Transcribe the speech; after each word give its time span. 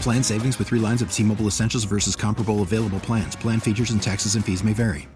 Plan 0.00 0.22
savings 0.22 0.58
with 0.58 0.68
three 0.68 0.80
lines 0.80 1.02
of 1.02 1.12
T 1.12 1.22
Mobile 1.22 1.46
Essentials 1.46 1.84
versus 1.84 2.16
comparable 2.16 2.62
available 2.62 3.00
plans. 3.00 3.36
Plan 3.36 3.60
features 3.60 3.90
and 3.90 4.02
taxes 4.02 4.34
and 4.34 4.44
fees 4.44 4.64
may 4.64 4.72
vary. 4.72 5.08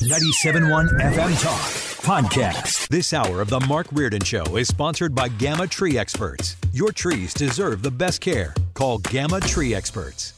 97.1 0.00 0.88
FM 1.00 1.42
Talk 1.42 1.60
Podcast. 2.00 2.88
This 2.88 3.12
hour 3.12 3.40
of 3.40 3.50
The 3.50 3.60
Mark 3.60 3.86
Reardon 3.92 4.22
Show 4.22 4.56
is 4.56 4.66
sponsored 4.68 5.14
by 5.14 5.28
Gamma 5.28 5.66
Tree 5.66 5.98
Experts. 5.98 6.56
Your 6.72 6.90
trees 6.90 7.34
deserve 7.34 7.82
the 7.82 7.90
best 7.90 8.20
care. 8.22 8.54
Call 8.74 8.98
Gamma 8.98 9.40
Tree 9.40 9.74
Experts. 9.74 10.32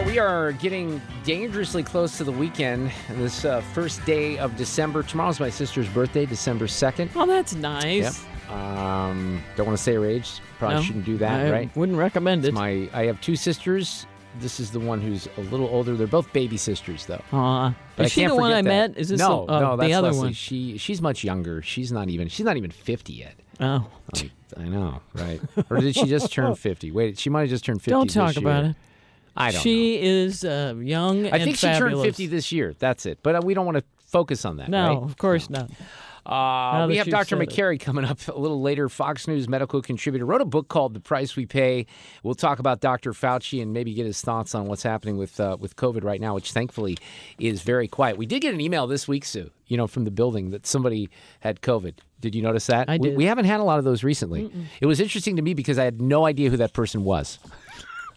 Well, 0.00 0.08
we 0.08 0.18
are 0.18 0.52
getting 0.52 0.98
dangerously 1.24 1.82
close 1.82 2.16
to 2.16 2.24
the 2.24 2.32
weekend. 2.32 2.90
This 3.10 3.44
uh, 3.44 3.60
first 3.60 4.02
day 4.06 4.38
of 4.38 4.56
December. 4.56 5.02
Tomorrow's 5.02 5.38
my 5.38 5.50
sister's 5.50 5.86
birthday, 5.90 6.24
December 6.24 6.66
2nd. 6.66 7.10
Oh, 7.14 7.26
that's 7.26 7.54
nice. 7.54 8.24
Yep. 8.48 8.50
Um, 8.50 9.42
don't 9.56 9.66
want 9.66 9.76
to 9.76 9.82
say 9.84 9.92
her 9.92 10.06
age. 10.06 10.40
Probably 10.58 10.76
No, 10.76 10.82
shouldn't 10.82 11.04
do 11.04 11.18
that, 11.18 11.48
I 11.48 11.50
right? 11.52 11.76
Wouldn't 11.76 11.98
recommend 11.98 12.46
It's 12.46 12.48
it. 12.48 12.54
my 12.54 12.88
I 12.94 13.04
have 13.04 13.20
two 13.20 13.36
sisters. 13.36 14.06
This 14.38 14.58
is 14.58 14.70
the 14.70 14.80
one 14.80 15.02
who's 15.02 15.28
a 15.36 15.42
little 15.42 15.66
older. 15.68 15.94
They're 15.94 16.06
both 16.06 16.32
baby 16.32 16.56
sisters, 16.56 17.04
though. 17.04 17.22
Aw. 17.34 17.74
But 17.96 18.06
Is 18.06 18.12
I 18.12 18.14
she 18.14 18.20
can't 18.22 18.32
the 18.32 18.40
one 18.40 18.52
I 18.52 18.62
that. 18.62 18.64
met? 18.64 18.96
Is 18.96 19.10
this 19.10 19.18
no, 19.20 19.44
the, 19.44 19.52
uh, 19.52 19.60
no, 19.60 19.76
that's 19.76 19.86
the 19.86 19.92
other 19.92 20.08
Leslie. 20.08 20.22
one? 20.28 20.32
She 20.32 20.78
she's 20.78 21.02
much 21.02 21.24
younger. 21.24 21.60
She's 21.60 21.92
not 21.92 22.08
even 22.08 22.28
she's 22.28 22.46
not 22.46 22.56
even 22.56 22.70
fifty 22.70 23.12
yet. 23.12 23.34
Oh, 23.60 23.86
I, 24.14 24.30
I 24.56 24.64
know, 24.64 25.02
right? 25.12 25.42
or 25.68 25.76
did 25.76 25.94
she 25.94 26.06
just 26.06 26.32
turn 26.32 26.54
fifty? 26.54 26.90
Wait, 26.90 27.18
she 27.18 27.28
might 27.28 27.42
have 27.42 27.50
just 27.50 27.66
turned 27.66 27.80
fifty. 27.82 27.90
don't 27.90 28.08
talk 28.08 28.36
about 28.38 28.64
year. 28.64 28.70
it. 28.70 28.76
I 29.36 29.50
don't 29.50 29.62
She 29.62 30.00
is 30.00 30.44
uh, 30.44 30.74
young. 30.78 31.26
I 31.26 31.30
and 31.30 31.44
think 31.44 31.56
she 31.56 31.66
fabulous. 31.66 31.92
turned 31.94 32.04
fifty 32.04 32.26
this 32.26 32.52
year. 32.52 32.74
That's 32.78 33.06
it. 33.06 33.18
But 33.22 33.36
uh, 33.36 33.40
we 33.44 33.54
don't 33.54 33.66
want 33.66 33.78
to 33.78 33.84
focus 33.98 34.44
on 34.44 34.56
that. 34.56 34.68
No, 34.68 34.88
right? 34.88 35.02
of 35.02 35.16
course 35.16 35.48
not. 35.48 35.70
Uh, 36.26 36.86
we 36.86 36.96
have 36.96 37.08
Dr. 37.08 37.40
it. 37.40 37.48
Makary 37.48 37.80
coming 37.80 38.04
up 38.04 38.28
a 38.28 38.38
little 38.38 38.60
later. 38.60 38.88
Fox 38.88 39.26
News 39.26 39.48
medical 39.48 39.80
contributor 39.80 40.26
wrote 40.26 40.40
a 40.40 40.44
book 40.44 40.68
called 40.68 40.94
"The 40.94 41.00
Price 41.00 41.34
We 41.34 41.46
Pay." 41.46 41.86
We'll 42.22 42.34
talk 42.34 42.58
about 42.58 42.80
Dr. 42.80 43.12
Fauci 43.12 43.62
and 43.62 43.72
maybe 43.72 43.94
get 43.94 44.06
his 44.06 44.20
thoughts 44.20 44.54
on 44.54 44.66
what's 44.66 44.82
happening 44.82 45.16
with 45.16 45.40
uh, 45.40 45.56
with 45.58 45.76
COVID 45.76 46.04
right 46.04 46.20
now, 46.20 46.34
which 46.34 46.52
thankfully 46.52 46.98
is 47.38 47.62
very 47.62 47.88
quiet. 47.88 48.18
We 48.18 48.26
did 48.26 48.40
get 48.40 48.54
an 48.54 48.60
email 48.60 48.86
this 48.86 49.08
week, 49.08 49.24
Sue. 49.24 49.50
You 49.66 49.76
know, 49.76 49.86
from 49.86 50.04
the 50.04 50.10
building 50.10 50.50
that 50.50 50.66
somebody 50.66 51.08
had 51.40 51.62
COVID. 51.62 51.94
Did 52.20 52.34
you 52.34 52.42
notice 52.42 52.66
that? 52.66 52.90
I 52.90 52.98
did. 52.98 53.16
we 53.16 53.24
haven't 53.24 53.46
had 53.46 53.60
a 53.60 53.64
lot 53.64 53.78
of 53.78 53.84
those 53.84 54.04
recently. 54.04 54.52
It 54.80 54.86
was 54.86 55.00
interesting 55.00 55.36
to 55.36 55.42
me 55.42 55.54
because 55.54 55.78
I 55.78 55.84
had 55.84 56.02
no 56.02 56.26
idea 56.26 56.50
who 56.50 56.58
that 56.58 56.74
person 56.74 57.02
was. 57.02 57.38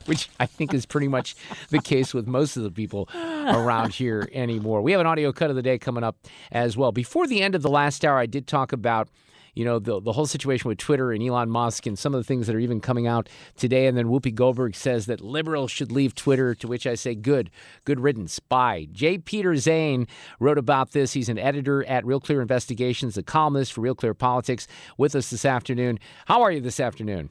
which 0.08 0.30
I 0.40 0.46
think 0.46 0.74
is 0.74 0.86
pretty 0.86 1.08
much 1.08 1.36
the 1.70 1.80
case 1.80 2.14
with 2.14 2.28
most 2.28 2.58
of 2.58 2.64
the 2.64 2.72
people 2.72 3.10
around 3.14 3.94
here 3.94 4.30
anymore. 4.34 4.82
We 4.82 4.92
have 4.92 5.02
an 5.02 5.08
audio 5.08 5.32
cut 5.32 5.50
of 5.50 5.56
the 5.56 5.62
day 5.62 5.78
coming 5.78 6.04
up 6.04 6.18
as 6.52 6.78
well. 6.78 6.92
Before 6.92 7.28
the 7.28 7.42
end 7.42 7.56
of 7.56 7.62
the 7.62 7.70
last 7.70 8.04
hour, 8.06 8.18
I 8.18 8.26
did 8.26 8.48
talk 8.48 8.74
about. 8.74 9.10
You 9.56 9.66
know, 9.66 9.78
the, 9.78 10.02
the 10.02 10.14
whole 10.14 10.26
situation 10.26 10.68
with 10.68 10.80
Twitter 10.80 11.12
and 11.12 11.22
Elon 11.22 11.48
Musk 11.48 11.86
and 11.86 12.00
some 12.00 12.16
of 12.16 12.20
the 12.20 12.24
things 12.24 12.48
that 12.48 12.56
are 12.56 12.60
even 12.60 12.82
coming 12.82 13.06
out 13.06 13.30
today. 13.56 13.86
And 13.86 13.96
then 13.96 14.08
Whoopi 14.08 14.34
Goldberg 14.34 14.74
says 14.74 15.06
that 15.06 15.22
liberals 15.22 15.70
should 15.70 15.92
leave 15.92 16.16
Twitter, 16.16 16.56
to 16.56 16.68
which 16.68 16.88
I 16.88 16.96
say, 16.96 17.14
good, 17.14 17.52
good 17.86 18.00
riddance. 18.00 18.40
Bye. 18.40 18.88
J. 18.92 19.20
Peder 19.20 19.56
Zane 19.58 20.08
wrote 20.40 20.58
about 20.58 20.94
this. 20.94 21.14
He's 21.14 21.30
an 21.30 21.38
editor 21.38 21.86
at 21.86 22.04
Real 22.04 22.20
Clear 22.20 22.42
Investigations, 22.42 23.16
a 23.16 23.22
columnist 23.22 23.74
for 23.74 23.82
Real 23.82 23.94
Clear 23.94 24.16
Politics, 24.16 24.68
with 24.98 25.16
us 25.16 25.30
this 25.30 25.46
afternoon. 25.46 26.00
How 26.26 26.42
are 26.42 26.52
you 26.52 26.60
this 26.60 26.80
afternoon? 26.80 27.30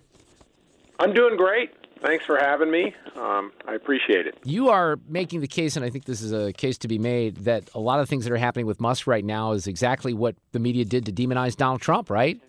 I'm 1.00 1.12
doing 1.12 1.36
great. 1.36 1.81
Thanks 2.04 2.24
for 2.24 2.36
having 2.36 2.70
me. 2.70 2.94
Um, 3.16 3.52
I 3.66 3.74
appreciate 3.74 4.26
it. 4.26 4.36
You 4.44 4.70
are 4.70 4.98
making 5.08 5.40
the 5.40 5.46
case, 5.46 5.76
and 5.76 5.84
I 5.84 5.90
think 5.90 6.04
this 6.04 6.20
is 6.20 6.32
a 6.32 6.52
case 6.52 6.78
to 6.78 6.88
be 6.88 6.98
made, 6.98 7.36
that 7.38 7.70
a 7.74 7.78
lot 7.78 8.00
of 8.00 8.08
things 8.08 8.24
that 8.24 8.32
are 8.32 8.36
happening 8.38 8.66
with 8.66 8.80
Musk 8.80 9.06
right 9.06 9.24
now 9.24 9.52
is 9.52 9.66
exactly 9.66 10.12
what 10.12 10.34
the 10.50 10.58
media 10.58 10.84
did 10.84 11.06
to 11.06 11.12
demonize 11.12 11.56
Donald 11.56 11.80
Trump, 11.80 12.10
right? 12.10 12.40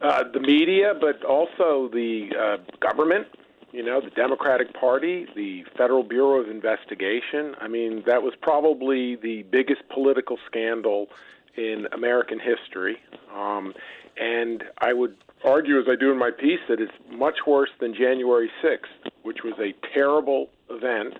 Uh, 0.00 0.22
the 0.32 0.38
media, 0.38 0.94
but 0.98 1.24
also 1.24 1.88
the 1.92 2.30
uh, 2.38 2.56
government, 2.78 3.26
you 3.72 3.82
know, 3.82 4.00
the 4.00 4.10
Democratic 4.10 4.72
Party, 4.72 5.26
the 5.34 5.64
Federal 5.76 6.04
Bureau 6.04 6.40
of 6.40 6.48
Investigation. 6.48 7.56
I 7.60 7.66
mean, 7.66 8.04
that 8.06 8.22
was 8.22 8.34
probably 8.40 9.16
the 9.16 9.42
biggest 9.50 9.82
political 9.88 10.38
scandal 10.46 11.08
in 11.56 11.88
American 11.92 12.38
history. 12.38 12.98
Um, 13.34 13.74
and 14.16 14.62
I 14.78 14.92
would 14.92 15.16
argue, 15.44 15.78
as 15.78 15.86
I 15.88 15.96
do 15.96 16.10
in 16.10 16.18
my 16.18 16.30
piece, 16.30 16.60
that 16.68 16.80
it's 16.80 16.92
much 17.10 17.36
worse 17.46 17.70
than 17.80 17.94
January 17.94 18.50
6th, 18.62 19.10
which 19.22 19.38
was 19.44 19.54
a 19.58 19.74
terrible 19.94 20.48
event, 20.70 21.14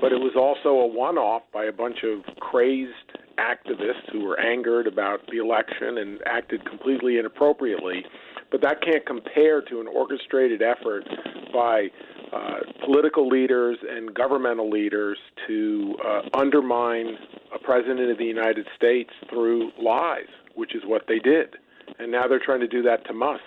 but 0.00 0.12
it 0.12 0.18
was 0.18 0.32
also 0.36 0.80
a 0.80 0.86
one 0.86 1.18
off 1.18 1.42
by 1.52 1.64
a 1.64 1.72
bunch 1.72 2.04
of 2.04 2.24
crazed 2.36 2.92
activists 3.38 4.10
who 4.12 4.24
were 4.24 4.38
angered 4.38 4.86
about 4.86 5.20
the 5.30 5.38
election 5.38 5.98
and 5.98 6.20
acted 6.26 6.64
completely 6.68 7.18
inappropriately. 7.18 8.04
But 8.50 8.60
that 8.62 8.82
can't 8.82 9.04
compare 9.06 9.62
to 9.62 9.80
an 9.80 9.86
orchestrated 9.86 10.62
effort 10.62 11.04
by 11.52 11.88
uh, 12.32 12.60
political 12.84 13.28
leaders 13.28 13.78
and 13.88 14.14
governmental 14.14 14.70
leaders 14.70 15.18
to 15.46 15.96
uh, 16.04 16.20
undermine 16.34 17.16
a 17.54 17.58
president 17.58 18.10
of 18.10 18.18
the 18.18 18.24
United 18.24 18.66
States 18.76 19.10
through 19.28 19.70
lies, 19.80 20.28
which 20.54 20.74
is 20.74 20.82
what 20.84 21.02
they 21.08 21.18
did. 21.18 21.56
And 21.98 22.10
now 22.10 22.26
they're 22.26 22.40
trying 22.44 22.60
to 22.60 22.68
do 22.68 22.82
that 22.82 23.04
to 23.06 23.12
Musk. 23.12 23.42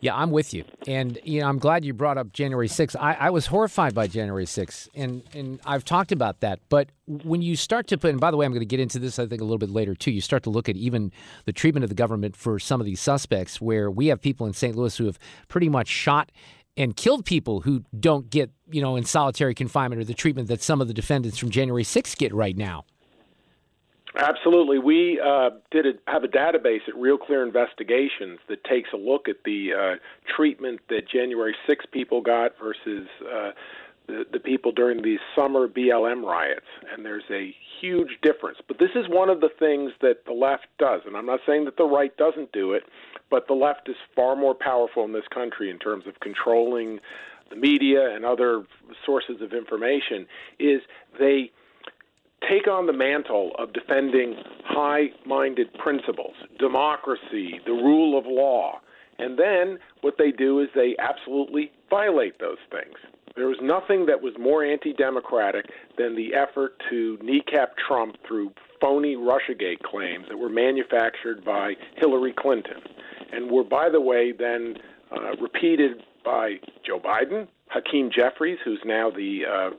Yeah, 0.00 0.14
I'm 0.14 0.30
with 0.30 0.52
you, 0.52 0.64
and 0.86 1.18
you 1.24 1.40
know 1.40 1.48
I'm 1.48 1.58
glad 1.58 1.82
you 1.82 1.94
brought 1.94 2.18
up 2.18 2.30
January 2.32 2.68
6th. 2.68 2.96
I, 3.00 3.14
I 3.14 3.30
was 3.30 3.46
horrified 3.46 3.94
by 3.94 4.06
January 4.06 4.44
6th, 4.44 4.88
and 4.94 5.22
and 5.32 5.58
I've 5.64 5.86
talked 5.86 6.12
about 6.12 6.40
that. 6.40 6.60
But 6.68 6.90
when 7.06 7.40
you 7.40 7.56
start 7.56 7.86
to 7.88 7.98
put, 7.98 8.10
and 8.10 8.20
by 8.20 8.30
the 8.30 8.36
way, 8.36 8.44
I'm 8.44 8.52
going 8.52 8.60
to 8.60 8.66
get 8.66 8.78
into 8.78 8.98
this 8.98 9.18
I 9.18 9.26
think 9.26 9.40
a 9.40 9.44
little 9.44 9.58
bit 9.58 9.70
later 9.70 9.94
too. 9.94 10.10
You 10.10 10.20
start 10.20 10.42
to 10.42 10.50
look 10.50 10.68
at 10.68 10.76
even 10.76 11.12
the 11.46 11.52
treatment 11.52 11.82
of 11.82 11.88
the 11.88 11.94
government 11.94 12.36
for 12.36 12.58
some 12.58 12.78
of 12.78 12.84
these 12.84 13.00
suspects, 13.00 13.58
where 13.58 13.90
we 13.90 14.08
have 14.08 14.20
people 14.20 14.46
in 14.46 14.52
St. 14.52 14.76
Louis 14.76 14.94
who 14.98 15.06
have 15.06 15.18
pretty 15.48 15.70
much 15.70 15.88
shot 15.88 16.30
and 16.76 16.94
killed 16.94 17.24
people 17.24 17.62
who 17.62 17.82
don't 17.98 18.28
get 18.28 18.50
you 18.70 18.82
know 18.82 18.96
in 18.96 19.04
solitary 19.04 19.54
confinement 19.54 20.00
or 20.00 20.04
the 20.04 20.14
treatment 20.14 20.48
that 20.48 20.62
some 20.62 20.82
of 20.82 20.88
the 20.88 20.94
defendants 20.94 21.38
from 21.38 21.48
January 21.48 21.84
6th 21.84 22.18
get 22.18 22.34
right 22.34 22.56
now. 22.56 22.84
Absolutely. 24.16 24.78
We 24.78 25.20
uh, 25.20 25.50
did 25.70 25.86
a, 25.86 26.10
have 26.10 26.24
a 26.24 26.28
database 26.28 26.88
at 26.88 26.96
Real 26.96 27.18
Clear 27.18 27.44
Investigations 27.44 28.38
that 28.48 28.64
takes 28.64 28.88
a 28.94 28.96
look 28.96 29.28
at 29.28 29.36
the 29.44 29.70
uh, 29.74 30.34
treatment 30.34 30.80
that 30.88 31.02
January 31.06 31.54
6 31.66 31.84
people 31.92 32.22
got 32.22 32.52
versus 32.58 33.06
uh, 33.22 33.50
the, 34.06 34.24
the 34.32 34.40
people 34.40 34.72
during 34.72 35.02
the 35.02 35.18
summer 35.34 35.68
BLM 35.68 36.22
riots. 36.24 36.66
And 36.90 37.04
there's 37.04 37.24
a 37.30 37.54
huge 37.80 38.18
difference. 38.22 38.58
But 38.66 38.78
this 38.78 38.90
is 38.94 39.04
one 39.08 39.28
of 39.28 39.40
the 39.40 39.50
things 39.58 39.92
that 40.00 40.24
the 40.24 40.32
left 40.32 40.66
does. 40.78 41.02
And 41.06 41.14
I'm 41.14 41.26
not 41.26 41.40
saying 41.46 41.66
that 41.66 41.76
the 41.76 41.84
right 41.84 42.16
doesn't 42.16 42.52
do 42.52 42.72
it, 42.72 42.84
but 43.30 43.46
the 43.48 43.54
left 43.54 43.88
is 43.88 43.96
far 44.14 44.34
more 44.34 44.54
powerful 44.54 45.04
in 45.04 45.12
this 45.12 45.28
country 45.32 45.70
in 45.70 45.78
terms 45.78 46.06
of 46.06 46.20
controlling 46.20 47.00
the 47.50 47.56
media 47.56 48.14
and 48.14 48.24
other 48.24 48.64
sources 49.04 49.42
of 49.42 49.52
information, 49.52 50.26
is 50.58 50.80
they 51.18 51.50
take 52.48 52.68
on 52.68 52.86
the 52.86 52.92
mantle 52.92 53.52
of 53.58 53.72
defending 53.72 54.36
high 54.64 55.06
minded 55.24 55.72
principles, 55.74 56.34
democracy, 56.58 57.60
the 57.64 57.72
rule 57.72 58.18
of 58.18 58.24
law. 58.26 58.80
And 59.18 59.38
then 59.38 59.78
what 60.02 60.14
they 60.18 60.30
do 60.30 60.60
is 60.60 60.68
they 60.74 60.94
absolutely 60.98 61.72
violate 61.88 62.38
those 62.38 62.58
things. 62.70 62.96
There 63.34 63.48
was 63.48 63.58
nothing 63.62 64.06
that 64.06 64.22
was 64.22 64.32
more 64.38 64.64
anti 64.64 64.92
democratic 64.92 65.66
than 65.98 66.16
the 66.16 66.34
effort 66.34 66.80
to 66.90 67.18
kneecap 67.22 67.76
Trump 67.76 68.16
through 68.26 68.52
phony 68.80 69.16
Russiagate 69.16 69.82
claims 69.82 70.26
that 70.28 70.38
were 70.38 70.48
manufactured 70.48 71.44
by 71.44 71.74
Hillary 71.96 72.34
Clinton 72.36 72.80
and 73.32 73.50
were, 73.50 73.64
by 73.64 73.88
the 73.90 74.00
way, 74.00 74.32
then 74.32 74.76
uh, 75.10 75.36
repeated 75.40 76.02
by 76.24 76.54
Joe 76.84 76.98
Biden, 76.98 77.46
Hakeem 77.68 78.10
Jeffries, 78.10 78.58
who's 78.64 78.80
now 78.84 79.10
the 79.10 79.42
uh, 79.44 79.70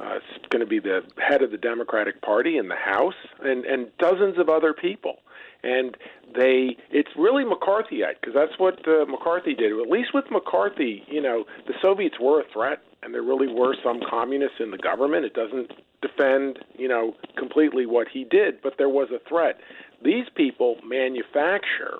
uh, 0.00 0.18
going 0.50 0.60
to 0.60 0.66
be 0.66 0.78
the 0.78 1.02
head 1.18 1.42
of 1.42 1.50
the 1.50 1.58
Democratic 1.58 2.20
Party 2.22 2.58
in 2.58 2.68
the 2.68 2.76
House, 2.76 3.14
and, 3.42 3.64
and 3.64 3.88
dozens 3.98 4.38
of 4.38 4.48
other 4.48 4.72
people. 4.72 5.18
And 5.62 5.96
they, 6.34 6.76
it's 6.90 7.10
really 7.16 7.44
McCarthyite 7.44 8.20
because 8.20 8.34
that's 8.34 8.58
what 8.58 8.86
uh, 8.86 9.06
McCarthy 9.06 9.54
did. 9.54 9.72
At 9.72 9.88
least 9.88 10.12
with 10.12 10.26
McCarthy, 10.30 11.04
you 11.08 11.22
know, 11.22 11.44
the 11.66 11.74
Soviets 11.80 12.16
were 12.20 12.40
a 12.40 12.44
threat, 12.52 12.80
and 13.02 13.14
there 13.14 13.22
really 13.22 13.48
were 13.48 13.74
some 13.82 14.00
communists 14.08 14.58
in 14.60 14.70
the 14.70 14.78
government. 14.78 15.24
It 15.24 15.34
doesn't 15.34 15.70
defend, 16.02 16.58
you 16.76 16.88
know, 16.88 17.14
completely 17.38 17.86
what 17.86 18.08
he 18.12 18.24
did, 18.24 18.60
but 18.62 18.74
there 18.76 18.90
was 18.90 19.08
a 19.10 19.26
threat. 19.26 19.58
These 20.02 20.26
people 20.34 20.76
manufacture 20.84 21.98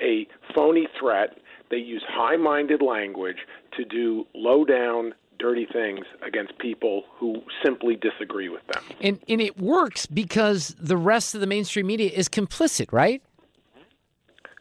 a 0.00 0.26
phony 0.54 0.88
threat. 0.98 1.38
They 1.70 1.76
use 1.76 2.02
high 2.08 2.36
minded 2.36 2.80
language 2.82 3.38
to 3.76 3.84
do 3.84 4.26
low 4.34 4.64
down, 4.64 5.14
dirty 5.44 5.66
things 5.70 6.06
against 6.26 6.56
people 6.56 7.02
who 7.18 7.42
simply 7.62 7.96
disagree 7.96 8.48
with 8.48 8.66
them. 8.72 8.82
And, 9.02 9.20
and 9.28 9.42
it 9.42 9.58
works 9.60 10.06
because 10.06 10.74
the 10.80 10.96
rest 10.96 11.34
of 11.34 11.42
the 11.42 11.46
mainstream 11.46 11.86
media 11.86 12.10
is 12.10 12.30
complicit, 12.30 12.90
right? 12.92 13.20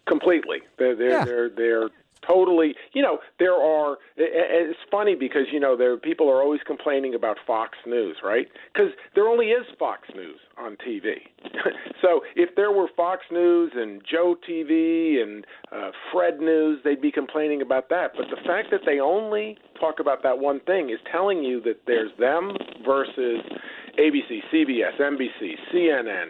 Completely. 0.05 0.59
They're, 0.77 0.93
they're, 0.93 1.09
Yeah. 1.09 1.23
they're, 1.23 1.49
they're 1.49 1.89
totally, 2.27 2.75
you 2.93 3.01
know, 3.01 3.19
there 3.39 3.53
are, 3.53 3.97
it's 4.17 4.79
funny 4.89 5.15
because, 5.15 5.43
you 5.51 5.59
know, 5.59 5.75
there 5.77 5.97
people 5.97 6.29
are 6.29 6.41
always 6.41 6.61
complaining 6.65 7.15
about 7.15 7.37
Fox 7.45 7.77
News, 7.85 8.17
right? 8.23 8.47
Because 8.73 8.91
there 9.15 9.27
only 9.27 9.47
is 9.47 9.65
Fox 9.77 10.07
News 10.15 10.39
on 10.57 10.77
TV. 10.87 11.15
so 12.01 12.21
if 12.35 12.55
there 12.55 12.71
were 12.71 12.87
Fox 12.95 13.21
News 13.31 13.71
and 13.75 14.01
Joe 14.09 14.35
TV 14.49 15.21
and 15.21 15.45
uh, 15.71 15.91
Fred 16.11 16.39
News, 16.39 16.79
they'd 16.83 17.01
be 17.01 17.11
complaining 17.11 17.61
about 17.61 17.89
that. 17.89 18.11
But 18.15 18.25
the 18.29 18.41
fact 18.45 18.69
that 18.71 18.81
they 18.85 18.99
only 18.99 19.57
talk 19.79 19.99
about 19.99 20.23
that 20.23 20.39
one 20.39 20.59
thing 20.61 20.89
is 20.89 20.99
telling 21.11 21.43
you 21.43 21.61
that 21.61 21.81
there's 21.87 22.11
them 22.19 22.51
versus 22.85 23.41
ABC, 23.99 24.39
CBS, 24.51 24.99
NBC, 24.99 25.53
CNN, 25.73 26.25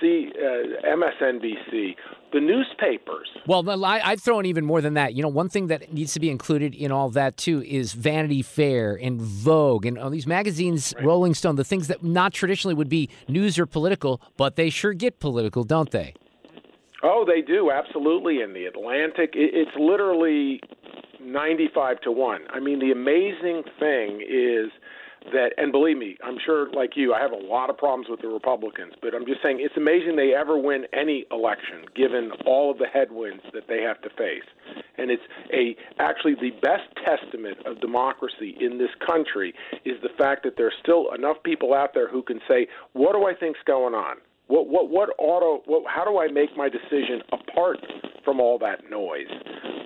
C, 0.00 0.30
uh, 0.36 0.86
MSNBC, 0.86 1.94
the 2.32 2.40
newspapers. 2.40 3.28
Well, 3.46 3.84
I- 3.84 4.00
I'd 4.04 4.20
throw 4.20 4.40
in 4.40 4.46
even 4.46 4.64
more 4.64 4.80
than 4.80 4.94
that. 4.94 5.14
You 5.14 5.22
know, 5.22 5.28
one 5.28 5.48
thing 5.48 5.68
that 5.68 5.92
needs 5.92 6.12
to 6.14 6.20
be 6.20 6.28
included 6.30 6.74
in 6.74 6.90
all 6.92 7.08
that 7.10 7.36
too 7.36 7.62
is 7.62 7.92
Vanity 7.92 8.42
Fair 8.42 8.98
and 9.00 9.20
Vogue 9.20 9.86
and 9.86 9.98
all 9.98 10.10
these 10.10 10.26
magazines, 10.26 10.92
Rolling 11.02 11.34
Stone, 11.34 11.56
the 11.56 11.64
things 11.64 11.88
that 11.88 12.02
not 12.02 12.32
traditionally 12.32 12.74
would 12.74 12.88
be 12.88 13.08
news 13.28 13.58
or 13.58 13.66
political, 13.66 14.20
but 14.36 14.56
they 14.56 14.70
sure 14.70 14.92
get 14.92 15.20
political, 15.20 15.64
don't 15.64 15.90
they? 15.90 16.14
Oh, 17.02 17.24
they 17.26 17.42
do 17.42 17.70
absolutely. 17.70 18.40
In 18.40 18.52
the 18.54 18.66
Atlantic, 18.66 19.30
it's 19.34 19.70
literally 19.78 20.60
ninety-five 21.20 22.00
to 22.00 22.10
one. 22.10 22.42
I 22.50 22.58
mean, 22.60 22.78
the 22.80 22.90
amazing 22.90 23.62
thing 23.78 24.20
is 24.26 24.70
that, 25.32 25.52
and 25.56 25.72
believe 25.72 25.96
me, 25.98 26.16
I'm 26.22 26.38
sure, 26.44 26.70
like 26.72 26.96
you, 26.96 27.14
I 27.14 27.20
have 27.20 27.32
a 27.32 27.36
lot 27.36 27.70
of 27.70 27.76
problems 27.76 28.08
with 28.08 28.20
the 28.20 28.28
Republicans, 28.28 28.94
but 29.00 29.14
I'm 29.14 29.26
just 29.26 29.42
saying 29.42 29.58
it's 29.60 29.76
amazing 29.76 30.16
they 30.16 30.34
ever 30.34 30.58
win 30.58 30.86
any 30.92 31.26
election, 31.30 31.84
given 31.94 32.30
all 32.44 32.70
of 32.70 32.78
the 32.78 32.86
headwinds 32.86 33.42
that 33.52 33.68
they 33.68 33.82
have 33.82 34.00
to 34.02 34.10
face. 34.10 34.46
And 34.98 35.10
it's 35.10 35.22
a 35.52 35.76
actually 36.00 36.34
the 36.34 36.52
best 36.62 36.88
testament 37.04 37.58
of 37.66 37.80
democracy 37.80 38.56
in 38.60 38.78
this 38.78 38.90
country 39.06 39.54
is 39.84 40.00
the 40.02 40.10
fact 40.16 40.42
that 40.44 40.54
there's 40.56 40.74
still 40.82 41.12
enough 41.14 41.36
people 41.44 41.74
out 41.74 41.92
there 41.94 42.08
who 42.08 42.22
can 42.22 42.40
say, 42.48 42.66
"What 42.92 43.12
do 43.12 43.26
I 43.26 43.34
think's 43.34 43.60
going 43.66 43.94
on?" 43.94 44.16
What 44.48 44.68
what 44.68 44.88
what 44.90 45.10
auto? 45.18 45.62
What, 45.66 45.84
how 45.88 46.04
do 46.04 46.18
I 46.18 46.28
make 46.28 46.56
my 46.56 46.68
decision 46.68 47.20
apart 47.32 47.78
from 48.24 48.40
all 48.40 48.58
that 48.58 48.88
noise? 48.88 49.30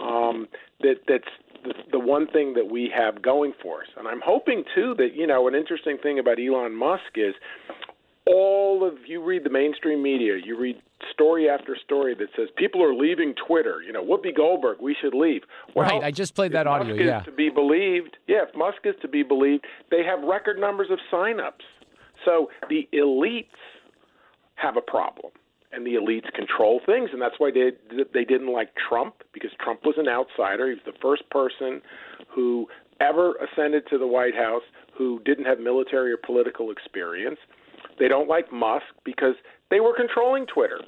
Um, 0.01 0.49
that 0.81 0.97
that's 1.09 1.29
the, 1.65 1.75
the 1.93 1.99
one 1.99 2.27
thing 2.27 2.55
that 2.55 2.71
we 2.71 2.93
have 2.97 3.23
going 3.23 3.53
for 3.63 3.83
us, 3.83 3.89
and 3.97 4.07
I'm 4.09 4.21
hoping 4.25 4.65
too 4.75 4.95
that 4.99 5.15
you 5.15 5.27
know 5.27 5.49
an 5.49 5.55
interesting 5.55 5.99
thing 5.99 6.19
about 6.19 6.39
Elon 6.39 6.75
Musk 6.75 7.17
is 7.17 7.35
all 8.27 8.87
of 8.87 8.95
you 9.07 9.23
read 9.25 9.45
the 9.45 9.51
mainstream 9.51 10.03
media, 10.03 10.37
you 10.45 10.59
read 10.59 10.81
story 11.13 11.49
after 11.49 11.77
story 11.85 12.15
that 12.15 12.29
says 12.37 12.49
people 12.57 12.83
are 12.83 12.95
leaving 12.95 13.35
Twitter. 13.47 13.83
You 13.83 13.93
know, 13.93 14.05
Whoopi 14.05 14.35
Goldberg, 14.37 14.79
we 14.81 14.97
should 15.01 15.15
leave. 15.15 15.43
Well, 15.75 15.89
Right, 15.89 16.03
I 16.03 16.11
just 16.11 16.35
played 16.35 16.53
that 16.53 16.63
if 16.63 16.67
audio, 16.67 16.95
Musk 16.95 17.05
yeah. 17.05 17.21
Is 17.21 17.25
to 17.27 17.33
be 17.33 17.51
believed, 17.51 18.17
yeah. 18.27 18.45
If 18.49 18.55
Musk 18.55 18.79
is 18.85 18.95
to 19.03 19.09
be 19.09 19.23
believed, 19.23 19.67
they 19.91 20.05
have 20.05 20.23
record 20.23 20.59
numbers 20.59 20.89
of 20.91 20.99
signups. 21.13 21.65
So 22.25 22.51
the 22.69 22.89
elites 22.93 23.47
have 24.57 24.77
a 24.77 24.83
problem, 24.83 25.33
and 25.73 25.87
the 25.87 25.95
elites 25.95 26.33
control 26.33 26.81
things, 26.85 27.11
and 27.13 27.21
that's 27.23 27.37
why 27.39 27.51
they 27.51 27.73
they 28.13 28.25
didn't 28.25 28.53
like 28.53 28.71
Trump 28.89 29.23
because 29.33 29.51
Trump 29.61 29.81
was 29.85 29.95
an 29.99 30.09
outsider. 30.09 30.69
He 30.69 30.75
was 30.75 30.83
the 30.85 30.99
first 31.01 31.29
person 31.31 31.81
who 32.29 32.69
ever 33.01 33.35
ascended 33.37 33.85
to 33.89 33.99
the 33.99 34.07
White 34.07 34.35
House 34.35 34.63
who 34.97 35.21
didn't 35.25 35.47
have 35.47 35.59
military 35.59 36.13
or 36.13 36.17
political 36.17 36.71
experience. 36.71 37.39
They 37.99 38.09
don't 38.09 38.29
like 38.29 38.53
Musk 38.53 38.85
because 39.05 39.35
they 39.71 39.81
were 39.81 39.95
controlling 39.95 40.47
Twitter. 40.47 40.81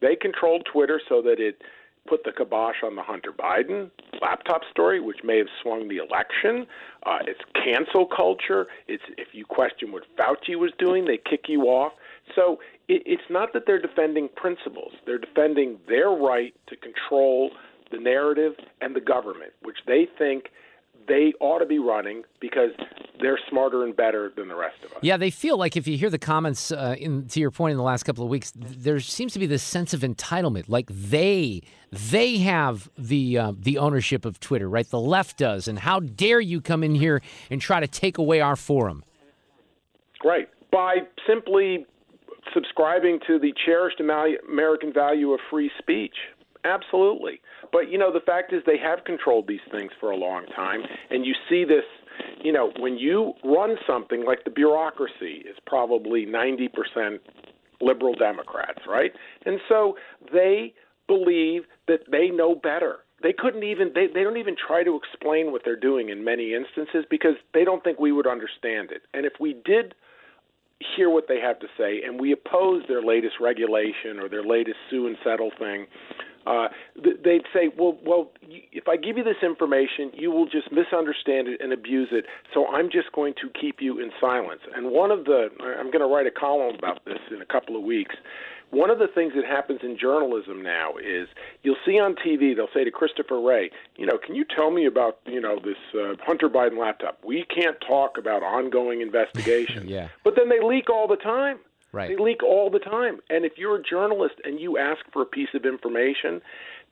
They 0.00 0.16
controlled 0.16 0.66
Twitter 0.70 1.00
so 1.08 1.20
that 1.22 1.40
it 1.40 1.62
put 2.08 2.24
the 2.24 2.32
kibosh 2.32 2.76
on 2.82 2.96
the 2.96 3.02
Hunter 3.02 3.32
Biden 3.32 3.90
laptop 4.20 4.62
story, 4.70 5.00
which 5.00 5.18
may 5.22 5.38
have 5.38 5.48
swung 5.62 5.88
the 5.88 5.98
election. 5.98 6.66
Uh, 7.04 7.18
it's 7.26 7.40
cancel 7.54 8.06
culture. 8.06 8.66
It's 8.86 9.02
if 9.16 9.28
you 9.32 9.44
question 9.44 9.92
what 9.92 10.04
Fauci 10.16 10.56
was 10.56 10.72
doing, 10.78 11.04
they 11.04 11.18
kick 11.18 11.44
you 11.48 11.64
off. 11.64 11.92
So 12.34 12.60
it's 12.88 13.22
not 13.30 13.52
that 13.52 13.64
they're 13.66 13.80
defending 13.80 14.28
principles; 14.34 14.92
they're 15.06 15.18
defending 15.18 15.78
their 15.88 16.10
right 16.10 16.54
to 16.68 16.76
control 16.76 17.50
the 17.90 17.98
narrative 17.98 18.52
and 18.80 18.94
the 18.94 19.00
government, 19.00 19.52
which 19.62 19.78
they 19.86 20.06
think 20.18 20.44
they 21.06 21.32
ought 21.40 21.58
to 21.58 21.66
be 21.66 21.78
running 21.78 22.22
because 22.40 22.70
they're 23.20 23.38
smarter 23.48 23.84
and 23.84 23.96
better 23.96 24.30
than 24.36 24.48
the 24.48 24.54
rest 24.54 24.76
of 24.84 24.92
us. 24.92 24.98
Yeah, 25.02 25.16
they 25.16 25.30
feel 25.30 25.56
like 25.56 25.76
if 25.76 25.88
you 25.88 25.96
hear 25.96 26.10
the 26.10 26.18
comments, 26.18 26.70
uh, 26.70 26.94
in, 26.98 27.26
to 27.28 27.40
your 27.40 27.50
point, 27.50 27.72
in 27.72 27.76
the 27.78 27.82
last 27.82 28.04
couple 28.04 28.24
of 28.24 28.30
weeks, 28.30 28.52
th- 28.52 28.66
there 28.76 29.00
seems 29.00 29.32
to 29.32 29.38
be 29.38 29.46
this 29.46 29.62
sense 29.62 29.94
of 29.94 30.00
entitlement, 30.00 30.68
like 30.68 30.86
they 30.88 31.62
they 31.90 32.38
have 32.38 32.90
the 32.98 33.38
uh, 33.38 33.52
the 33.58 33.78
ownership 33.78 34.24
of 34.24 34.38
Twitter, 34.38 34.68
right? 34.68 34.88
The 34.88 35.00
left 35.00 35.38
does, 35.38 35.66
and 35.66 35.78
how 35.78 36.00
dare 36.00 36.40
you 36.40 36.60
come 36.60 36.84
in 36.84 36.94
here 36.94 37.22
and 37.50 37.60
try 37.60 37.80
to 37.80 37.88
take 37.88 38.18
away 38.18 38.40
our 38.40 38.56
forum? 38.56 39.02
Right. 40.24 40.48
By 40.70 40.98
simply 41.26 41.86
subscribing 42.54 43.20
to 43.26 43.38
the 43.38 43.52
cherished 43.64 44.00
American 44.00 44.92
value 44.92 45.32
of 45.32 45.40
free 45.50 45.70
speech. 45.78 46.14
Absolutely. 46.64 47.40
But, 47.72 47.90
you 47.90 47.98
know, 47.98 48.12
the 48.12 48.20
fact 48.20 48.52
is 48.52 48.62
they 48.66 48.78
have 48.78 49.04
controlled 49.04 49.46
these 49.46 49.60
things 49.70 49.90
for 50.00 50.10
a 50.10 50.16
long 50.16 50.46
time. 50.54 50.82
And 51.10 51.24
you 51.24 51.34
see 51.48 51.64
this, 51.64 51.84
you 52.42 52.52
know, 52.52 52.72
when 52.78 52.98
you 52.98 53.34
run 53.44 53.76
something 53.86 54.24
like 54.24 54.44
the 54.44 54.50
bureaucracy 54.50 55.44
is 55.48 55.56
probably 55.66 56.26
90% 56.26 57.18
liberal 57.80 58.14
Democrats, 58.14 58.80
right? 58.88 59.12
And 59.46 59.60
so 59.68 59.96
they 60.32 60.74
believe 61.06 61.62
that 61.86 62.00
they 62.10 62.28
know 62.28 62.54
better. 62.54 62.98
They 63.22 63.32
couldn't 63.36 63.64
even 63.64 63.90
they, 63.94 64.06
they 64.12 64.22
don't 64.22 64.36
even 64.36 64.54
try 64.54 64.84
to 64.84 64.96
explain 64.96 65.50
what 65.50 65.62
they're 65.64 65.78
doing 65.78 66.08
in 66.08 66.22
many 66.22 66.54
instances 66.54 67.04
because 67.10 67.34
they 67.52 67.64
don't 67.64 67.82
think 67.82 67.98
we 67.98 68.12
would 68.12 68.28
understand 68.28 68.92
it. 68.92 69.02
And 69.12 69.26
if 69.26 69.32
we 69.40 69.60
did 69.64 69.94
hear 70.96 71.10
what 71.10 71.24
they 71.28 71.40
have 71.40 71.58
to 71.60 71.66
say 71.76 72.02
and 72.06 72.20
we 72.20 72.32
oppose 72.32 72.82
their 72.88 73.02
latest 73.02 73.34
regulation 73.40 74.18
or 74.20 74.28
their 74.28 74.44
latest 74.44 74.76
sue 74.90 75.06
and 75.06 75.16
settle 75.24 75.50
thing, 75.58 75.86
uh, 76.46 76.68
th- 77.02 77.16
they'd 77.22 77.44
say, 77.52 77.68
well, 77.76 77.98
well, 78.06 78.30
if 78.72 78.88
I 78.88 78.96
give 78.96 79.18
you 79.18 79.24
this 79.24 79.42
information, 79.42 80.10
you 80.14 80.30
will 80.30 80.46
just 80.46 80.72
misunderstand 80.72 81.48
it 81.48 81.60
and 81.60 81.72
abuse 81.72 82.08
it. 82.12 82.24
So 82.54 82.66
I'm 82.68 82.90
just 82.90 83.12
going 83.12 83.34
to 83.42 83.50
keep 83.60 83.76
you 83.80 84.00
in 84.00 84.10
silence. 84.20 84.60
And 84.74 84.90
one 84.90 85.10
of 85.10 85.24
the, 85.24 85.48
I'm 85.60 85.90
going 85.90 86.00
to 86.00 86.06
write 86.06 86.26
a 86.26 86.30
column 86.30 86.74
about 86.74 87.04
this 87.04 87.18
in 87.30 87.42
a 87.42 87.46
couple 87.46 87.76
of 87.76 87.82
weeks. 87.82 88.14
One 88.70 88.90
of 88.90 88.98
the 88.98 89.08
things 89.08 89.32
that 89.34 89.46
happens 89.46 89.80
in 89.82 89.98
journalism 89.98 90.62
now 90.62 90.92
is 90.96 91.28
you'll 91.62 91.76
see 91.86 91.98
on 91.98 92.14
TV 92.14 92.54
they'll 92.54 92.68
say 92.74 92.84
to 92.84 92.90
Christopher 92.90 93.40
Wray, 93.40 93.70
you 93.96 94.04
know, 94.04 94.18
can 94.18 94.34
you 94.34 94.44
tell 94.44 94.70
me 94.70 94.84
about 94.84 95.18
you 95.26 95.40
know 95.40 95.58
this 95.58 95.76
uh, 95.94 96.14
Hunter 96.24 96.48
Biden 96.48 96.78
laptop? 96.78 97.18
We 97.24 97.44
can't 97.44 97.76
talk 97.86 98.18
about 98.18 98.42
ongoing 98.42 99.00
investigations. 99.00 99.86
Yeah. 99.88 100.08
But 100.22 100.34
then 100.36 100.48
they 100.48 100.60
leak 100.60 100.90
all 100.90 101.08
the 101.08 101.16
time. 101.16 101.58
Right. 101.92 102.08
They 102.08 102.22
leak 102.22 102.42
all 102.42 102.68
the 102.68 102.78
time. 102.78 103.20
And 103.30 103.44
if 103.44 103.52
you're 103.56 103.76
a 103.76 103.82
journalist 103.82 104.34
and 104.44 104.60
you 104.60 104.76
ask 104.76 105.00
for 105.12 105.22
a 105.22 105.26
piece 105.26 105.48
of 105.54 105.64
information, 105.64 106.42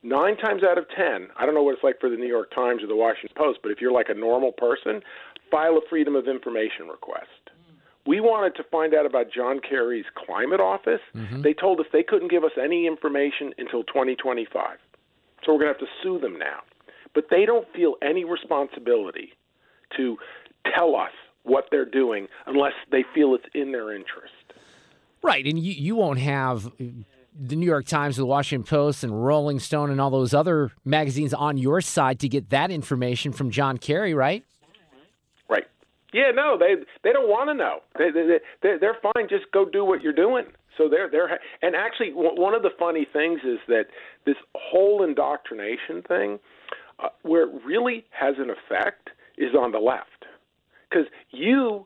nine 0.01 0.37
times 0.37 0.63
out 0.63 0.77
of 0.77 0.85
ten, 0.95 1.27
I 1.37 1.45
don't 1.45 1.53
know 1.53 1.61
what 1.61 1.75
it's 1.75 1.83
like 1.83 1.99
for 1.99 2.09
the 2.09 2.15
New 2.15 2.27
York 2.27 2.53
Times 2.55 2.81
or 2.81 2.87
the 2.87 2.95
Washington 2.95 3.35
Post, 3.37 3.59
but 3.61 3.71
if 3.71 3.81
you're 3.81 3.91
like 3.91 4.09
a 4.09 4.15
normal 4.15 4.51
person, 4.51 5.01
file 5.51 5.77
a 5.77 5.81
Freedom 5.89 6.15
of 6.15 6.27
Information 6.27 6.87
request. 6.89 7.29
We 8.07 8.21
wanted 8.21 8.55
to 8.55 8.63
find 8.63 8.93
out 8.95 9.05
about 9.05 9.27
John 9.31 9.59
Kerry's 9.59 10.05
climate 10.15 10.61
office. 10.61 11.01
Mm-hmm. 11.13 11.41
They 11.41 11.53
told 11.53 11.79
us 11.81 11.85
they 11.91 12.03
couldn't 12.03 12.31
give 12.31 12.43
us 12.43 12.53
any 12.61 12.87
information 12.87 13.53
until 13.57 13.83
2025. 13.83 14.77
So 15.45 15.53
we're 15.53 15.59
going 15.59 15.73
to 15.73 15.79
have 15.79 15.79
to 15.79 15.93
sue 16.01 16.19
them 16.19 16.39
now. 16.39 16.59
But 17.13 17.25
they 17.29 17.45
don't 17.45 17.67
feel 17.75 17.95
any 18.01 18.23
responsibility 18.23 19.33
to 19.97 20.17
tell 20.73 20.95
us 20.95 21.11
what 21.43 21.65
they're 21.69 21.85
doing 21.89 22.27
unless 22.45 22.73
they 22.91 23.03
feel 23.13 23.35
it's 23.35 23.45
in 23.53 23.71
their 23.71 23.93
interest. 23.93 24.33
Right, 25.23 25.45
and 25.45 25.59
you, 25.59 25.73
you 25.73 25.95
won't 25.95 26.19
have 26.19 26.71
the 26.77 27.55
New 27.55 27.65
York 27.65 27.85
Times, 27.85 28.17
the 28.17 28.25
Washington 28.25 28.65
Post, 28.65 29.03
and 29.03 29.25
Rolling 29.25 29.59
Stone, 29.59 29.89
and 29.89 29.99
all 29.99 30.09
those 30.09 30.33
other 30.33 30.71
magazines 30.85 31.33
on 31.33 31.57
your 31.57 31.81
side 31.81 32.19
to 32.19 32.29
get 32.29 32.49
that 32.51 32.71
information 32.71 33.31
from 33.31 33.49
John 33.49 33.77
Kerry, 33.77 34.13
right? 34.13 34.43
Yeah, 36.13 36.31
no, 36.33 36.57
they 36.57 36.75
they 37.03 37.11
don't 37.11 37.27
want 37.27 37.49
to 37.49 37.53
know. 37.53 37.79
They 37.97 38.11
they 38.11 38.39
they 38.61 38.77
they're 38.79 38.97
fine. 39.01 39.27
Just 39.29 39.51
go 39.51 39.65
do 39.65 39.83
what 39.83 40.01
you're 40.01 40.13
doing. 40.13 40.45
So 40.77 40.87
they're 40.89 41.09
they're 41.09 41.39
and 41.61 41.75
actually 41.75 42.11
one 42.13 42.53
of 42.53 42.61
the 42.61 42.69
funny 42.79 43.05
things 43.11 43.41
is 43.43 43.59
that 43.67 43.87
this 44.25 44.37
whole 44.55 45.03
indoctrination 45.03 46.01
thing, 46.07 46.39
uh, 46.99 47.09
where 47.23 47.43
it 47.43 47.61
really 47.65 48.05
has 48.11 48.35
an 48.37 48.49
effect, 48.49 49.09
is 49.37 49.53
on 49.53 49.71
the 49.71 49.79
left, 49.79 50.25
because 50.89 51.07
you 51.31 51.85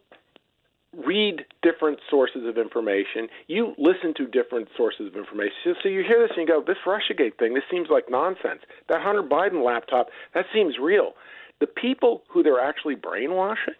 read 1.05 1.45
different 1.63 1.99
sources 2.09 2.45
of 2.45 2.57
information, 2.57 3.29
you 3.47 3.73
listen 3.77 4.13
to 4.13 4.27
different 4.27 4.67
sources 4.75 5.07
of 5.07 5.15
information. 5.15 5.55
So, 5.63 5.73
so 5.83 5.89
you 5.89 6.03
hear 6.03 6.19
this 6.19 6.31
and 6.37 6.47
you 6.47 6.53
go, 6.53 6.61
"This 6.61 6.77
RussiaGate 6.85 7.39
thing, 7.39 7.53
this 7.53 7.63
seems 7.71 7.87
like 7.89 8.09
nonsense." 8.09 8.61
That 8.89 9.01
Hunter 9.01 9.23
Biden 9.23 9.65
laptop, 9.65 10.09
that 10.35 10.45
seems 10.53 10.77
real. 10.77 11.13
The 11.59 11.67
people 11.67 12.23
who 12.27 12.43
they're 12.43 12.59
actually 12.59 12.95
brainwashing 12.95 13.75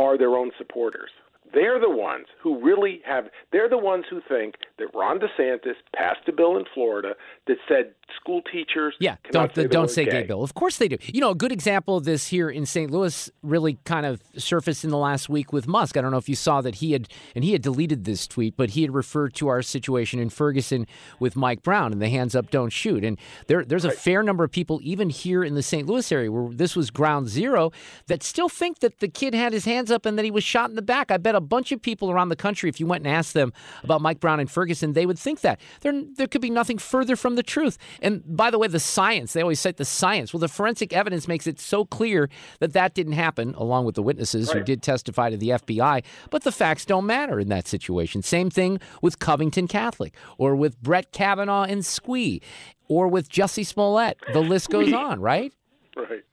are 0.00 0.16
their 0.16 0.36
own 0.36 0.50
supporters. 0.56 1.10
They're 1.52 1.80
the 1.80 1.90
ones 1.90 2.26
who 2.40 2.64
really 2.64 3.00
have, 3.04 3.24
they're 3.52 3.68
the 3.68 3.78
ones 3.78 4.04
who 4.08 4.20
think 4.28 4.54
that 4.78 4.94
Ron 4.94 5.18
DeSantis 5.18 5.74
passed 5.94 6.28
a 6.28 6.32
bill 6.32 6.56
in 6.56 6.64
Florida 6.72 7.14
that 7.46 7.56
said 7.68 7.94
school 8.20 8.42
teachers 8.52 8.94
Yeah, 9.00 9.16
don't 9.30 9.54
say 9.54 9.66
don't 9.66 9.90
say 9.90 10.04
gay 10.04 10.22
bill. 10.22 10.42
Of 10.42 10.54
course 10.54 10.78
they 10.78 10.88
do. 10.88 10.96
You 11.04 11.20
know, 11.20 11.30
a 11.30 11.34
good 11.34 11.52
example 11.52 11.96
of 11.96 12.04
this 12.04 12.28
here 12.28 12.50
in 12.50 12.66
St. 12.66 12.90
Louis 12.90 13.30
really 13.42 13.78
kind 13.84 14.06
of 14.06 14.22
surfaced 14.36 14.84
in 14.84 14.90
the 14.90 14.98
last 14.98 15.28
week 15.28 15.52
with 15.52 15.66
Musk. 15.66 15.96
I 15.96 16.00
don't 16.00 16.10
know 16.10 16.18
if 16.18 16.28
you 16.28 16.36
saw 16.36 16.60
that 16.60 16.76
he 16.76 16.92
had 16.92 17.08
and 17.34 17.44
he 17.44 17.52
had 17.52 17.62
deleted 17.62 18.04
this 18.04 18.26
tweet, 18.26 18.56
but 18.56 18.70
he 18.70 18.82
had 18.82 18.94
referred 18.94 19.34
to 19.34 19.48
our 19.48 19.62
situation 19.62 20.18
in 20.18 20.30
Ferguson 20.30 20.86
with 21.18 21.36
Mike 21.36 21.62
Brown 21.62 21.92
and 21.92 22.00
the 22.00 22.08
hands 22.08 22.34
up, 22.34 22.50
don't 22.50 22.70
shoot. 22.70 23.04
And 23.04 23.18
there 23.46 23.64
there's 23.64 23.84
a 23.84 23.90
fair 23.90 24.22
number 24.22 24.44
of 24.44 24.50
people 24.50 24.80
even 24.82 25.10
here 25.10 25.44
in 25.44 25.54
the 25.54 25.62
St. 25.62 25.86
Louis 25.86 26.10
area 26.12 26.30
where 26.30 26.52
this 26.52 26.76
was 26.76 26.90
ground 26.90 27.28
zero 27.28 27.70
that 28.06 28.22
still 28.22 28.48
think 28.48 28.80
that 28.80 29.00
the 29.00 29.08
kid 29.08 29.34
had 29.34 29.52
his 29.52 29.64
hands 29.64 29.90
up 29.90 30.06
and 30.06 30.18
that 30.18 30.24
he 30.24 30.30
was 30.30 30.44
shot 30.44 30.70
in 30.70 30.76
the 30.76 30.82
back. 30.82 31.10
I 31.10 31.16
bet 31.16 31.34
a 31.34 31.40
bunch 31.40 31.72
of 31.72 31.82
people 31.82 32.10
around 32.10 32.28
the 32.28 32.36
country, 32.36 32.68
if 32.68 32.80
you 32.80 32.86
went 32.86 33.04
and 33.04 33.14
asked 33.14 33.34
them 33.34 33.52
about 33.82 34.00
Mike 34.00 34.20
Brown 34.20 34.40
and 34.40 34.50
Ferguson, 34.50 34.92
they 34.92 35.06
would 35.06 35.18
think 35.18 35.40
that. 35.40 35.60
There 35.80 35.92
there 36.16 36.26
could 36.26 36.40
be 36.40 36.50
nothing 36.50 36.78
further 36.78 37.16
from 37.16 37.36
the 37.36 37.42
truth. 37.42 37.78
And 38.00 38.22
by 38.26 38.50
the 38.50 38.58
way, 38.58 38.68
the 38.68 38.80
science, 38.80 39.32
they 39.32 39.42
always 39.42 39.60
cite 39.60 39.76
the 39.76 39.84
science. 39.84 40.32
Well, 40.32 40.40
the 40.40 40.48
forensic 40.48 40.92
evidence 40.92 41.28
makes 41.28 41.46
it 41.46 41.60
so 41.60 41.84
clear 41.84 42.28
that 42.58 42.72
that 42.72 42.94
didn't 42.94 43.12
happen, 43.12 43.54
along 43.54 43.84
with 43.84 43.94
the 43.94 44.02
witnesses 44.02 44.50
who 44.50 44.62
did 44.62 44.82
testify 44.82 45.30
to 45.30 45.36
the 45.36 45.50
FBI. 45.50 46.02
But 46.30 46.44
the 46.44 46.52
facts 46.52 46.84
don't 46.84 47.06
matter 47.06 47.38
in 47.38 47.48
that 47.48 47.68
situation. 47.68 48.22
Same 48.22 48.50
thing 48.50 48.80
with 49.02 49.18
Covington 49.18 49.68
Catholic, 49.68 50.14
or 50.38 50.54
with 50.56 50.80
Brett 50.80 51.12
Kavanaugh 51.12 51.64
and 51.64 51.84
Squee, 51.84 52.40
or 52.88 53.08
with 53.08 53.28
Jussie 53.28 53.66
Smollett. 53.66 54.18
The 54.32 54.40
list 54.40 54.70
goes 54.70 54.92
on, 54.92 55.20
right? 55.20 55.52
Right. 55.96 56.24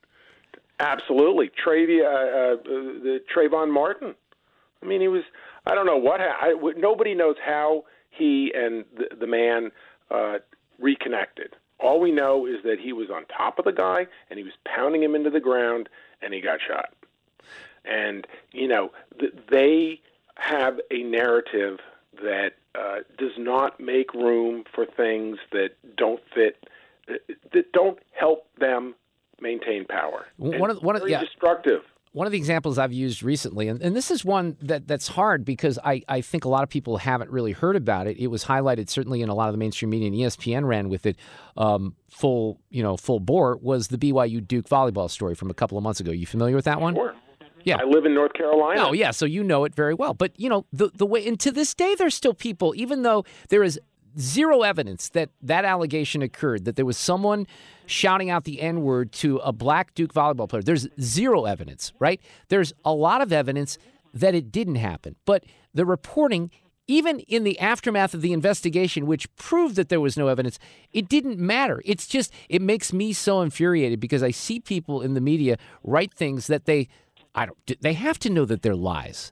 Absolutely. 0.80 1.50
Travi, 1.50 2.02
uh, 2.02 2.06
uh, 2.06 2.64
the 2.64 3.20
Trayvon 3.36 3.72
Martin. 3.72 4.16
I 4.82 4.86
mean, 4.86 5.02
he 5.02 5.08
was. 5.08 5.24
I 5.66 5.76
don't 5.76 5.86
know 5.86 5.98
what. 5.98 6.20
Ha- 6.22 6.38
I, 6.40 6.72
nobody 6.78 7.14
knows 7.16 7.36
how 7.44 7.84
he 8.12 8.52
and 8.56 8.86
the, 8.96 9.16
the 9.20 9.28
man 9.28 9.72
uh, 10.12 10.38
reconnected. 10.80 11.56
All 11.80 12.00
we 12.00 12.12
know 12.12 12.46
is 12.46 12.64
that 12.64 12.80
he 12.80 12.92
was 12.94 13.10
on 13.10 13.26
top 13.26 13.60
of 13.60 13.66
the 13.66 13.72
guy 13.72 14.08
and 14.30 14.38
he 14.40 14.44
was 14.44 14.54
pounding 14.66 15.04
him 15.04 15.14
into 15.16 15.30
the 15.30 15.40
ground, 15.40 15.90
and 16.22 16.34
he 16.34 16.42
got 16.42 16.60
shot. 16.68 16.94
And 17.86 18.26
you 18.52 18.68
know, 18.68 18.92
th- 19.20 19.34
they 19.50 20.02
have 20.36 20.80
a 20.92 21.04
narrative 21.04 21.80
that 22.22 22.54
uh, 22.76 22.98
does 23.18 23.32
not 23.38 23.80
make 23.80 24.14
room 24.14 24.64
for 24.74 24.86
things 24.86 25.38
that 25.52 25.72
don't 25.96 26.22
fit, 26.34 26.68
that 27.08 27.72
don't 27.74 28.00
help 28.12 28.48
them 28.60 28.96
maintain 29.40 29.86
power. 29.86 30.26
One 30.38 30.70
of- 30.72 30.82
one 30.84 30.96
of- 30.96 31.02
very 31.04 31.12
yeah. 31.12 31.22
destructive. 31.22 31.84
One 32.18 32.26
of 32.26 32.32
the 32.32 32.40
examples 32.40 32.80
I've 32.80 32.92
used 32.92 33.22
recently, 33.22 33.68
and, 33.68 33.80
and 33.80 33.96
this 33.96 34.10
is 34.10 34.26
one 34.26 34.58
that, 34.64 34.88
that's 34.88 35.08
hard 35.08 35.46
because 35.46 35.78
I, 35.84 36.02
I 36.10 36.22
think 36.22 36.46
a 36.46 36.50
lot 36.50 36.64
of 36.64 36.70
people 36.70 36.98
haven't 36.98 37.30
really 37.30 37.52
heard 37.52 37.76
about 37.76 38.08
it. 38.08 38.18
It 38.18 38.26
was 38.26 38.44
highlighted 38.46 38.90
certainly 38.90 39.22
in 39.22 39.30
a 39.30 39.36
lot 39.36 39.50
of 39.50 39.54
the 39.54 39.60
mainstream 39.60 39.92
media, 39.92 40.08
and 40.08 40.16
ESPN 40.16 40.66
ran 40.66 40.90
with 40.90 41.06
it 41.06 41.16
um, 41.58 41.96
full, 42.10 42.60
you 42.72 42.82
know, 42.82 42.98
full 42.98 43.20
bore. 43.20 43.58
Was 43.58 43.90
the 43.90 44.00
BYU 44.00 44.48
Duke 44.48 44.68
volleyball 44.68 45.12
story 45.12 45.36
from 45.36 45.52
a 45.52 45.54
couple 45.54 45.78
of 45.78 45.84
months 45.84 46.00
ago? 46.00 46.10
You 46.10 46.26
familiar 46.26 46.56
with 46.56 46.66
that 46.66 46.82
one? 46.82 46.96
Sure. 46.96 47.14
Yeah. 47.64 47.78
I 47.80 47.84
live 47.84 48.06
in 48.06 48.16
North 48.16 48.34
Carolina. 48.34 48.88
Oh, 48.88 48.94
yeah. 48.94 49.12
So 49.12 49.28
you 49.28 49.44
know 49.44 49.64
it 49.66 49.76
very 49.76 49.94
well. 49.94 50.16
But, 50.16 50.32
you 50.40 50.50
know, 50.50 50.66
the, 50.74 50.90
the 50.96 51.06
way, 51.06 51.28
and 51.28 51.40
to 51.42 51.52
this 51.52 51.76
day, 51.76 51.94
there's 51.94 52.16
still 52.16 52.34
people, 52.34 52.74
even 52.76 53.04
though 53.04 53.26
there 53.50 53.62
is 53.62 53.80
zero 54.20 54.62
evidence 54.62 55.10
that 55.10 55.30
that 55.42 55.66
allegation 55.66 56.22
occurred, 56.22 56.66
that 56.66 56.76
there 56.76 56.86
was 56.86 56.98
someone 56.98 57.48
shouting 57.86 58.30
out 58.30 58.44
the 58.44 58.62
N 58.62 58.82
word 58.82 59.12
to 59.14 59.38
a 59.38 59.52
black 59.52 59.94
Duke 59.94 60.14
volleyball 60.14 60.50
player. 60.50 60.62
There's 60.62 60.88
zero 61.00 61.46
evidence, 61.46 61.94
right? 62.00 62.22
There's 62.50 62.74
a 62.84 62.94
lot 62.94 63.22
of 63.22 63.32
evidence 63.32 63.78
that 64.14 64.36
it 64.36 64.52
didn't 64.52 64.76
happen. 64.76 65.16
But 65.26 65.46
the 65.74 65.86
reporting, 65.86 66.52
even 66.88 67.20
in 67.22 67.44
the 67.44 67.60
aftermath 67.60 68.14
of 68.14 68.22
the 68.22 68.34
investigation, 68.34 69.06
which 69.06 69.34
proved 69.36 69.76
that 69.76 69.90
there 69.90 70.02
was 70.02 70.18
no 70.18 70.28
evidence, 70.28 70.58
it 70.92 71.08
didn't 71.08 71.38
matter. 71.38 71.82
It's 71.86 72.08
just, 72.08 72.34
it 72.50 72.62
makes 72.62 72.92
me 72.94 73.14
so 73.14 73.42
infuriated 73.42 74.00
because 74.00 74.24
I 74.24 74.32
see 74.32 74.60
people 74.60 75.02
in 75.02 75.14
the 75.14 75.22
media 75.22 75.58
write 75.84 76.14
things 76.14 76.48
that 76.48 76.66
they, 76.66 76.88
I 77.36 77.46
don't, 77.46 77.82
they 77.82 77.94
have 77.94 78.20
to 78.20 78.30
know 78.30 78.46
that 78.46 78.62
they're 78.62 78.76
lies. 78.76 79.32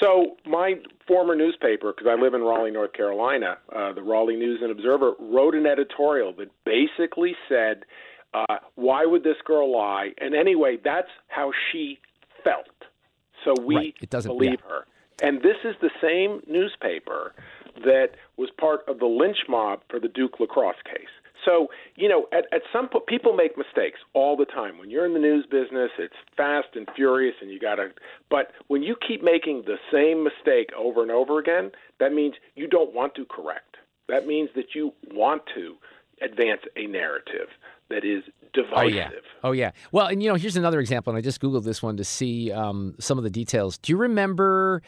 So 0.00 0.36
my 0.46 0.74
former 1.06 1.34
newspaper, 1.34 1.92
because 1.92 2.06
I 2.08 2.20
live 2.20 2.34
in 2.34 2.42
Raleigh, 2.42 2.70
North 2.70 2.92
Carolina, 2.92 3.58
uh, 3.74 3.92
the 3.92 4.02
Raleigh 4.02 4.36
News 4.36 4.60
and 4.62 4.70
Observer, 4.70 5.14
wrote 5.18 5.54
an 5.54 5.66
editorial 5.66 6.32
that 6.34 6.50
basically 6.64 7.36
said, 7.48 7.84
uh, 8.32 8.58
"Why 8.76 9.06
would 9.06 9.24
this 9.24 9.40
girl 9.44 9.72
lie?" 9.72 10.14
And 10.18 10.34
anyway, 10.34 10.76
that's 10.76 11.10
how 11.28 11.52
she 11.72 11.98
felt. 12.44 12.66
So 13.44 13.54
we 13.62 13.76
Right. 13.76 13.96
It 14.00 14.10
doesn't- 14.10 14.30
believe 14.30 14.60
her. 14.60 14.86
And 15.20 15.42
this 15.42 15.56
is 15.64 15.74
the 15.80 15.90
same 16.00 16.42
newspaper 16.46 17.34
that 17.84 18.10
was 18.36 18.50
part 18.50 18.86
of 18.88 18.98
the 19.00 19.06
lynch 19.06 19.48
mob 19.48 19.82
for 19.88 19.98
the 19.98 20.08
Duke 20.08 20.38
lacrosse 20.38 20.80
case. 20.84 21.08
So, 21.48 21.68
you 21.96 22.08
know, 22.08 22.26
at, 22.30 22.44
at 22.52 22.62
some 22.72 22.88
point, 22.88 23.06
people 23.06 23.32
make 23.32 23.56
mistakes 23.56 24.00
all 24.12 24.36
the 24.36 24.44
time. 24.44 24.78
When 24.78 24.90
you're 24.90 25.06
in 25.06 25.14
the 25.14 25.18
news 25.18 25.46
business, 25.50 25.90
it's 25.98 26.14
fast 26.36 26.68
and 26.74 26.86
furious, 26.94 27.36
and 27.40 27.50
you 27.50 27.58
got 27.58 27.76
to. 27.76 27.88
But 28.28 28.52
when 28.66 28.82
you 28.82 28.96
keep 29.06 29.22
making 29.22 29.62
the 29.64 29.76
same 29.90 30.22
mistake 30.22 30.68
over 30.76 31.00
and 31.00 31.10
over 31.10 31.38
again, 31.38 31.70
that 32.00 32.12
means 32.12 32.34
you 32.54 32.68
don't 32.68 32.94
want 32.94 33.14
to 33.14 33.24
correct. 33.24 33.76
That 34.08 34.26
means 34.26 34.50
that 34.56 34.74
you 34.74 34.92
want 35.12 35.42
to 35.54 35.76
advance 36.20 36.60
a 36.76 36.86
narrative 36.86 37.48
that 37.88 38.04
is 38.04 38.24
divisive. 38.52 38.74
Oh 38.74 38.86
yeah. 38.86 39.10
Oh 39.42 39.52
yeah. 39.52 39.70
Well, 39.90 40.08
and 40.08 40.22
you 40.22 40.28
know, 40.28 40.34
here's 40.34 40.56
another 40.56 40.80
example, 40.80 41.12
and 41.12 41.18
I 41.18 41.22
just 41.22 41.40
googled 41.40 41.64
this 41.64 41.82
one 41.82 41.96
to 41.96 42.04
see 42.04 42.52
um, 42.52 42.94
some 42.98 43.16
of 43.16 43.24
the 43.24 43.30
details. 43.30 43.78
Do 43.78 43.92
you 43.92 43.96
remember? 43.96 44.82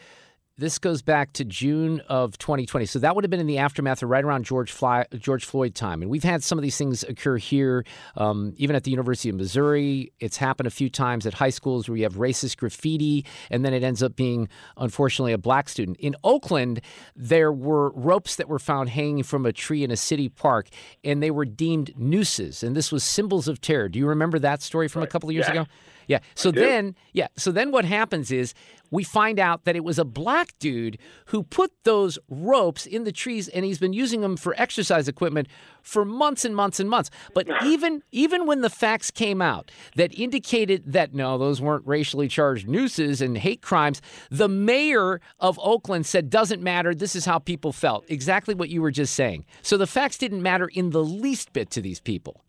This 0.61 0.77
goes 0.77 1.01
back 1.01 1.33
to 1.33 1.43
June 1.43 2.01
of 2.07 2.37
2020, 2.37 2.85
so 2.85 2.99
that 2.99 3.15
would 3.15 3.23
have 3.23 3.31
been 3.31 3.39
in 3.39 3.47
the 3.47 3.57
aftermath, 3.57 4.03
or 4.03 4.05
right 4.05 4.23
around 4.23 4.45
George 4.45 4.71
Fly, 4.71 5.07
George 5.17 5.43
Floyd 5.43 5.73
time. 5.73 6.03
And 6.03 6.11
we've 6.11 6.23
had 6.23 6.43
some 6.43 6.59
of 6.59 6.61
these 6.61 6.77
things 6.77 7.01
occur 7.01 7.37
here, 7.37 7.83
um, 8.15 8.53
even 8.57 8.75
at 8.75 8.83
the 8.83 8.91
University 8.91 9.29
of 9.29 9.37
Missouri. 9.37 10.13
It's 10.19 10.37
happened 10.37 10.67
a 10.67 10.69
few 10.69 10.87
times 10.87 11.25
at 11.25 11.33
high 11.33 11.49
schools 11.49 11.89
where 11.89 11.97
you 11.97 12.03
have 12.03 12.13
racist 12.13 12.57
graffiti, 12.57 13.25
and 13.49 13.65
then 13.65 13.73
it 13.73 13.81
ends 13.81 14.03
up 14.03 14.15
being, 14.15 14.47
unfortunately, 14.77 15.33
a 15.33 15.39
black 15.39 15.67
student. 15.67 15.97
In 15.97 16.15
Oakland, 16.23 16.81
there 17.15 17.51
were 17.51 17.89
ropes 17.93 18.35
that 18.35 18.47
were 18.47 18.59
found 18.59 18.89
hanging 18.89 19.23
from 19.23 19.47
a 19.47 19.51
tree 19.51 19.83
in 19.83 19.89
a 19.89 19.97
city 19.97 20.29
park, 20.29 20.67
and 21.03 21.23
they 21.23 21.31
were 21.31 21.43
deemed 21.45 21.91
nooses, 21.97 22.61
and 22.61 22.75
this 22.75 22.91
was 22.91 23.03
symbols 23.03 23.47
of 23.47 23.61
terror. 23.61 23.89
Do 23.89 23.97
you 23.97 24.05
remember 24.05 24.37
that 24.37 24.61
story 24.61 24.87
from 24.87 25.01
a 25.01 25.07
couple 25.07 25.27
of 25.27 25.33
years 25.33 25.47
Yeah. 25.47 25.61
ago? 25.63 25.65
Yeah. 26.11 26.19
So 26.35 26.51
then, 26.51 26.95
yeah. 27.13 27.27
So 27.37 27.53
then 27.53 27.71
what 27.71 27.85
happens 27.85 28.31
is 28.31 28.53
we 28.89 29.05
find 29.05 29.39
out 29.39 29.63
that 29.63 29.77
it 29.77 29.83
was 29.85 29.97
a 29.97 30.03
black 30.03 30.51
dude 30.59 30.97
who 31.27 31.41
put 31.41 31.71
those 31.85 32.19
ropes 32.27 32.85
in 32.85 33.05
the 33.05 33.13
trees 33.13 33.47
and 33.47 33.63
he's 33.63 33.79
been 33.79 33.93
using 33.93 34.19
them 34.19 34.35
for 34.35 34.53
exercise 34.57 35.07
equipment 35.07 35.47
for 35.81 36.03
months 36.03 36.43
and 36.43 36.53
months 36.53 36.81
and 36.81 36.89
months. 36.89 37.09
But 37.33 37.47
even 37.63 38.03
even 38.11 38.45
when 38.45 38.59
the 38.59 38.69
facts 38.69 39.09
came 39.09 39.41
out 39.41 39.71
that 39.95 40.13
indicated 40.19 40.83
that 40.85 41.13
no, 41.13 41.37
those 41.37 41.61
weren't 41.61 41.87
racially 41.87 42.27
charged 42.27 42.67
nooses 42.67 43.21
and 43.21 43.37
hate 43.37 43.61
crimes, 43.61 44.01
the 44.29 44.49
mayor 44.49 45.21
of 45.39 45.57
Oakland 45.63 46.05
said 46.05 46.29
doesn't 46.29 46.61
matter, 46.61 46.93
this 46.93 47.15
is 47.15 47.23
how 47.23 47.39
people 47.39 47.71
felt. 47.71 48.03
Exactly 48.09 48.53
what 48.53 48.67
you 48.67 48.81
were 48.81 48.91
just 48.91 49.15
saying. 49.15 49.45
So 49.61 49.77
the 49.77 49.87
facts 49.87 50.17
didn't 50.17 50.41
matter 50.41 50.67
in 50.67 50.89
the 50.89 51.05
least 51.05 51.53
bit 51.53 51.69
to 51.69 51.81
these 51.81 52.01
people. 52.01 52.43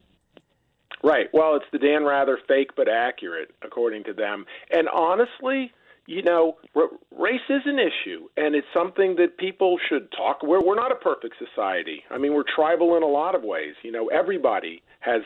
Right. 1.03 1.27
Well, 1.33 1.57
it's 1.57 1.65
the 1.73 1.79
Dan 1.79 2.05
Rather 2.05 2.39
fake 2.47 2.71
but 2.77 2.89
accurate, 2.89 3.51
according 3.63 4.05
to 4.05 4.13
them. 4.13 4.47
And 4.71 4.89
honestly, 4.89 5.73
you 6.07 6.23
know, 6.23 6.57
r- 6.75 6.91
race 7.17 7.41
is 7.49 7.63
an 7.65 7.79
issue, 7.79 8.29
and 8.37 8.55
it's 8.55 8.67
something 8.75 9.17
that 9.17 9.39
people 9.39 9.79
should 9.89 10.11
talk. 10.13 10.43
We're 10.43 10.65
we're 10.65 10.77
not 10.77 10.93
a 10.93 10.97
perfect 10.97 11.37
society. 11.39 12.03
I 12.11 12.19
mean, 12.19 12.35
we're 12.35 12.45
tribal 12.45 12.97
in 12.97 13.03
a 13.03 13.09
lot 13.09 13.35
of 13.35 13.43
ways. 13.43 13.75
You 13.83 13.93
know, 13.93 14.09
everybody 14.09 14.83
has 15.01 15.23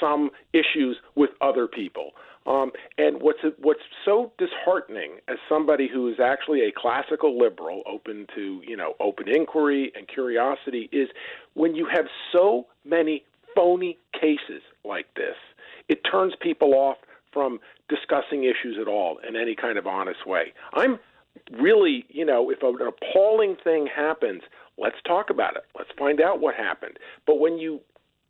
some 0.00 0.30
issues 0.52 0.96
with 1.14 1.30
other 1.40 1.66
people. 1.66 2.12
Um, 2.46 2.72
and 2.96 3.20
what's 3.20 3.40
what's 3.58 3.80
so 4.04 4.32
disheartening 4.38 5.18
as 5.28 5.36
somebody 5.48 5.88
who 5.92 6.08
is 6.08 6.18
actually 6.20 6.62
a 6.62 6.72
classical 6.74 7.38
liberal, 7.38 7.82
open 7.86 8.26
to 8.34 8.62
you 8.66 8.76
know 8.76 8.94
open 8.98 9.28
inquiry 9.28 9.92
and 9.94 10.08
curiosity, 10.08 10.88
is 10.92 11.08
when 11.54 11.74
you 11.74 11.86
have 11.92 12.06
so 12.32 12.66
many 12.84 13.24
phony 13.54 13.98
cases 14.12 14.62
like 14.84 15.06
this, 15.14 15.36
it 15.88 16.00
turns 16.10 16.34
people 16.40 16.74
off 16.74 16.98
from 17.32 17.60
discussing 17.88 18.44
issues 18.44 18.76
at 18.80 18.88
all 18.88 19.18
in 19.26 19.36
any 19.36 19.54
kind 19.54 19.78
of 19.78 19.86
honest 19.86 20.26
way. 20.26 20.52
I'm 20.74 20.98
really, 21.52 22.04
you 22.08 22.24
know, 22.24 22.50
if 22.50 22.62
an 22.62 22.78
appalling 22.86 23.56
thing 23.62 23.86
happens, 23.94 24.42
let's 24.78 24.96
talk 25.06 25.30
about 25.30 25.56
it. 25.56 25.64
Let's 25.76 25.90
find 25.98 26.20
out 26.20 26.40
what 26.40 26.54
happened. 26.54 26.98
But 27.26 27.38
when 27.38 27.58
you 27.58 27.80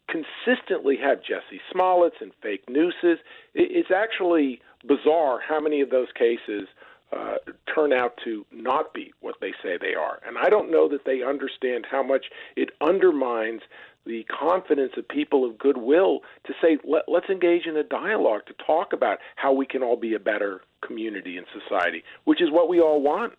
consistently 0.09 0.97
have 0.97 1.19
Jussie 1.19 1.61
Smollett's 1.73 2.17
and 2.21 2.33
fake 2.43 2.65
newses, 2.69 3.19
it's 3.55 3.91
actually 3.95 4.61
bizarre 4.87 5.41
how 5.47 5.61
many 5.61 5.81
of 5.81 5.91
those 5.91 6.09
cases 6.17 6.69
uh, 7.13 7.37
turn 7.73 7.93
out 7.93 8.19
to 8.25 8.47
not 8.53 8.95
be 8.95 9.13
what 9.21 9.37
they 9.41 9.53
say 9.63 9.77
they 9.81 9.95
are. 9.95 10.21
And 10.27 10.39
I 10.39 10.49
don't 10.49 10.71
know 10.71 10.89
that 10.89 11.05
they 11.05 11.23
understand 11.23 11.87
how 11.91 12.03
much 12.03 12.27
it 12.57 12.71
undermines 12.81 13.63
the 14.07 14.25
confidence 14.25 14.93
of 14.97 15.07
people 15.09 15.45
of 15.49 15.59
goodwill 15.59 16.21
to 16.47 16.53
say, 16.63 16.79
Let, 16.85 17.03
let's 17.09 17.29
engage 17.29 17.67
in 17.67 17.77
a 17.77 17.83
dialogue 17.83 18.43
to 18.47 18.55
talk 18.65 18.93
about 18.93 19.19
how 19.37 19.53
we 19.53 19.67
can 19.67 19.83
all 19.83 19.97
be 19.97 20.15
a 20.15 20.19
better 20.19 20.63
community 20.87 21.37
and 21.37 21.47
society, 21.53 22.03
which 22.25 22.41
is 22.41 22.51
what 22.51 22.69
we 22.69 22.81
all 22.81 23.01
want. 23.01 23.35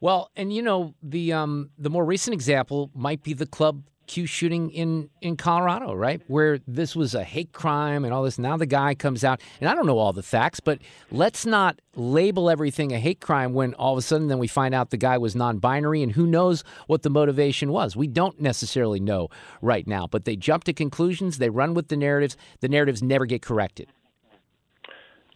Well, 0.00 0.30
and 0.36 0.52
you 0.52 0.62
know 0.62 0.94
the 1.02 1.32
um, 1.32 1.70
the 1.78 1.90
more 1.90 2.04
recent 2.04 2.34
example 2.34 2.90
might 2.94 3.22
be 3.22 3.32
the 3.32 3.46
club 3.46 3.84
Q 4.06 4.26
shooting 4.26 4.70
in, 4.70 5.10
in 5.20 5.36
Colorado, 5.36 5.94
right? 5.94 6.20
Where 6.26 6.58
this 6.66 6.94
was 6.94 7.14
a 7.14 7.24
hate 7.24 7.52
crime 7.52 8.04
and 8.04 8.12
all 8.12 8.22
this. 8.22 8.38
Now 8.38 8.56
the 8.56 8.66
guy 8.66 8.94
comes 8.94 9.24
out, 9.24 9.40
and 9.60 9.68
I 9.68 9.74
don't 9.74 9.86
know 9.86 9.98
all 9.98 10.12
the 10.12 10.22
facts, 10.22 10.60
but 10.60 10.78
let's 11.10 11.46
not 11.46 11.80
label 11.96 12.50
everything 12.50 12.92
a 12.92 12.98
hate 12.98 13.20
crime 13.20 13.54
when 13.54 13.74
all 13.74 13.92
of 13.92 13.98
a 13.98 14.02
sudden 14.02 14.28
then 14.28 14.38
we 14.38 14.46
find 14.46 14.74
out 14.74 14.90
the 14.90 14.96
guy 14.96 15.18
was 15.18 15.34
non 15.34 15.58
binary 15.58 16.02
and 16.02 16.12
who 16.12 16.26
knows 16.26 16.64
what 16.86 17.02
the 17.02 17.10
motivation 17.10 17.70
was. 17.72 17.96
We 17.96 18.06
don't 18.06 18.40
necessarily 18.40 19.00
know 19.00 19.28
right 19.62 19.86
now, 19.86 20.06
but 20.06 20.24
they 20.24 20.36
jump 20.36 20.64
to 20.64 20.72
conclusions, 20.72 21.38
they 21.38 21.50
run 21.50 21.74
with 21.74 21.88
the 21.88 21.96
narratives. 21.96 22.36
The 22.60 22.68
narratives 22.68 23.02
never 23.02 23.26
get 23.26 23.42
corrected. 23.42 23.88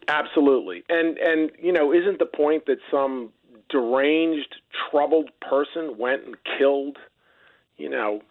Absolutely. 0.09 0.85
And, 0.89 1.19
and 1.19 1.51
you 1.61 1.73
know, 1.73 1.93
isn't 1.93 2.19
the 2.19 2.27
point 2.27 2.65
that 2.67 2.79
some 2.91 3.31
deranged, 3.69 4.57
troubled 4.91 5.31
person 5.41 5.97
went 5.99 6.25
and 6.25 6.37
killed, 6.59 6.97
you 7.77 7.91
know, 7.91 8.23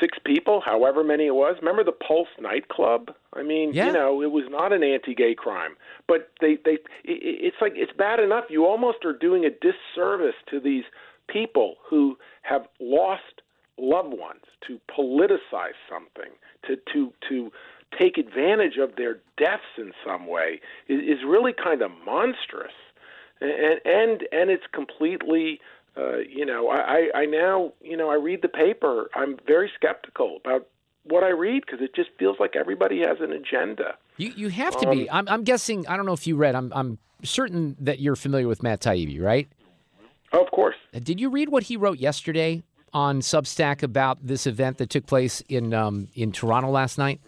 six 0.00 0.18
people, 0.24 0.62
however 0.64 1.02
many 1.02 1.26
it 1.26 1.34
was. 1.34 1.56
Remember 1.60 1.84
the 1.84 1.92
Pulse 1.92 2.28
nightclub? 2.40 3.12
I 3.34 3.42
mean, 3.42 3.72
yeah. 3.72 3.86
you 3.86 3.92
know, 3.92 4.22
it 4.22 4.30
was 4.30 4.44
not 4.48 4.72
an 4.72 4.82
anti-gay 4.82 5.34
crime, 5.34 5.76
but 6.06 6.30
they 6.40 6.58
they 6.64 6.72
it, 6.72 6.80
it's 7.04 7.56
like 7.60 7.72
it's 7.76 7.92
bad 7.92 8.20
enough. 8.20 8.44
You 8.48 8.66
almost 8.66 9.04
are 9.04 9.12
doing 9.12 9.44
a 9.44 9.50
disservice 9.50 10.36
to 10.50 10.60
these 10.60 10.84
people 11.28 11.76
who 11.88 12.16
have 12.42 12.66
lost 12.80 13.42
loved 13.78 14.14
ones 14.16 14.42
to 14.66 14.80
politicize 14.90 15.76
something, 15.88 16.32
to 16.66 16.76
to 16.92 17.12
to 17.28 17.52
take 17.98 18.18
advantage 18.18 18.78
of 18.78 18.96
their 18.96 19.18
deaths 19.38 19.62
in 19.78 19.92
some 20.04 20.26
way 20.26 20.60
is, 20.88 21.00
is 21.00 21.24
really 21.26 21.52
kind 21.52 21.82
of 21.82 21.90
monstrous, 22.04 22.72
and 23.40 23.80
and 23.84 24.22
and 24.32 24.50
it's 24.50 24.66
completely 24.72 25.60
uh, 25.96 26.18
you 26.18 26.44
know, 26.44 26.68
I, 26.68 27.10
I 27.14 27.26
now, 27.26 27.72
you 27.80 27.96
know, 27.96 28.10
I 28.10 28.14
read 28.14 28.42
the 28.42 28.48
paper. 28.48 29.08
I'm 29.14 29.36
very 29.46 29.70
skeptical 29.74 30.38
about 30.44 30.66
what 31.04 31.24
I 31.24 31.30
read 31.30 31.62
because 31.64 31.80
it 31.80 31.94
just 31.94 32.10
feels 32.18 32.36
like 32.38 32.56
everybody 32.56 33.00
has 33.00 33.18
an 33.20 33.32
agenda. 33.32 33.96
You 34.16 34.32
you 34.36 34.48
have 34.48 34.76
to 34.80 34.88
um, 34.88 34.98
be. 34.98 35.10
I'm, 35.10 35.28
I'm 35.28 35.44
guessing. 35.44 35.86
I 35.86 35.96
don't 35.96 36.06
know 36.06 36.12
if 36.12 36.26
you 36.26 36.36
read. 36.36 36.54
I'm 36.54 36.72
I'm 36.74 36.98
certain 37.22 37.76
that 37.80 38.00
you're 38.00 38.16
familiar 38.16 38.48
with 38.48 38.62
Matt 38.62 38.80
Taibbi, 38.80 39.20
right? 39.20 39.48
Oh, 40.32 40.42
of 40.42 40.50
course. 40.50 40.76
Uh, 40.94 40.98
did 40.98 41.20
you 41.20 41.30
read 41.30 41.48
what 41.48 41.64
he 41.64 41.76
wrote 41.76 41.98
yesterday 41.98 42.62
on 42.92 43.20
Substack 43.20 43.82
about 43.82 44.26
this 44.26 44.46
event 44.46 44.78
that 44.78 44.90
took 44.90 45.06
place 45.06 45.42
in 45.48 45.72
um, 45.72 46.08
in 46.14 46.32
Toronto 46.32 46.70
last 46.70 46.98
night? 46.98 47.20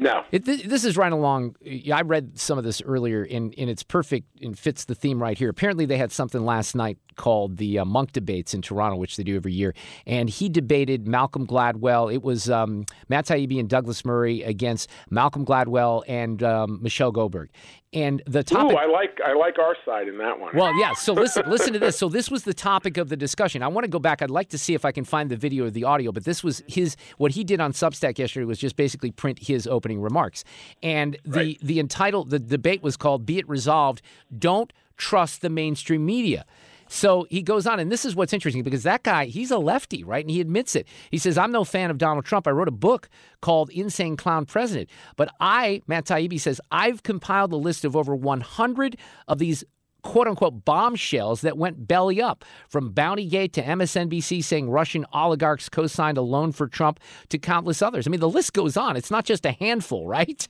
No. 0.00 0.24
It, 0.32 0.46
this 0.46 0.84
is 0.84 0.96
right 0.96 1.12
along. 1.12 1.56
I 1.92 2.00
read 2.00 2.38
some 2.38 2.56
of 2.56 2.64
this 2.64 2.80
earlier, 2.80 3.22
and, 3.22 3.54
and 3.58 3.68
it's 3.68 3.82
perfect 3.82 4.40
and 4.40 4.58
fits 4.58 4.86
the 4.86 4.94
theme 4.94 5.20
right 5.20 5.36
here. 5.36 5.50
Apparently, 5.50 5.84
they 5.84 5.98
had 5.98 6.10
something 6.10 6.42
last 6.42 6.74
night 6.74 6.96
called 7.16 7.58
the 7.58 7.78
uh, 7.78 7.84
Munk 7.84 8.12
Debates 8.12 8.54
in 8.54 8.62
Toronto, 8.62 8.96
which 8.96 9.18
they 9.18 9.22
do 9.22 9.36
every 9.36 9.52
year. 9.52 9.74
And 10.06 10.30
he 10.30 10.48
debated 10.48 11.06
Malcolm 11.06 11.46
Gladwell. 11.46 12.12
It 12.12 12.22
was 12.22 12.48
um, 12.48 12.86
Matt 13.10 13.26
Taibbi 13.26 13.60
and 13.60 13.68
Douglas 13.68 14.02
Murray 14.02 14.42
against 14.42 14.88
Malcolm 15.10 15.44
Gladwell 15.44 16.02
and 16.08 16.42
um, 16.42 16.78
Michelle 16.80 17.12
Goldberg. 17.12 17.50
And 17.92 18.22
the 18.26 18.44
topic. 18.44 18.72
Ooh, 18.72 18.76
I 18.76 18.86
like 18.86 19.18
I 19.24 19.32
like 19.32 19.58
our 19.58 19.74
side 19.84 20.06
in 20.06 20.16
that 20.18 20.38
one. 20.38 20.54
Well, 20.54 20.72
yeah. 20.78 20.92
So 20.92 21.12
listen, 21.12 21.42
listen 21.50 21.72
to 21.72 21.80
this. 21.80 21.98
So 21.98 22.08
this 22.08 22.30
was 22.30 22.44
the 22.44 22.54
topic 22.54 22.96
of 22.96 23.08
the 23.08 23.16
discussion. 23.16 23.64
I 23.64 23.68
want 23.68 23.84
to 23.84 23.90
go 23.90 23.98
back. 23.98 24.22
I'd 24.22 24.30
like 24.30 24.48
to 24.50 24.58
see 24.58 24.74
if 24.74 24.84
I 24.84 24.92
can 24.92 25.04
find 25.04 25.28
the 25.28 25.36
video 25.36 25.66
or 25.66 25.70
the 25.70 25.82
audio. 25.82 26.12
But 26.12 26.24
this 26.24 26.44
was 26.44 26.62
his. 26.68 26.96
What 27.18 27.32
he 27.32 27.42
did 27.42 27.60
on 27.60 27.72
Substack 27.72 28.18
yesterday 28.18 28.44
was 28.44 28.58
just 28.58 28.76
basically 28.76 29.10
print 29.10 29.40
his 29.40 29.66
opening 29.66 30.00
remarks. 30.00 30.44
And 30.84 31.18
the 31.24 31.38
right. 31.38 31.58
the 31.60 31.80
entitled 31.80 32.30
the 32.30 32.38
debate 32.38 32.80
was 32.80 32.96
called 32.96 33.26
"Be 33.26 33.38
It 33.38 33.48
Resolved." 33.48 34.02
Don't 34.38 34.72
trust 34.96 35.40
the 35.40 35.50
mainstream 35.50 36.06
media. 36.06 36.44
So 36.92 37.26
he 37.30 37.40
goes 37.40 37.68
on, 37.68 37.78
and 37.78 37.90
this 37.90 38.04
is 38.04 38.16
what's 38.16 38.32
interesting 38.32 38.64
because 38.64 38.82
that 38.82 39.04
guy, 39.04 39.26
he's 39.26 39.52
a 39.52 39.58
lefty, 39.58 40.02
right? 40.02 40.24
And 40.24 40.30
he 40.30 40.40
admits 40.40 40.74
it. 40.74 40.88
He 41.12 41.18
says, 41.18 41.38
I'm 41.38 41.52
no 41.52 41.62
fan 41.62 41.88
of 41.88 41.98
Donald 41.98 42.24
Trump. 42.24 42.48
I 42.48 42.50
wrote 42.50 42.66
a 42.66 42.72
book 42.72 43.08
called 43.40 43.70
Insane 43.70 44.16
Clown 44.16 44.44
President. 44.44 44.90
But 45.16 45.32
I, 45.38 45.82
Matt 45.86 46.06
Taibbi 46.06 46.40
says, 46.40 46.60
I've 46.72 47.04
compiled 47.04 47.52
a 47.52 47.56
list 47.56 47.84
of 47.84 47.94
over 47.94 48.14
100 48.14 48.96
of 49.28 49.38
these 49.38 49.62
quote 50.02 50.26
unquote 50.26 50.64
bombshells 50.64 51.42
that 51.42 51.56
went 51.56 51.86
belly 51.86 52.20
up 52.20 52.44
from 52.68 52.92
Bountygate 52.92 53.52
to 53.52 53.62
MSNBC 53.62 54.42
saying 54.42 54.68
Russian 54.68 55.06
oligarchs 55.12 55.68
co 55.68 55.86
signed 55.86 56.18
a 56.18 56.22
loan 56.22 56.50
for 56.50 56.66
Trump 56.66 56.98
to 57.28 57.38
countless 57.38 57.82
others. 57.82 58.08
I 58.08 58.10
mean, 58.10 58.20
the 58.20 58.28
list 58.28 58.52
goes 58.52 58.76
on. 58.76 58.96
It's 58.96 59.10
not 59.10 59.24
just 59.24 59.46
a 59.46 59.52
handful, 59.52 60.06
right? 60.08 60.48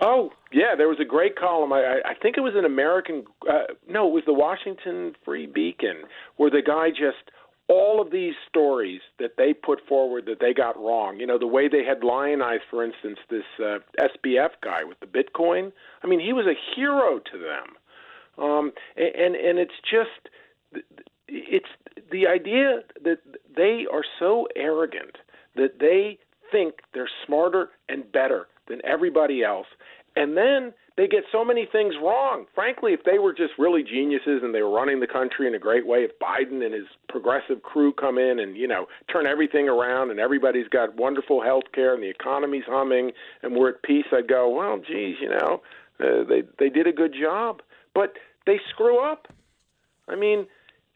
Oh 0.00 0.30
yeah, 0.52 0.74
there 0.76 0.88
was 0.88 0.98
a 1.00 1.04
great 1.04 1.36
column. 1.36 1.72
I, 1.72 2.00
I 2.04 2.14
think 2.20 2.36
it 2.36 2.42
was 2.42 2.54
an 2.54 2.64
American. 2.64 3.24
Uh, 3.48 3.72
no, 3.88 4.08
it 4.08 4.12
was 4.12 4.24
the 4.26 4.34
Washington 4.34 5.14
Free 5.24 5.46
Beacon, 5.46 6.02
where 6.36 6.50
the 6.50 6.62
guy 6.62 6.90
just 6.90 7.30
all 7.68 8.00
of 8.00 8.10
these 8.10 8.34
stories 8.48 9.00
that 9.18 9.32
they 9.36 9.52
put 9.52 9.80
forward 9.88 10.26
that 10.26 10.38
they 10.40 10.54
got 10.54 10.76
wrong. 10.76 11.18
You 11.18 11.26
know, 11.26 11.38
the 11.38 11.46
way 11.46 11.68
they 11.68 11.84
had 11.84 12.04
lionized, 12.04 12.62
for 12.70 12.84
instance, 12.84 13.18
this 13.28 13.44
uh, 13.58 13.78
SBF 13.98 14.50
guy 14.62 14.84
with 14.84 15.00
the 15.00 15.06
Bitcoin. 15.06 15.72
I 16.02 16.06
mean, 16.06 16.20
he 16.20 16.32
was 16.32 16.46
a 16.46 16.54
hero 16.76 17.18
to 17.18 17.38
them. 17.38 17.76
Um, 18.38 18.72
and 18.96 19.34
and 19.34 19.58
it's 19.58 19.80
just 19.90 20.28
it's 21.28 21.66
the 22.12 22.26
idea 22.26 22.80
that 23.02 23.18
they 23.56 23.86
are 23.90 24.04
so 24.18 24.46
arrogant 24.54 25.16
that 25.54 25.78
they 25.80 26.18
think 26.52 26.74
they're 26.92 27.10
smarter 27.24 27.70
and 27.88 28.10
better 28.12 28.46
than 28.68 28.80
everybody 28.84 29.42
else 29.42 29.66
and 30.16 30.36
then 30.36 30.72
they 30.96 31.06
get 31.06 31.24
so 31.30 31.44
many 31.44 31.68
things 31.70 31.94
wrong. 32.02 32.46
Frankly, 32.54 32.94
if 32.94 33.04
they 33.04 33.18
were 33.18 33.34
just 33.34 33.52
really 33.58 33.82
geniuses 33.82 34.40
and 34.42 34.54
they 34.54 34.62
were 34.62 34.70
running 34.70 35.00
the 35.00 35.06
country 35.06 35.46
in 35.46 35.54
a 35.54 35.58
great 35.58 35.86
way, 35.86 35.98
if 35.98 36.18
Biden 36.18 36.64
and 36.64 36.72
his 36.72 36.86
progressive 37.10 37.62
crew 37.62 37.92
come 37.92 38.16
in 38.16 38.40
and, 38.40 38.56
you 38.56 38.66
know, 38.66 38.86
turn 39.12 39.26
everything 39.26 39.68
around 39.68 40.10
and 40.10 40.18
everybody's 40.18 40.68
got 40.68 40.96
wonderful 40.96 41.42
health 41.42 41.64
care 41.74 41.92
and 41.92 42.02
the 42.02 42.08
economy's 42.08 42.64
humming 42.66 43.12
and 43.42 43.54
we're 43.54 43.68
at 43.68 43.82
peace, 43.82 44.06
I'd 44.10 44.26
go, 44.26 44.48
well, 44.48 44.78
geez, 44.78 45.16
you 45.20 45.28
know, 45.28 45.60
uh, 46.00 46.24
they 46.26 46.42
they 46.58 46.70
did 46.70 46.86
a 46.86 46.92
good 46.92 47.14
job. 47.18 47.60
But 47.94 48.14
they 48.46 48.58
screw 48.70 48.98
up. 48.98 49.28
I 50.08 50.16
mean, 50.16 50.46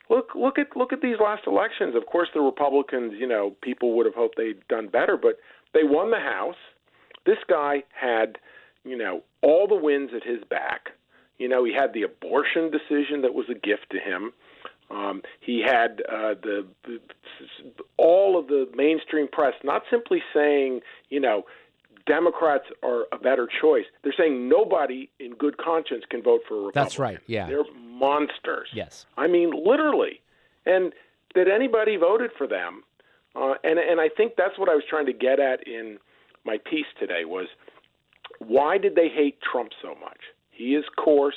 look 0.08 0.30
look 0.34 0.58
at 0.58 0.74
look 0.76 0.94
at 0.94 1.02
these 1.02 1.16
last 1.22 1.42
elections. 1.46 1.94
Of 1.94 2.06
course, 2.06 2.28
the 2.32 2.40
Republicans, 2.40 3.14
you 3.18 3.26
know, 3.26 3.54
people 3.60 3.94
would 3.98 4.06
have 4.06 4.14
hoped 4.14 4.38
they'd 4.38 4.66
done 4.68 4.88
better, 4.88 5.18
but 5.18 5.36
they 5.74 5.84
won 5.84 6.10
the 6.10 6.20
House. 6.20 6.56
This 7.26 7.38
guy 7.46 7.82
had– 7.92 8.38
you 8.84 8.96
know, 8.96 9.22
all 9.42 9.66
the 9.66 9.76
wins 9.76 10.10
at 10.14 10.24
his 10.24 10.42
back. 10.48 10.90
You 11.38 11.48
know, 11.48 11.64
he 11.64 11.72
had 11.72 11.92
the 11.94 12.02
abortion 12.02 12.70
decision 12.70 13.22
that 13.22 13.34
was 13.34 13.46
a 13.50 13.54
gift 13.54 13.86
to 13.90 13.98
him. 13.98 14.32
Um, 14.90 15.22
he 15.40 15.62
had 15.64 16.02
uh, 16.08 16.34
the, 16.42 16.66
the 16.84 17.00
all 17.96 18.38
of 18.38 18.48
the 18.48 18.68
mainstream 18.74 19.28
press 19.28 19.54
not 19.62 19.82
simply 19.90 20.20
saying, 20.34 20.80
you 21.08 21.20
know, 21.20 21.44
Democrats 22.06 22.64
are 22.82 23.06
a 23.12 23.18
better 23.18 23.48
choice. 23.60 23.84
They're 24.02 24.14
saying 24.16 24.48
nobody 24.48 25.08
in 25.20 25.34
good 25.34 25.58
conscience 25.58 26.04
can 26.10 26.22
vote 26.22 26.40
for 26.48 26.54
a 26.54 26.56
Republican. 26.66 26.82
That's 26.82 26.98
right. 26.98 27.18
Yeah, 27.26 27.46
they're 27.46 27.64
monsters. 27.78 28.68
Yes, 28.72 29.06
I 29.16 29.28
mean 29.28 29.52
literally, 29.52 30.20
and 30.66 30.92
that 31.34 31.46
anybody 31.48 31.96
voted 31.96 32.30
for 32.36 32.48
them, 32.48 32.82
uh, 33.36 33.54
and 33.62 33.78
and 33.78 34.00
I 34.00 34.08
think 34.08 34.32
that's 34.36 34.58
what 34.58 34.68
I 34.68 34.74
was 34.74 34.84
trying 34.88 35.06
to 35.06 35.12
get 35.12 35.38
at 35.38 35.66
in 35.68 35.98
my 36.44 36.58
piece 36.58 36.86
today 36.98 37.24
was 37.24 37.46
why 38.40 38.78
did 38.78 38.94
they 38.96 39.08
hate 39.08 39.38
Trump 39.40 39.70
so 39.80 39.94
much? 40.00 40.18
He 40.50 40.74
is 40.74 40.84
coarse. 40.96 41.34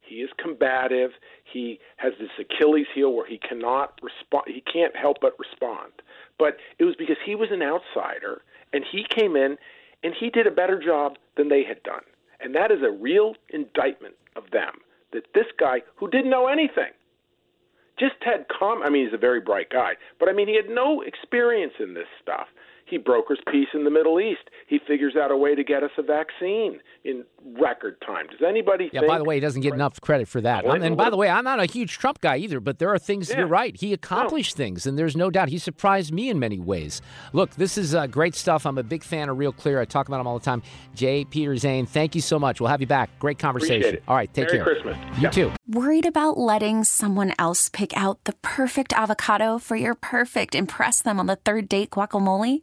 He 0.00 0.16
is 0.16 0.30
combative. 0.38 1.12
He 1.44 1.78
has 1.96 2.12
this 2.18 2.30
Achilles 2.38 2.86
heel 2.94 3.12
where 3.12 3.26
he 3.26 3.38
cannot 3.38 3.98
respond. 4.02 4.44
He 4.48 4.60
can't 4.60 4.94
help 4.96 5.18
but 5.20 5.38
respond. 5.38 5.92
But 6.38 6.56
it 6.78 6.84
was 6.84 6.96
because 6.98 7.16
he 7.24 7.36
was 7.36 7.50
an 7.52 7.62
outsider, 7.62 8.42
and 8.72 8.84
he 8.90 9.06
came 9.08 9.36
in, 9.36 9.56
and 10.02 10.12
he 10.18 10.30
did 10.30 10.46
a 10.48 10.50
better 10.50 10.82
job 10.84 11.16
than 11.36 11.48
they 11.48 11.62
had 11.62 11.82
done. 11.84 12.02
And 12.40 12.54
that 12.56 12.72
is 12.72 12.82
a 12.82 12.90
real 12.90 13.34
indictment 13.50 14.14
of 14.34 14.50
them. 14.50 14.80
That 15.12 15.24
this 15.34 15.46
guy 15.58 15.82
who 15.96 16.10
didn't 16.10 16.30
know 16.30 16.48
anything 16.48 16.92
just 17.98 18.14
had 18.22 18.46
com. 18.48 18.82
I 18.82 18.90
mean, 18.90 19.04
he's 19.04 19.14
a 19.14 19.18
very 19.18 19.40
bright 19.40 19.70
guy, 19.70 19.92
but 20.18 20.28
I 20.28 20.32
mean, 20.32 20.48
he 20.48 20.56
had 20.56 20.70
no 20.70 21.02
experience 21.02 21.74
in 21.78 21.94
this 21.94 22.08
stuff. 22.20 22.48
He 22.90 22.98
brokers 22.98 23.38
peace 23.50 23.68
in 23.72 23.84
the 23.84 23.90
Middle 23.90 24.20
East. 24.20 24.40
He 24.66 24.78
figures 24.86 25.14
out 25.16 25.30
a 25.30 25.36
way 25.36 25.54
to 25.54 25.62
get 25.64 25.82
us 25.82 25.90
a 25.96 26.02
vaccine 26.02 26.80
in 27.04 27.24
record 27.58 27.96
time. 28.04 28.26
Does 28.26 28.40
anybody? 28.46 28.90
Yeah. 28.92 29.00
Think 29.00 29.08
By 29.10 29.18
the 29.18 29.24
way, 29.24 29.36
he 29.36 29.40
doesn't 29.40 29.62
get 29.62 29.72
enough 29.72 30.00
credit 30.00 30.28
for 30.28 30.40
that. 30.42 30.64
What- 30.64 30.82
and 30.82 30.96
by 30.96 31.08
the 31.10 31.16
way, 31.16 31.28
I'm 31.30 31.44
not 31.44 31.60
a 31.60 31.66
huge 31.66 31.98
Trump 31.98 32.20
guy 32.20 32.36
either, 32.36 32.60
but 32.60 32.78
there 32.78 32.90
are 32.90 32.98
things. 32.98 33.30
Yeah. 33.30 33.38
You're 33.38 33.46
right. 33.46 33.74
He 33.80 33.92
accomplished 33.92 34.56
things, 34.56 34.86
and 34.86 34.98
there's 34.98 35.16
no 35.16 35.30
doubt 35.30 35.48
he 35.48 35.58
surprised 35.58 36.12
me 36.12 36.28
in 36.28 36.38
many 36.38 36.58
ways. 36.58 37.00
Look, 37.32 37.52
this 37.52 37.78
is 37.78 37.94
uh, 37.94 38.06
great 38.06 38.34
stuff. 38.34 38.66
I'm 38.66 38.76
a 38.76 38.82
big 38.82 39.02
fan 39.04 39.28
of 39.28 39.38
Real 39.38 39.52
Clear. 39.52 39.80
I 39.80 39.84
talk 39.84 40.08
about 40.08 40.20
him 40.20 40.26
all 40.26 40.38
the 40.38 40.44
time. 40.44 40.62
J. 40.94 41.24
Peder 41.24 41.56
Zane, 41.56 41.86
thank 41.86 42.14
you 42.14 42.20
so 42.20 42.38
much. 42.38 42.60
We'll 42.60 42.68
have 42.70 42.80
you 42.80 42.86
back. 42.86 43.10
Great 43.18 43.38
conversation. 43.38 43.98
All 44.08 44.16
right, 44.16 44.32
take 44.34 44.46
Merry 44.48 44.58
care. 44.58 44.64
Christmas. 44.64 44.96
You 45.16 45.22
Yeah. 45.22 45.30
too. 45.30 45.52
Worried 45.68 46.06
about 46.06 46.36
letting 46.36 46.84
someone 46.84 47.32
else 47.38 47.68
pick 47.68 47.96
out 47.96 48.24
the 48.24 48.34
perfect 48.42 48.92
avocado 48.92 49.58
for 49.58 49.76
your 49.76 49.94
perfect 49.94 50.54
impress 50.54 51.00
them 51.00 51.18
on 51.20 51.26
the 51.26 51.36
third 51.36 51.68
date 51.68 51.90
guacamole? 51.90 52.62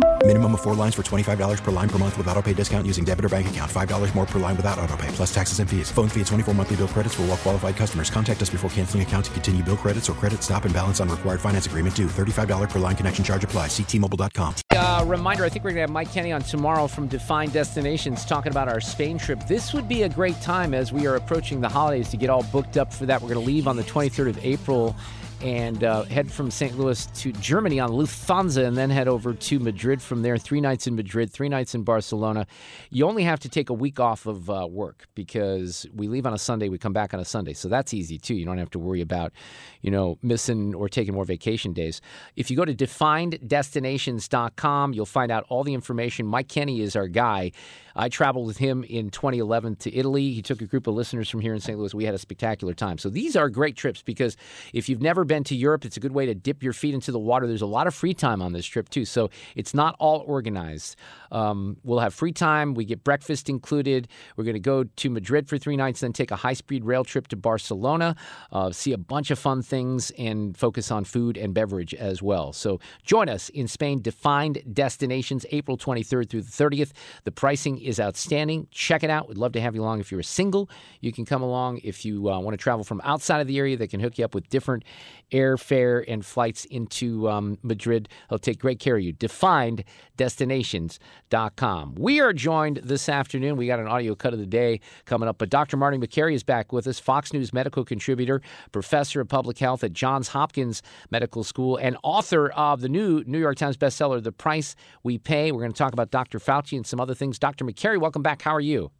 Minimum 0.23 0.53
of 0.53 0.61
four 0.61 0.75
lines 0.75 0.93
for 0.93 1.01
$25 1.01 1.63
per 1.63 1.71
line 1.71 1.89
per 1.89 1.97
month 1.97 2.15
with 2.15 2.27
auto 2.27 2.43
pay 2.43 2.53
discount 2.53 2.85
using 2.85 3.03
debit 3.03 3.25
or 3.25 3.29
bank 3.29 3.49
account. 3.49 3.71
$5 3.71 4.15
more 4.15 4.25
per 4.25 4.37
line 4.37 4.55
without 4.55 4.77
auto 4.77 4.95
pay, 4.95 5.07
plus 5.09 5.33
taxes 5.33 5.59
and 5.59 5.67
fees. 5.67 5.89
Phone 5.91 6.07
fee 6.07 6.21
at 6.21 6.27
24 6.27 6.53
monthly 6.53 6.75
bill 6.75 6.87
credits 6.87 7.15
for 7.15 7.23
all 7.23 7.29
well 7.29 7.37
qualified 7.37 7.75
customers. 7.75 8.11
Contact 8.11 8.39
us 8.39 8.49
before 8.51 8.69
canceling 8.69 9.01
account 9.01 9.25
to 9.25 9.31
continue 9.31 9.63
bill 9.63 9.77
credits 9.77 10.09
or 10.09 10.13
credit 10.13 10.43
stop 10.43 10.65
and 10.65 10.73
balance 10.75 10.99
on 10.99 11.09
required 11.09 11.41
finance 11.41 11.65
agreement 11.65 11.95
due. 11.95 12.05
$35 12.05 12.69
per 12.69 12.77
line 12.77 12.95
connection 12.95 13.25
charge 13.25 13.43
apply. 13.43 13.65
Ctmobile.com. 13.65 14.53
Uh, 14.69 15.03
reminder, 15.07 15.43
I 15.43 15.49
think 15.49 15.65
we're 15.65 15.71
going 15.71 15.77
to 15.77 15.81
have 15.81 15.89
Mike 15.89 16.11
Kenny 16.11 16.31
on 16.31 16.43
tomorrow 16.43 16.85
from 16.85 17.07
Defined 17.07 17.53
Destinations 17.53 18.23
talking 18.23 18.51
about 18.51 18.67
our 18.67 18.79
Spain 18.79 19.17
trip. 19.17 19.41
This 19.47 19.73
would 19.73 19.87
be 19.87 20.03
a 20.03 20.09
great 20.09 20.39
time 20.39 20.75
as 20.75 20.93
we 20.93 21.07
are 21.07 21.15
approaching 21.15 21.61
the 21.61 21.69
holidays 21.69 22.09
to 22.09 22.17
get 22.17 22.29
all 22.29 22.43
booked 22.43 22.77
up 22.77 22.93
for 22.93 23.07
that. 23.07 23.23
We're 23.23 23.33
going 23.33 23.41
to 23.41 23.47
leave 23.47 23.67
on 23.67 23.75
the 23.75 23.83
23rd 23.83 24.29
of 24.29 24.45
April 24.45 24.95
and 25.43 25.83
uh, 25.83 26.03
head 26.03 26.31
from 26.31 26.51
St. 26.51 26.77
Louis 26.77 27.07
to 27.07 27.31
Germany 27.33 27.79
on 27.79 27.89
Lufthansa 27.89 28.65
and 28.65 28.77
then 28.77 28.89
head 28.89 29.07
over 29.07 29.33
to 29.33 29.59
Madrid 29.59 30.01
from 30.01 30.21
there. 30.21 30.37
Three 30.37 30.61
nights 30.61 30.87
in 30.87 30.95
Madrid, 30.95 31.31
three 31.31 31.49
nights 31.49 31.73
in 31.73 31.83
Barcelona. 31.83 32.45
You 32.89 33.07
only 33.07 33.23
have 33.23 33.39
to 33.41 33.49
take 33.49 33.69
a 33.69 33.73
week 33.73 33.99
off 33.99 34.27
of 34.27 34.49
uh, 34.49 34.65
work 34.69 35.07
because 35.15 35.85
we 35.93 36.07
leave 36.07 36.25
on 36.25 36.33
a 36.33 36.37
Sunday, 36.37 36.69
we 36.69 36.77
come 36.77 36.93
back 36.93 37.13
on 37.13 37.19
a 37.19 37.25
Sunday. 37.25 37.51
So 37.53 37.67
that's 37.69 37.93
easy 37.93 38.17
too. 38.17 38.35
You 38.35 38.45
don't 38.45 38.57
have 38.57 38.69
to 38.71 38.79
worry 38.79 39.01
about, 39.01 39.33
you 39.81 39.91
know, 39.91 40.17
missing 40.21 40.73
or 40.75 40.87
taking 40.87 41.13
more 41.13 41.25
vacation 41.25 41.73
days. 41.73 41.99
If 42.35 42.51
you 42.51 42.57
go 42.57 42.65
to 42.65 42.75
defineddestinations.com, 42.75 44.93
you'll 44.93 45.05
find 45.05 45.31
out 45.31 45.45
all 45.49 45.63
the 45.63 45.73
information. 45.73 46.27
Mike 46.27 46.49
Kenny 46.49 46.81
is 46.81 46.95
our 46.95 47.07
guy. 47.07 47.51
I 47.95 48.09
traveled 48.09 48.47
with 48.47 48.57
him 48.57 48.83
in 48.83 49.09
2011 49.09 49.77
to 49.77 49.95
Italy. 49.95 50.31
He 50.31 50.41
took 50.41 50.61
a 50.61 50.65
group 50.65 50.87
of 50.87 50.95
listeners 50.95 51.29
from 51.29 51.41
here 51.41 51.53
in 51.53 51.59
St. 51.59 51.77
Louis. 51.77 51.93
We 51.93 52.05
had 52.05 52.15
a 52.15 52.19
spectacular 52.19 52.73
time. 52.73 52.97
So 52.97 53.09
these 53.09 53.35
are 53.35 53.49
great 53.49 53.75
trips 53.75 54.01
because 54.01 54.37
if 54.73 54.89
you've 54.89 55.01
never 55.01 55.25
been 55.31 55.43
to 55.45 55.55
Europe, 55.55 55.85
it's 55.85 55.95
a 55.95 56.01
good 56.01 56.11
way 56.11 56.25
to 56.25 56.35
dip 56.35 56.61
your 56.61 56.73
feet 56.73 56.93
into 56.93 57.09
the 57.09 57.17
water. 57.17 57.47
There's 57.47 57.61
a 57.61 57.65
lot 57.65 57.87
of 57.87 57.95
free 57.95 58.13
time 58.13 58.41
on 58.41 58.51
this 58.51 58.65
trip 58.65 58.89
too, 58.89 59.05
so 59.05 59.29
it's 59.55 59.73
not 59.73 59.95
all 59.97 60.25
organized. 60.27 60.97
Um, 61.31 61.77
we'll 61.85 61.99
have 61.99 62.13
free 62.13 62.33
time. 62.33 62.73
We 62.73 62.83
get 62.83 63.05
breakfast 63.05 63.47
included. 63.47 64.09
We're 64.35 64.43
going 64.43 64.55
to 64.55 64.59
go 64.59 64.83
to 64.83 65.09
Madrid 65.09 65.47
for 65.47 65.57
three 65.57 65.77
nights, 65.77 66.01
then 66.01 66.11
take 66.11 66.31
a 66.31 66.35
high-speed 66.35 66.83
rail 66.83 67.05
trip 67.05 67.29
to 67.29 67.37
Barcelona, 67.37 68.17
uh, 68.51 68.73
see 68.73 68.91
a 68.91 68.97
bunch 68.97 69.31
of 69.31 69.39
fun 69.39 69.61
things, 69.61 70.11
and 70.17 70.57
focus 70.57 70.91
on 70.91 71.05
food 71.05 71.37
and 71.37 71.53
beverage 71.53 71.93
as 71.93 72.21
well. 72.21 72.51
So 72.51 72.81
join 73.05 73.29
us 73.29 73.47
in 73.47 73.69
Spain. 73.69 74.01
Defined 74.01 74.61
Destinations, 74.73 75.45
April 75.51 75.77
23rd 75.77 76.29
through 76.29 76.41
the 76.41 76.51
30th. 76.51 76.91
The 77.23 77.31
pricing 77.31 77.77
is 77.77 78.01
outstanding. 78.01 78.67
Check 78.69 79.01
it 79.01 79.09
out. 79.09 79.29
We'd 79.29 79.37
love 79.37 79.53
to 79.53 79.61
have 79.61 79.75
you 79.75 79.81
along. 79.81 80.01
If 80.01 80.11
you're 80.11 80.23
single, 80.23 80.69
you 80.99 81.13
can 81.13 81.23
come 81.23 81.41
along. 81.41 81.79
If 81.85 82.03
you 82.03 82.29
uh, 82.29 82.37
want 82.41 82.53
to 82.53 82.61
travel 82.61 82.83
from 82.83 82.99
outside 83.05 83.39
of 83.39 83.47
the 83.47 83.57
area, 83.57 83.77
they 83.77 83.87
can 83.87 84.01
hook 84.01 84.17
you 84.17 84.25
up 84.25 84.35
with 84.35 84.49
different 84.49 84.83
airfare 85.31 86.03
and 86.07 86.25
flights 86.25 86.65
into 86.65 87.29
um, 87.29 87.59
Madrid. 87.63 88.09
They'll 88.29 88.39
take 88.39 88.59
great 88.59 88.79
care 88.79 88.97
of 88.97 89.01
you. 89.01 89.13
DefinedDestinations.com. 89.13 91.95
We 91.95 92.19
are 92.19 92.33
joined 92.33 92.77
this 92.77 93.07
afternoon. 93.09 93.57
We 93.57 93.67
got 93.67 93.79
an 93.79 93.87
audio 93.87 94.15
cut 94.15 94.33
of 94.33 94.39
the 94.39 94.45
day 94.45 94.79
coming 95.05 95.29
up, 95.29 95.37
but 95.37 95.49
Dr. 95.49 95.77
Marty 95.77 95.97
Makary 95.97 96.33
is 96.33 96.43
back 96.43 96.73
with 96.73 96.87
us, 96.87 96.99
Fox 96.99 97.33
News 97.33 97.53
medical 97.53 97.83
contributor, 97.83 98.41
professor 98.71 99.21
of 99.21 99.27
public 99.27 99.57
health 99.57 99.83
at 99.83 99.93
Johns 99.93 100.29
Hopkins 100.29 100.81
Medical 101.09 101.43
School, 101.43 101.77
and 101.77 101.97
author 102.03 102.49
of 102.49 102.81
the 102.81 102.89
new 102.89 103.23
New 103.25 103.39
York 103.39 103.57
Times 103.57 103.77
bestseller, 103.77 104.21
The 104.21 104.31
Price 104.31 104.75
We 105.03 105.17
Pay. 105.17 105.51
We're 105.51 105.61
going 105.61 105.73
to 105.73 105.77
talk 105.77 105.93
about 105.93 106.11
Dr. 106.11 106.39
Fauci 106.39 106.77
and 106.77 106.85
some 106.85 106.99
other 106.99 107.13
things. 107.13 107.39
Dr. 107.39 107.65
Makary, 107.65 107.99
welcome 107.99 108.21
back. 108.21 108.41
How 108.41 108.55
are 108.55 108.61
you? 108.61 108.91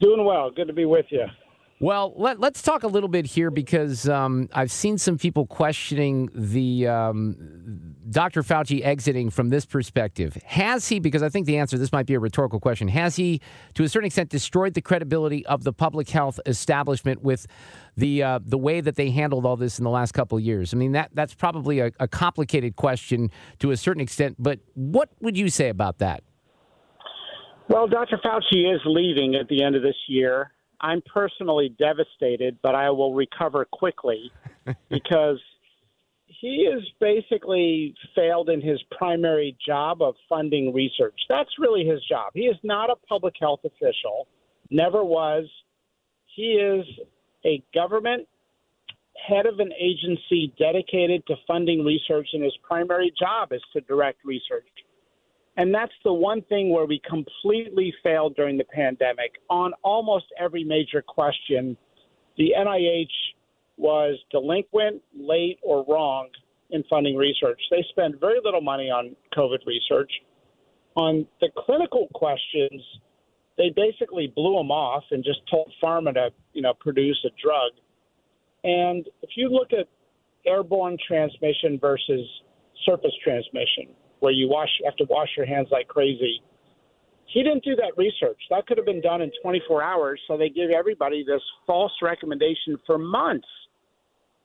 Doing 0.00 0.24
well. 0.24 0.50
Good 0.50 0.66
to 0.66 0.72
be 0.72 0.84
with 0.84 1.06
you. 1.10 1.24
Well, 1.80 2.14
let, 2.16 2.42
us 2.42 2.62
talk 2.62 2.84
a 2.84 2.88
little 2.88 3.08
bit 3.08 3.26
here 3.26 3.50
because 3.50 4.08
um, 4.08 4.48
I've 4.52 4.70
seen 4.70 4.96
some 4.96 5.18
people 5.18 5.44
questioning 5.46 6.30
the 6.32 6.86
um, 6.86 7.96
Dr. 8.08 8.42
Fauci 8.42 8.84
exiting 8.84 9.28
from 9.28 9.48
this 9.48 9.66
perspective. 9.66 10.38
Has 10.44 10.88
he, 10.88 11.00
because 11.00 11.22
I 11.22 11.28
think 11.28 11.46
the 11.46 11.58
answer, 11.58 11.76
this 11.76 11.90
might 11.90 12.06
be 12.06 12.14
a 12.14 12.20
rhetorical 12.20 12.60
question, 12.60 12.86
has 12.88 13.16
he, 13.16 13.40
to 13.74 13.82
a 13.82 13.88
certain 13.88 14.06
extent, 14.06 14.30
destroyed 14.30 14.74
the 14.74 14.82
credibility 14.82 15.44
of 15.46 15.64
the 15.64 15.72
public 15.72 16.08
health 16.10 16.38
establishment 16.46 17.22
with 17.22 17.46
the 17.96 18.22
uh, 18.22 18.38
the 18.44 18.58
way 18.58 18.80
that 18.80 18.94
they 18.94 19.10
handled 19.10 19.44
all 19.44 19.56
this 19.56 19.78
in 19.78 19.84
the 19.84 19.90
last 19.90 20.12
couple 20.12 20.38
of 20.38 20.44
years? 20.44 20.72
I 20.72 20.76
mean, 20.76 20.92
that 20.92 21.10
that's 21.12 21.34
probably 21.34 21.80
a, 21.80 21.90
a 21.98 22.06
complicated 22.06 22.76
question 22.76 23.30
to 23.58 23.72
a 23.72 23.76
certain 23.76 24.00
extent, 24.00 24.36
but 24.38 24.60
what 24.74 25.08
would 25.20 25.36
you 25.36 25.48
say 25.48 25.70
about 25.70 25.98
that? 25.98 26.22
Well, 27.68 27.88
Dr. 27.88 28.20
Fauci 28.24 28.72
is 28.72 28.80
leaving 28.84 29.34
at 29.34 29.48
the 29.48 29.64
end 29.64 29.74
of 29.74 29.82
this 29.82 29.96
year. 30.06 30.53
I'm 30.80 31.02
personally 31.02 31.74
devastated, 31.78 32.58
but 32.62 32.74
I 32.74 32.90
will 32.90 33.14
recover 33.14 33.64
quickly 33.64 34.30
because 34.88 35.40
he 36.26 36.68
has 36.72 36.82
basically 37.00 37.94
failed 38.14 38.50
in 38.50 38.60
his 38.60 38.82
primary 38.96 39.56
job 39.66 40.02
of 40.02 40.14
funding 40.28 40.72
research. 40.72 41.18
That's 41.28 41.50
really 41.58 41.84
his 41.84 42.00
job. 42.08 42.32
He 42.34 42.42
is 42.42 42.56
not 42.62 42.90
a 42.90 42.96
public 43.08 43.34
health 43.40 43.60
official, 43.64 44.26
never 44.70 45.04
was. 45.04 45.46
He 46.26 46.52
is 46.52 46.84
a 47.44 47.62
government 47.72 48.26
head 49.26 49.46
of 49.46 49.58
an 49.60 49.72
agency 49.78 50.52
dedicated 50.58 51.26
to 51.26 51.36
funding 51.46 51.84
research, 51.84 52.28
and 52.32 52.42
his 52.42 52.56
primary 52.62 53.12
job 53.18 53.52
is 53.52 53.62
to 53.72 53.80
direct 53.82 54.24
research. 54.24 54.66
And 55.56 55.72
that's 55.72 55.92
the 56.04 56.12
one 56.12 56.42
thing 56.42 56.70
where 56.70 56.84
we 56.84 57.00
completely 57.08 57.94
failed 58.02 58.34
during 58.34 58.58
the 58.58 58.64
pandemic. 58.64 59.34
On 59.50 59.72
almost 59.82 60.26
every 60.38 60.64
major 60.64 61.00
question, 61.00 61.76
the 62.36 62.52
NIH 62.58 63.06
was 63.76 64.18
delinquent, 64.30 65.02
late, 65.16 65.58
or 65.62 65.84
wrong 65.88 66.28
in 66.70 66.82
funding 66.90 67.16
research. 67.16 67.60
They 67.70 67.84
spend 67.90 68.18
very 68.18 68.40
little 68.44 68.60
money 68.60 68.90
on 68.90 69.14
COVID 69.36 69.64
research. 69.66 70.10
On 70.96 71.26
the 71.40 71.48
clinical 71.56 72.08
questions, 72.14 72.82
they 73.56 73.70
basically 73.74 74.32
blew 74.34 74.56
them 74.56 74.70
off 74.70 75.04
and 75.10 75.22
just 75.22 75.40
told 75.48 75.72
pharma 75.82 76.14
to, 76.14 76.30
you 76.52 76.62
know, 76.62 76.74
produce 76.74 77.18
a 77.24 77.30
drug. 77.40 77.72
And 78.64 79.06
if 79.22 79.30
you 79.36 79.48
look 79.48 79.72
at 79.72 79.86
airborne 80.46 80.96
transmission 81.06 81.78
versus 81.80 82.26
surface 82.84 83.12
transmission, 83.22 83.94
where 84.20 84.32
you 84.32 84.48
wash 84.48 84.70
have 84.84 84.96
to 84.96 85.06
wash 85.08 85.28
your 85.36 85.46
hands 85.46 85.68
like 85.70 85.88
crazy. 85.88 86.40
He 87.26 87.42
didn't 87.42 87.64
do 87.64 87.74
that 87.76 87.96
research. 87.96 88.38
That 88.50 88.66
could 88.66 88.76
have 88.76 88.86
been 88.86 89.00
done 89.00 89.20
in 89.20 89.30
24 89.42 89.82
hours. 89.82 90.20
So 90.28 90.36
they 90.36 90.48
give 90.48 90.70
everybody 90.70 91.24
this 91.26 91.42
false 91.66 91.92
recommendation 92.00 92.78
for 92.86 92.98
months 92.98 93.48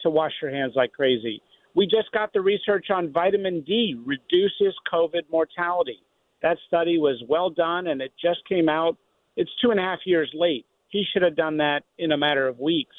to 0.02 0.10
wash 0.10 0.32
your 0.42 0.52
hands 0.52 0.74
like 0.76 0.92
crazy. 0.94 1.42
We 1.76 1.86
just 1.86 2.12
got 2.12 2.34
the 2.34 2.42
research 2.42 2.88
on 2.90 3.12
vitamin 3.12 3.62
D 3.62 3.96
reduces 4.04 4.74
COVID 4.92 5.24
mortality. 5.32 6.02
That 6.42 6.58
study 6.68 6.98
was 6.98 7.22
well 7.28 7.50
done 7.50 7.88
and 7.88 8.02
it 8.02 8.12
just 8.20 8.40
came 8.48 8.70
out. 8.70 8.98
It's 9.36 9.52
two 9.62 9.72
and 9.72 9.80
a 9.80 9.84
half 9.84 10.00
years 10.06 10.32
late. 10.34 10.66
He 10.88 11.06
should 11.12 11.22
have 11.22 11.36
done 11.36 11.58
that 11.58 11.84
in 11.98 12.12
a 12.12 12.18
matter 12.18 12.48
of 12.48 12.60
weeks. 12.60 12.96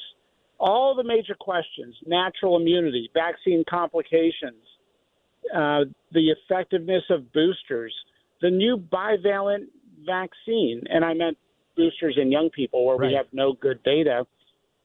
All 0.59 0.95
the 0.95 1.03
major 1.03 1.35
questions 1.39 1.95
natural 2.05 2.55
immunity, 2.55 3.09
vaccine 3.13 3.63
complications, 3.69 4.63
uh, 5.55 5.85
the 6.11 6.29
effectiveness 6.31 7.03
of 7.09 7.31
boosters, 7.33 7.93
the 8.41 8.49
new 8.49 8.77
bivalent 8.77 9.67
vaccine, 10.05 10.81
and 10.89 11.03
I 11.03 11.13
meant 11.13 11.37
boosters 11.75 12.17
in 12.21 12.31
young 12.31 12.49
people 12.49 12.85
where 12.85 12.97
right. 12.97 13.09
we 13.09 13.13
have 13.15 13.27
no 13.31 13.53
good 13.53 13.81
data. 13.83 14.25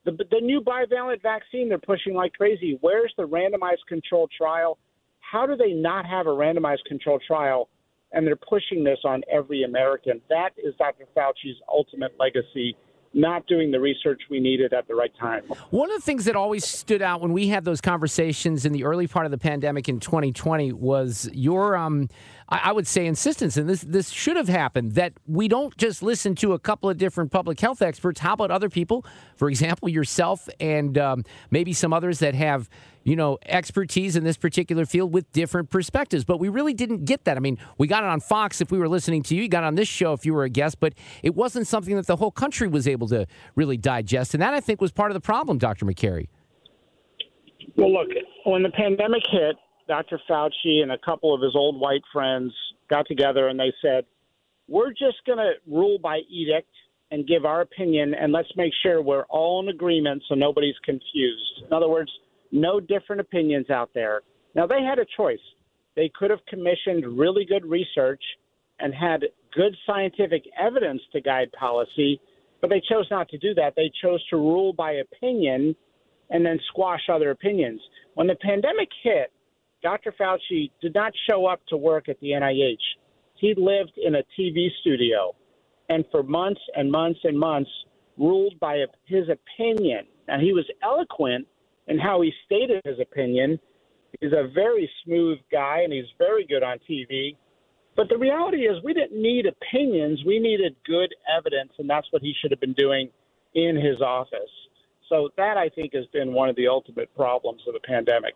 The, 0.05 0.13
the 0.13 0.41
new 0.41 0.61
bivalent 0.61 1.23
vaccine 1.23 1.69
they're 1.69 1.79
pushing 1.79 2.15
like 2.15 2.33
crazy. 2.35 2.79
Where's 2.81 3.13
the 3.17 3.27
randomized 3.27 3.87
controlled 3.89 4.31
trial? 4.37 4.79
How 5.21 5.47
do 5.47 5.57
they 5.57 5.73
not 5.73 6.07
have 6.07 6.27
a 6.27 6.31
randomized 6.31 6.85
controlled 6.87 7.23
trial? 7.27 7.69
And 8.13 8.27
they're 8.27 8.37
pushing 8.37 8.85
this 8.85 8.99
on 9.05 9.23
every 9.31 9.65
American. 9.65 10.21
That 10.29 10.51
is 10.57 10.75
Dr. 10.79 11.07
Fauci's 11.15 11.57
ultimate 11.69 12.13
legacy 12.21 12.77
not 13.15 13.47
doing 13.47 13.71
the 13.71 13.81
research 13.81 14.21
we 14.31 14.41
needed 14.41 14.73
at 14.73 14.87
the 14.89 14.95
right 14.95 15.13
time. 15.19 15.43
One 15.71 15.91
of 15.91 15.97
the 15.97 16.03
things 16.03 16.25
that 16.27 16.37
always 16.37 16.67
stood 16.67 17.03
out 17.03 17.21
when 17.21 17.33
we 17.33 17.49
had 17.49 17.65
those 17.65 17.81
conversations 17.81 18.65
in 18.67 18.73
the 18.73 18.85
early 18.85 19.07
part 19.07 19.27
of 19.27 19.33
the 19.33 19.39
pandemic 19.39 19.89
in 19.89 20.01
2020 20.01 20.73
was 20.73 21.29
your, 21.33 21.77
um, 21.77 22.09
I, 22.49 22.71
would 22.71 22.87
say, 22.87 23.07
insistence, 23.07 23.57
and 23.57 23.69
this 23.69 23.81
this 23.81 24.11
should 24.11 24.37
have 24.37 24.49
happened 24.49 24.93
that 24.93 25.15
we 25.27 25.49
don't 25.49 25.77
just 25.77 26.01
listen 26.01 26.37
to 26.37 26.53
a 26.53 26.59
couple 26.59 26.89
of 26.89 26.97
different 26.97 27.33
public 27.33 27.59
health 27.59 27.83
experts. 27.83 28.21
How 28.21 28.35
about 28.35 28.53
other 28.53 28.69
people, 28.69 29.05
for 29.37 29.49
example, 29.51 29.89
yourself 29.89 30.49
and 30.61 30.97
um, 30.97 31.25
maybe 31.51 31.73
some 31.73 31.93
others 31.93 32.21
that 32.21 32.35
have 32.37 32.69
you 33.07 33.15
know, 33.15 33.39
expertise 33.47 34.17
in 34.17 34.25
this 34.25 34.37
particular 34.37 34.85
field 34.85 35.13
with 35.13 35.31
different 35.31 35.71
perspectives. 35.71 36.25
But 36.25 36.41
we 36.41 36.49
really 36.49 36.75
didn't 36.75 37.05
get 37.05 37.25
that. 37.25 37.37
I 37.37 37.41
mean, 37.41 37.57
we 37.79 37.87
got 37.87 38.03
it 38.03 38.09
on 38.09 38.19
Fox 38.19 38.61
if 38.61 38.73
we 38.73 38.79
were 38.79 38.89
listening 38.89 39.23
to 39.25 39.37
you, 39.37 39.43
you 39.43 39.49
got 39.49 39.63
on 39.63 39.77
this 39.77 39.87
show 39.87 40.13
if 40.13 40.27
you 40.27 40.35
were 40.35 40.43
a 40.43 40.49
guest, 40.49 40.81
but 40.81 40.93
it 41.23 41.37
wasn't 41.37 41.69
something 41.69 41.95
that 41.95 42.09
the 42.09 42.17
whole 42.17 42.33
country 42.33 42.67
was 42.67 42.89
able 42.89 43.07
to 43.07 43.25
really 43.55 43.77
digest. 43.77 44.35
And 44.35 44.43
that, 44.43 44.55
I 44.55 44.61
think, 44.61 44.81
was 44.81 44.91
part 44.91 45.13
of 45.13 45.15
the 45.15 45.21
problem, 45.21 45.57
Dr. 45.57 45.87
Makary. 45.87 46.27
Well, 47.77 47.93
look, 47.93 48.09
when 48.45 48.65
the 48.65 48.71
pandemic 48.71 49.23
hit, 49.31 49.55
Dr. 49.89 50.21
Fauci 50.29 50.83
and 50.83 50.93
a 50.93 50.99
couple 50.99 51.35
of 51.35 51.41
his 51.41 51.55
old 51.55 51.81
white 51.81 52.03
friends 52.13 52.53
got 52.91 53.07
together 53.07 53.49
and 53.49 53.59
they 53.59 53.73
said, 53.83 54.05
We're 54.69 54.91
just 54.91 55.19
going 55.27 55.39
to 55.39 55.53
rule 55.67 55.99
by 55.99 56.21
edict 56.29 56.71
and 57.11 57.27
give 57.27 57.45
our 57.45 57.61
opinion, 57.61 58.15
and 58.15 58.33
let's 58.33 58.49
make 58.57 58.73
sure 58.83 59.01
we're 59.01 59.25
all 59.25 59.63
in 59.63 59.69
agreement 59.69 60.23
so 60.29 60.35
nobody's 60.35 60.75
confused. 60.85 61.63
In 61.65 61.73
other 61.73 61.89
words, 61.89 62.11
no 62.51 62.81
different 62.81 63.21
opinions 63.21 63.71
out 63.71 63.91
there. 63.95 64.23
Now, 64.55 64.67
they 64.67 64.83
had 64.83 64.99
a 64.99 65.07
choice. 65.17 65.39
They 65.95 66.11
could 66.15 66.31
have 66.31 66.41
commissioned 66.49 67.19
really 67.19 67.45
good 67.45 67.65
research 67.65 68.23
and 68.81 68.93
had 68.93 69.23
good 69.55 69.77
scientific 69.87 70.45
evidence 70.59 71.01
to 71.13 71.21
guide 71.21 71.51
policy, 71.59 72.21
but 72.61 72.71
they 72.71 72.83
chose 72.91 73.07
not 73.11 73.29
to 73.29 73.39
do 73.39 73.55
that. 73.55 73.75
They 73.77 73.91
chose 74.03 74.23
to 74.29 74.37
rule 74.37 74.73
by 74.73 74.93
opinion 74.93 75.77
and 76.31 76.45
then 76.45 76.59
squash 76.69 77.03
other 77.11 77.31
opinions. 77.31 77.81
When 78.15 78.27
the 78.27 78.35
pandemic 78.35 78.89
hit, 79.03 79.33
Dr. 79.87 80.13
Fauci 80.19 80.73
did 80.83 80.97
not 80.97 81.13
show 81.31 81.47
up 81.47 81.61
to 81.69 81.77
work 81.77 82.09
at 82.09 82.19
the 82.19 82.31
NIH. 82.31 82.83
He 83.37 83.55
lived 83.57 83.93
in 83.97 84.17
a 84.17 84.23
TV 84.37 84.67
studio 84.81 85.33
and 85.89 86.05
for 86.11 86.25
months 86.25 86.61
and 86.75 86.91
months 86.91 87.21
and 87.23 87.39
months 87.39 87.71
ruled 88.19 88.59
by 88.59 88.85
his 89.05 89.27
opinion. 89.29 90.09
Now, 90.27 90.41
he 90.41 90.53
was 90.53 90.65
eloquent 90.83 91.47
and 91.87 92.01
how 92.01 92.21
he 92.21 92.33
stated 92.45 92.83
his 92.85 92.99
opinion. 92.99 93.61
He's 94.21 94.33
a 94.33 94.49
very 94.53 94.91
smooth 95.05 95.39
guy 95.53 95.83
and 95.85 95.93
he's 95.93 96.11
very 96.19 96.45
good 96.45 96.65
on 96.65 96.79
TV. 96.91 97.37
But 97.95 98.09
the 98.09 98.19
reality 98.19 98.63
is, 98.67 98.83
we 98.83 98.93
didn't 98.93 99.23
need 99.23 99.47
opinions. 99.47 100.21
We 100.27 100.41
needed 100.41 100.75
good 100.85 101.15
evidence, 101.33 101.71
and 101.79 101.89
that's 101.89 102.09
what 102.11 102.23
he 102.23 102.35
should 102.43 102.51
have 102.51 102.61
been 102.61 102.75
doing 102.75 103.09
in 103.55 103.77
his 103.77 104.01
office. 104.01 104.51
So, 105.09 105.31
that 105.37 105.57
I 105.57 105.69
think 105.69 105.95
has 105.95 106.07
been 106.13 106.33
one 106.35 106.49
of 106.49 106.57
the 106.57 106.67
ultimate 106.67 107.15
problems 107.15 107.63
of 107.69 107.75
the 107.75 107.81
pandemic. 107.87 108.35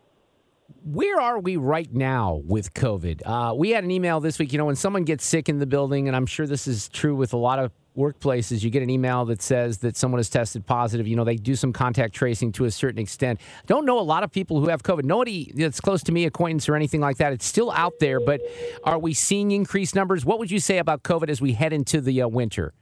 Where 0.83 1.21
are 1.21 1.39
we 1.39 1.57
right 1.57 1.93
now 1.93 2.41
with 2.43 2.73
COVID? 2.73 3.21
Uh, 3.23 3.53
we 3.53 3.69
had 3.69 3.83
an 3.83 3.91
email 3.91 4.19
this 4.19 4.39
week. 4.39 4.51
You 4.51 4.57
know, 4.57 4.65
when 4.65 4.75
someone 4.75 5.03
gets 5.03 5.23
sick 5.23 5.47
in 5.47 5.59
the 5.59 5.67
building, 5.67 6.07
and 6.07 6.15
I'm 6.15 6.25
sure 6.25 6.47
this 6.47 6.67
is 6.67 6.89
true 6.89 7.15
with 7.15 7.33
a 7.33 7.37
lot 7.37 7.59
of 7.59 7.71
workplaces, 7.95 8.63
you 8.63 8.71
get 8.71 8.81
an 8.81 8.89
email 8.89 9.25
that 9.25 9.43
says 9.43 9.77
that 9.79 9.95
someone 9.95 10.17
has 10.17 10.27
tested 10.27 10.65
positive. 10.65 11.07
You 11.07 11.15
know, 11.15 11.23
they 11.23 11.35
do 11.35 11.55
some 11.55 11.71
contact 11.71 12.15
tracing 12.15 12.51
to 12.53 12.65
a 12.65 12.71
certain 12.71 12.99
extent. 12.99 13.41
Don't 13.67 13.85
know 13.85 13.99
a 13.99 14.01
lot 14.01 14.23
of 14.23 14.31
people 14.31 14.59
who 14.59 14.69
have 14.69 14.81
COVID. 14.81 15.03
Nobody 15.03 15.51
that's 15.53 15.79
close 15.79 16.01
to 16.03 16.11
me, 16.11 16.25
acquaintance 16.25 16.67
or 16.67 16.75
anything 16.75 16.99
like 16.99 17.17
that. 17.17 17.31
It's 17.31 17.45
still 17.45 17.69
out 17.69 17.93
there, 17.99 18.19
but 18.19 18.41
are 18.83 18.97
we 18.97 19.13
seeing 19.13 19.51
increased 19.51 19.93
numbers? 19.93 20.25
What 20.25 20.39
would 20.39 20.49
you 20.49 20.59
say 20.59 20.79
about 20.79 21.03
COVID 21.03 21.29
as 21.29 21.39
we 21.39 21.53
head 21.53 21.73
into 21.73 22.01
the 22.01 22.23
uh, 22.23 22.27
winter? 22.27 22.73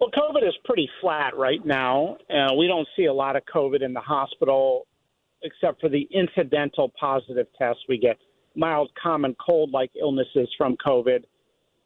Well, 0.00 0.10
COVID 0.10 0.46
is 0.46 0.54
pretty 0.64 0.90
flat 1.00 1.36
right 1.36 1.64
now. 1.64 2.16
Uh, 2.28 2.52
we 2.58 2.66
don't 2.66 2.88
see 2.96 3.04
a 3.04 3.12
lot 3.14 3.36
of 3.36 3.44
COVID 3.44 3.80
in 3.80 3.92
the 3.92 4.00
hospital, 4.00 4.88
except 5.44 5.80
for 5.80 5.88
the 5.88 6.08
incidental 6.12 6.92
positive 6.98 7.46
tests 7.58 7.82
we 7.88 7.98
get. 7.98 8.16
Mild 8.56 8.90
common 9.00 9.36
cold 9.44 9.70
like 9.70 9.90
illnesses 10.00 10.48
from 10.58 10.76
COVID 10.84 11.24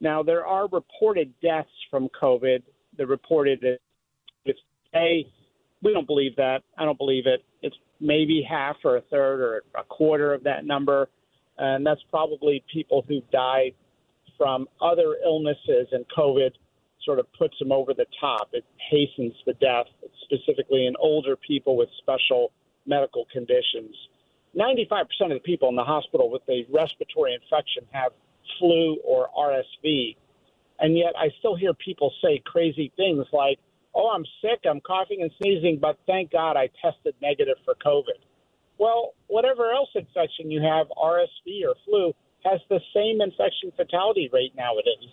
now, 0.01 0.23
there 0.23 0.47
are 0.47 0.69
reported 0.69 1.33
deaths 1.43 1.71
from 1.91 2.09
COVID. 2.21 2.63
The 2.97 3.07
reported 3.07 3.61
today. 4.45 5.27
We 5.83 5.93
don't 5.93 6.07
believe 6.07 6.35
that. 6.37 6.63
I 6.77 6.85
don't 6.85 6.99
believe 6.99 7.27
it. 7.27 7.45
It's 7.63 7.77
maybe 8.01 8.45
half 8.49 8.77
or 8.85 8.97
a 8.97 9.01
third 9.03 9.41
or 9.41 9.63
a 9.79 9.85
quarter 9.85 10.35
of 10.35 10.45
that 10.45 10.65
number. 10.65 11.09
And 11.59 11.87
that's 11.87 12.01
probably 12.11 12.65
people 12.73 13.05
who 13.09 13.21
died 13.33 13.73
from 14.37 14.69
other 14.81 15.17
illnesses, 15.25 15.89
and 15.91 16.05
COVID 16.17 16.51
sort 17.05 17.19
of 17.19 17.27
puts 17.37 17.59
them 17.59 17.73
over 17.73 17.93
the 17.93 18.07
top. 18.21 18.51
It 18.53 18.65
hastens 18.91 19.35
the 19.47 19.55
death, 19.55 19.87
specifically 20.23 20.87
in 20.87 20.95
older 21.01 21.35
people 21.37 21.77
with 21.77 21.89
special 21.99 22.53
medical 22.89 23.27
conditions. 23.33 23.95
95% 24.57 25.03
of 25.23 25.31
the 25.31 25.41
people 25.45 25.69
in 25.69 25.77
the 25.77 25.85
hospital 25.85 26.31
with 26.31 26.43
a 26.49 26.67
respiratory 26.73 27.35
infection 27.35 27.85
have 27.93 28.13
flu 28.59 28.97
or 29.05 29.29
RSV. 29.37 30.17
And 30.81 30.97
yet 30.97 31.13
I 31.17 31.29
still 31.39 31.55
hear 31.57 31.75
people 31.75 32.13
say 32.23 32.43
crazy 32.45 32.93
things 32.97 33.27
like, 33.33 33.59
oh, 33.95 34.11
I'm 34.11 34.25
sick, 34.41 34.61
I'm 34.69 34.81
coughing 34.81 35.23
and 35.23 35.31
sneezing, 35.41 35.79
but 35.81 35.99
thank 36.07 36.33
God 36.33 36.57
I 36.57 36.71
tested 36.81 37.15
negative 37.21 37.57
for 37.65 37.75
COVID. 37.85 38.23
Well, 38.79 39.15
whatever 39.27 39.73
else 39.73 39.91
infection 39.95 40.51
you 40.51 40.63
have, 40.63 40.87
RSV 40.97 41.67
or 41.67 41.75
flu, 41.85 42.13
has 42.45 42.61
the 42.69 42.81
same 42.95 43.21
infection 43.21 43.73
fatality 43.77 44.31
rate 44.33 44.55
nowadays. 44.57 45.11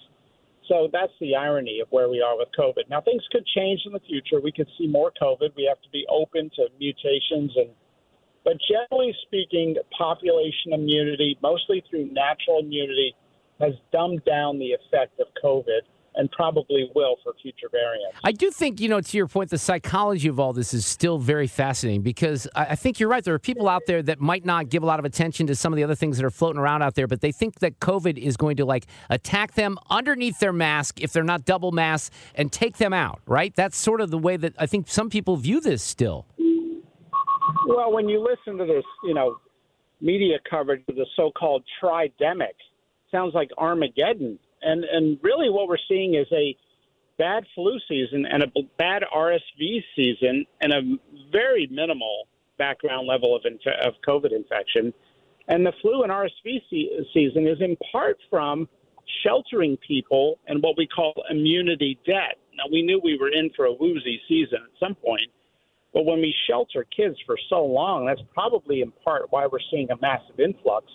So 0.67 0.89
that's 0.91 1.13
the 1.19 1.35
irony 1.35 1.79
of 1.79 1.87
where 1.91 2.09
we 2.09 2.21
are 2.21 2.37
with 2.37 2.49
COVID. 2.57 2.89
Now, 2.89 3.01
things 3.01 3.23
could 3.31 3.45
change 3.45 3.81
in 3.85 3.93
the 3.93 3.99
future. 3.99 4.39
We 4.41 4.51
could 4.51 4.67
see 4.77 4.87
more 4.87 5.11
COVID. 5.21 5.55
We 5.55 5.65
have 5.69 5.81
to 5.81 5.89
be 5.91 6.05
open 6.09 6.49
to 6.55 6.67
mutations 6.79 7.51
and 7.55 7.69
but 8.43 8.57
generally 8.69 9.11
speaking, 9.23 9.75
population 9.97 10.71
immunity, 10.71 11.35
mostly 11.41 11.83
through 11.89 12.13
natural 12.13 12.59
immunity, 12.59 13.15
has 13.59 13.73
dumbed 13.91 14.23
down 14.23 14.59
the 14.59 14.73
effect 14.73 15.19
of 15.19 15.25
COVID 15.43 15.81
and 16.17 16.31
probably 16.31 16.89
will 16.95 17.17
for 17.23 17.33
future 17.41 17.67
variants. 17.71 18.17
I 18.23 18.31
do 18.31 18.49
think, 18.51 18.79
you 18.79 18.89
know, 18.89 19.01
to 19.01 19.17
your 19.17 19.27
point, 19.27 19.49
the 19.49 19.57
psychology 19.57 20.27
of 20.27 20.39
all 20.39 20.53
this 20.53 20.73
is 20.73 20.85
still 20.85 21.17
very 21.17 21.47
fascinating 21.47 22.01
because 22.01 22.47
I 22.55 22.75
think 22.75 22.99
you're 22.99 23.09
right. 23.09 23.23
There 23.23 23.33
are 23.33 23.39
people 23.39 23.67
out 23.67 23.83
there 23.87 24.01
that 24.03 24.19
might 24.19 24.45
not 24.45 24.69
give 24.69 24.83
a 24.83 24.85
lot 24.85 24.99
of 24.99 25.05
attention 25.05 25.47
to 25.47 25.55
some 25.55 25.73
of 25.73 25.77
the 25.77 25.83
other 25.83 25.95
things 25.95 26.17
that 26.17 26.25
are 26.25 26.31
floating 26.31 26.59
around 26.59 26.81
out 26.81 26.95
there, 26.95 27.07
but 27.07 27.21
they 27.21 27.31
think 27.31 27.59
that 27.59 27.79
COVID 27.79 28.17
is 28.17 28.37
going 28.37 28.57
to 28.57 28.65
like 28.65 28.85
attack 29.09 29.53
them 29.55 29.77
underneath 29.89 30.39
their 30.39 30.53
mask 30.53 31.01
if 31.01 31.11
they're 31.11 31.23
not 31.23 31.45
double 31.45 31.71
masked 31.71 32.13
and 32.35 32.51
take 32.51 32.77
them 32.77 32.93
out, 32.93 33.21
right? 33.25 33.53
That's 33.55 33.77
sort 33.77 34.01
of 34.01 34.11
the 34.11 34.17
way 34.17 34.37
that 34.37 34.53
I 34.57 34.65
think 34.65 34.87
some 34.87 35.09
people 35.09 35.35
view 35.35 35.59
this 35.59 35.83
still. 35.83 36.25
Well, 37.67 37.91
when 37.91 38.07
you 38.07 38.19
listen 38.19 38.57
to 38.57 38.65
this, 38.65 38.83
you 39.03 39.13
know, 39.13 39.37
media 40.01 40.37
coverage 40.49 40.83
of 40.87 40.95
the 40.95 41.05
so-called 41.15 41.63
tridemic, 41.81 42.55
sounds 43.11 43.33
like 43.33 43.49
Armageddon. 43.57 44.39
And 44.65 44.83
and 44.83 45.19
really, 45.21 45.49
what 45.49 45.67
we're 45.67 45.77
seeing 45.87 46.15
is 46.15 46.27
a 46.31 46.57
bad 47.17 47.45
flu 47.53 47.79
season 47.87 48.25
and 48.25 48.43
a 48.43 48.47
bad 48.77 49.03
RSV 49.15 49.83
season 49.95 50.45
and 50.59 50.73
a 50.73 50.81
very 51.31 51.67
minimal 51.71 52.27
background 52.57 53.07
level 53.07 53.35
of 53.35 53.43
inf- 53.45 53.85
of 53.85 53.93
COVID 54.07 54.33
infection. 54.33 54.93
And 55.47 55.65
the 55.65 55.73
flu 55.81 56.03
and 56.03 56.11
RSV 56.11 56.61
se- 56.69 57.07
season 57.13 57.47
is 57.47 57.61
in 57.61 57.77
part 57.91 58.17
from 58.29 58.67
sheltering 59.23 59.77
people 59.87 60.39
and 60.47 60.61
what 60.63 60.77
we 60.77 60.87
call 60.87 61.13
immunity 61.29 61.99
debt. 62.05 62.37
Now, 62.57 62.63
we 62.71 62.81
knew 62.81 62.99
we 63.03 63.17
were 63.17 63.29
in 63.29 63.51
for 63.55 63.65
a 63.65 63.73
woozy 63.73 64.19
season 64.27 64.59
at 64.63 64.79
some 64.79 64.95
point, 64.95 65.29
but 65.93 66.05
when 66.05 66.19
we 66.19 66.33
shelter 66.47 66.85
kids 66.95 67.15
for 67.25 67.37
so 67.49 67.63
long, 67.63 68.05
that's 68.05 68.21
probably 68.33 68.81
in 68.81 68.91
part 69.03 69.27
why 69.29 69.45
we're 69.45 69.59
seeing 69.69 69.91
a 69.91 69.97
massive 70.01 70.39
influx. 70.39 70.87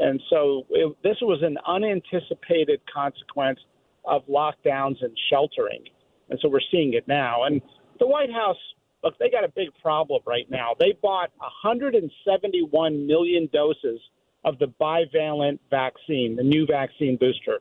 And 0.00 0.20
so 0.30 0.66
it, 0.70 0.96
this 1.02 1.16
was 1.22 1.42
an 1.42 1.56
unanticipated 1.66 2.80
consequence 2.92 3.60
of 4.04 4.22
lockdowns 4.26 5.02
and 5.02 5.16
sheltering. 5.30 5.84
And 6.30 6.38
so 6.40 6.48
we're 6.48 6.60
seeing 6.70 6.94
it 6.94 7.06
now. 7.06 7.44
And 7.44 7.60
the 8.00 8.06
White 8.06 8.32
House, 8.32 8.56
look, 9.02 9.18
they 9.18 9.30
got 9.30 9.44
a 9.44 9.52
big 9.54 9.68
problem 9.80 10.22
right 10.26 10.50
now. 10.50 10.72
They 10.78 10.94
bought 11.00 11.30
171 11.38 13.06
million 13.06 13.48
doses 13.52 14.00
of 14.44 14.58
the 14.58 14.66
bivalent 14.80 15.58
vaccine, 15.70 16.36
the 16.36 16.42
new 16.42 16.66
vaccine 16.66 17.16
booster. 17.16 17.60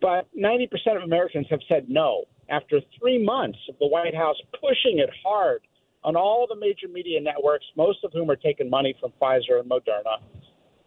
But 0.00 0.26
90% 0.36 0.68
of 0.96 1.02
Americans 1.02 1.46
have 1.50 1.60
said 1.68 1.88
no 1.88 2.24
after 2.50 2.80
three 2.98 3.24
months 3.24 3.58
of 3.68 3.76
the 3.78 3.86
White 3.86 4.14
House 4.14 4.36
pushing 4.60 4.98
it 4.98 5.10
hard 5.24 5.62
on 6.02 6.16
all 6.16 6.46
the 6.48 6.56
major 6.56 6.88
media 6.88 7.20
networks, 7.20 7.64
most 7.76 8.04
of 8.04 8.12
whom 8.12 8.30
are 8.30 8.36
taking 8.36 8.68
money 8.68 8.94
from 9.00 9.12
Pfizer 9.20 9.60
and 9.60 9.70
Moderna, 9.70 10.18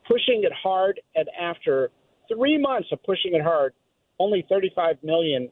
pushing 0.07 0.43
it 0.43 0.53
hard. 0.53 0.99
And 1.15 1.27
after 1.39 1.91
three 2.27 2.57
months 2.57 2.89
of 2.91 3.03
pushing 3.03 3.35
it 3.35 3.41
hard, 3.41 3.73
only 4.19 4.45
35 4.49 4.97
million 5.03 5.49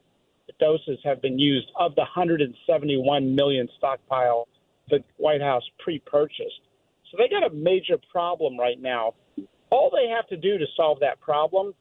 doses 0.60 1.00
have 1.04 1.22
been 1.22 1.40
used 1.40 1.68
of 1.80 1.96
the 1.96 2.02
171 2.02 3.36
million 3.36 3.68
stockpile 3.78 4.48
the 4.90 5.04
White 5.18 5.42
House 5.42 5.64
pre 5.80 6.00
purchased. 6.00 6.62
So 7.12 7.18
they 7.18 7.28
got 7.28 7.50
a 7.50 7.54
major 7.54 7.98
problem 8.12 8.58
right 8.60 8.80
now. 8.80 9.14
All 9.70 9.92
they 9.92 10.10
have 10.10 10.28
to 10.28 10.38
do 10.38 10.58
to 10.58 10.66
solve 10.76 11.00
that 11.00 11.20
problem 11.20 11.74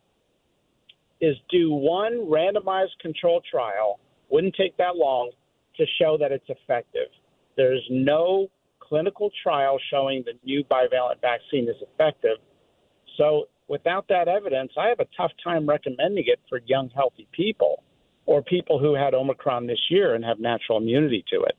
is 1.20 1.37
do 1.50 1.72
one 1.72 2.26
randomized 2.26 2.98
control 3.00 3.40
trial 3.50 4.00
wouldn't 4.30 4.54
take 4.56 4.76
that 4.78 4.96
long 4.96 5.30
to 5.76 5.84
show 6.00 6.16
that 6.18 6.32
it's 6.32 6.48
effective. 6.48 7.08
There's 7.56 7.87
no 7.90 8.48
clinical 8.80 9.30
trial 9.42 9.78
showing 9.90 10.24
the 10.24 10.32
new 10.44 10.64
bivalent 10.64 11.20
vaccine 11.20 11.68
is 11.68 11.76
effective. 11.80 12.38
So, 13.16 13.44
without 13.68 14.07
that 14.09 14.29
evidence, 14.29 14.72
I 14.79 14.88
have 14.88 15.00
a 15.00 15.07
tough 15.16 15.33
time 15.42 15.68
recommending 15.68 16.24
it 16.27 16.40
for 16.48 16.61
young, 16.66 16.90
healthy 16.90 17.27
people 17.33 17.83
or 18.27 18.42
people 18.42 18.79
who 18.79 18.94
had 18.94 19.14
Omicron 19.14 19.66
this 19.66 19.81
year 19.90 20.14
and 20.14 20.24
have 20.24 20.38
natural 20.38 20.79
immunity 20.79 21.24
to 21.31 21.42
it. 21.42 21.57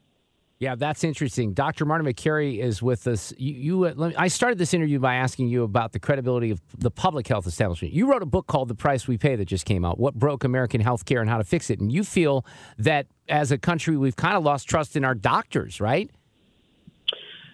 Yeah, 0.58 0.76
that's 0.76 1.04
interesting. 1.04 1.54
Dr. 1.54 1.86
Martin 1.86 2.08
Makary 2.08 2.60
is 2.60 2.82
with 2.82 3.08
us. 3.08 3.34
You, 3.38 3.54
you 3.54 3.86
uh, 3.86 4.08
me, 4.08 4.15
I 4.15 4.30
started 4.30 4.58
this 4.58 4.74
interview 4.74 5.00
by 5.00 5.15
asking 5.15 5.50
you 5.50 5.63
about 5.63 5.91
the 5.91 6.00
credibility 6.00 6.50
of 6.50 6.62
the 6.78 6.89
public 6.89 7.28
health 7.28 7.46
establishment. 7.46 7.94
You 7.94 8.10
wrote 8.10 8.24
a 8.24 8.26
book 8.26 8.48
called 8.48 8.70
The 8.70 8.76
Price 8.76 9.06
We 9.06 9.18
Pay 9.18 9.36
that 9.36 9.46
just 9.46 9.65
came 9.65 9.84
out, 9.84 10.00
What 10.00 10.13
Broke 10.15 10.46
American 10.46 10.82
Healthcare 10.82 11.20
and 11.20 11.30
How 11.30 11.38
to 11.38 11.44
Fix 11.44 11.70
It. 11.70 11.82
And 11.82 11.91
you 11.91 12.06
feel 12.06 12.46
that 12.78 13.08
as 13.28 13.52
a 13.52 13.58
country, 13.58 13.98
we've 13.98 14.15
kind 14.15 14.38
of 14.38 14.44
lost 14.44 14.70
trust 14.70 14.96
in 14.96 15.04
our 15.04 15.13
doctors, 15.13 15.82
right? 15.82 16.10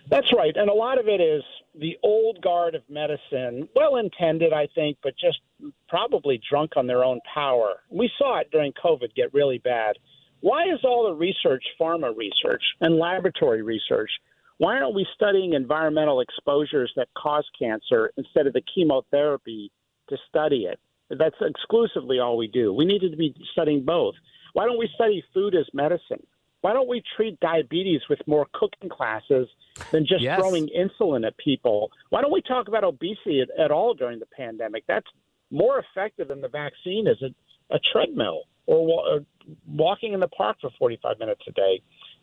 That's 0.09 0.31
right. 0.37 0.55
And 0.55 0.69
a 0.69 0.73
lot 0.73 0.99
of 0.99 1.07
it 1.07 1.21
is 1.21 1.43
the 1.73 1.97
old 2.03 2.41
guard 2.41 2.75
of 2.75 2.81
medicine, 2.89 3.67
well 3.75 3.97
intended, 3.97 4.53
I 4.53 4.67
think, 4.75 4.97
but 5.01 5.13
just 5.17 5.39
probably 5.87 6.41
drunk 6.49 6.71
on 6.75 6.87
their 6.87 7.03
own 7.03 7.19
power. 7.33 7.75
We 7.89 8.09
saw 8.17 8.39
it 8.39 8.51
during 8.51 8.73
COVID 8.73 9.13
get 9.15 9.33
really 9.33 9.57
bad 9.59 9.95
why 10.41 10.63
is 10.63 10.79
all 10.83 11.07
the 11.07 11.15
research 11.15 11.63
pharma 11.79 12.15
research 12.15 12.63
and 12.81 12.97
laboratory 12.97 13.61
research? 13.61 14.09
Why 14.57 14.77
aren't 14.77 14.95
we 14.95 15.07
studying 15.15 15.53
environmental 15.53 16.19
exposures 16.19 16.91
that 16.95 17.07
cause 17.15 17.47
cancer 17.57 18.11
instead 18.17 18.47
of 18.47 18.53
the 18.53 18.61
chemotherapy 18.73 19.71
to 20.09 20.17
study 20.27 20.65
it? 20.65 20.79
That's 21.09 21.35
exclusively 21.41 22.19
all 22.19 22.37
we 22.37 22.47
do. 22.47 22.73
We 22.73 22.85
needed 22.85 23.11
to 23.11 23.17
be 23.17 23.35
studying 23.51 23.85
both. 23.85 24.15
Why 24.53 24.65
don't 24.65 24.79
we 24.79 24.89
study 24.95 25.23
food 25.33 25.55
as 25.55 25.65
medicine? 25.73 26.25
Why 26.61 26.73
don't 26.73 26.87
we 26.87 27.03
treat 27.15 27.39
diabetes 27.39 28.01
with 28.09 28.19
more 28.27 28.47
cooking 28.53 28.89
classes 28.89 29.47
than 29.91 30.05
just 30.05 30.21
yes. 30.21 30.39
throwing 30.39 30.69
insulin 30.69 31.25
at 31.25 31.35
people? 31.37 31.91
Why 32.09 32.21
don't 32.21 32.31
we 32.31 32.41
talk 32.41 32.67
about 32.67 32.83
obesity 32.83 33.41
at, 33.41 33.49
at 33.59 33.71
all 33.71 33.93
during 33.93 34.19
the 34.19 34.27
pandemic? 34.27 34.83
That's 34.87 35.07
more 35.49 35.79
effective 35.79 36.27
than 36.27 36.41
the 36.41 36.47
vaccine 36.47 37.07
is 37.07 37.21
a, 37.21 37.75
a 37.75 37.79
treadmill 37.91 38.43
or, 38.67 38.77
or 38.77 39.19
walking 39.67 40.13
in 40.13 40.19
the 40.19 40.27
park 40.27 40.57
for 40.61 40.69
45 40.77 41.19
minutes 41.19 41.41
a 41.47 41.51
day. 41.51 41.81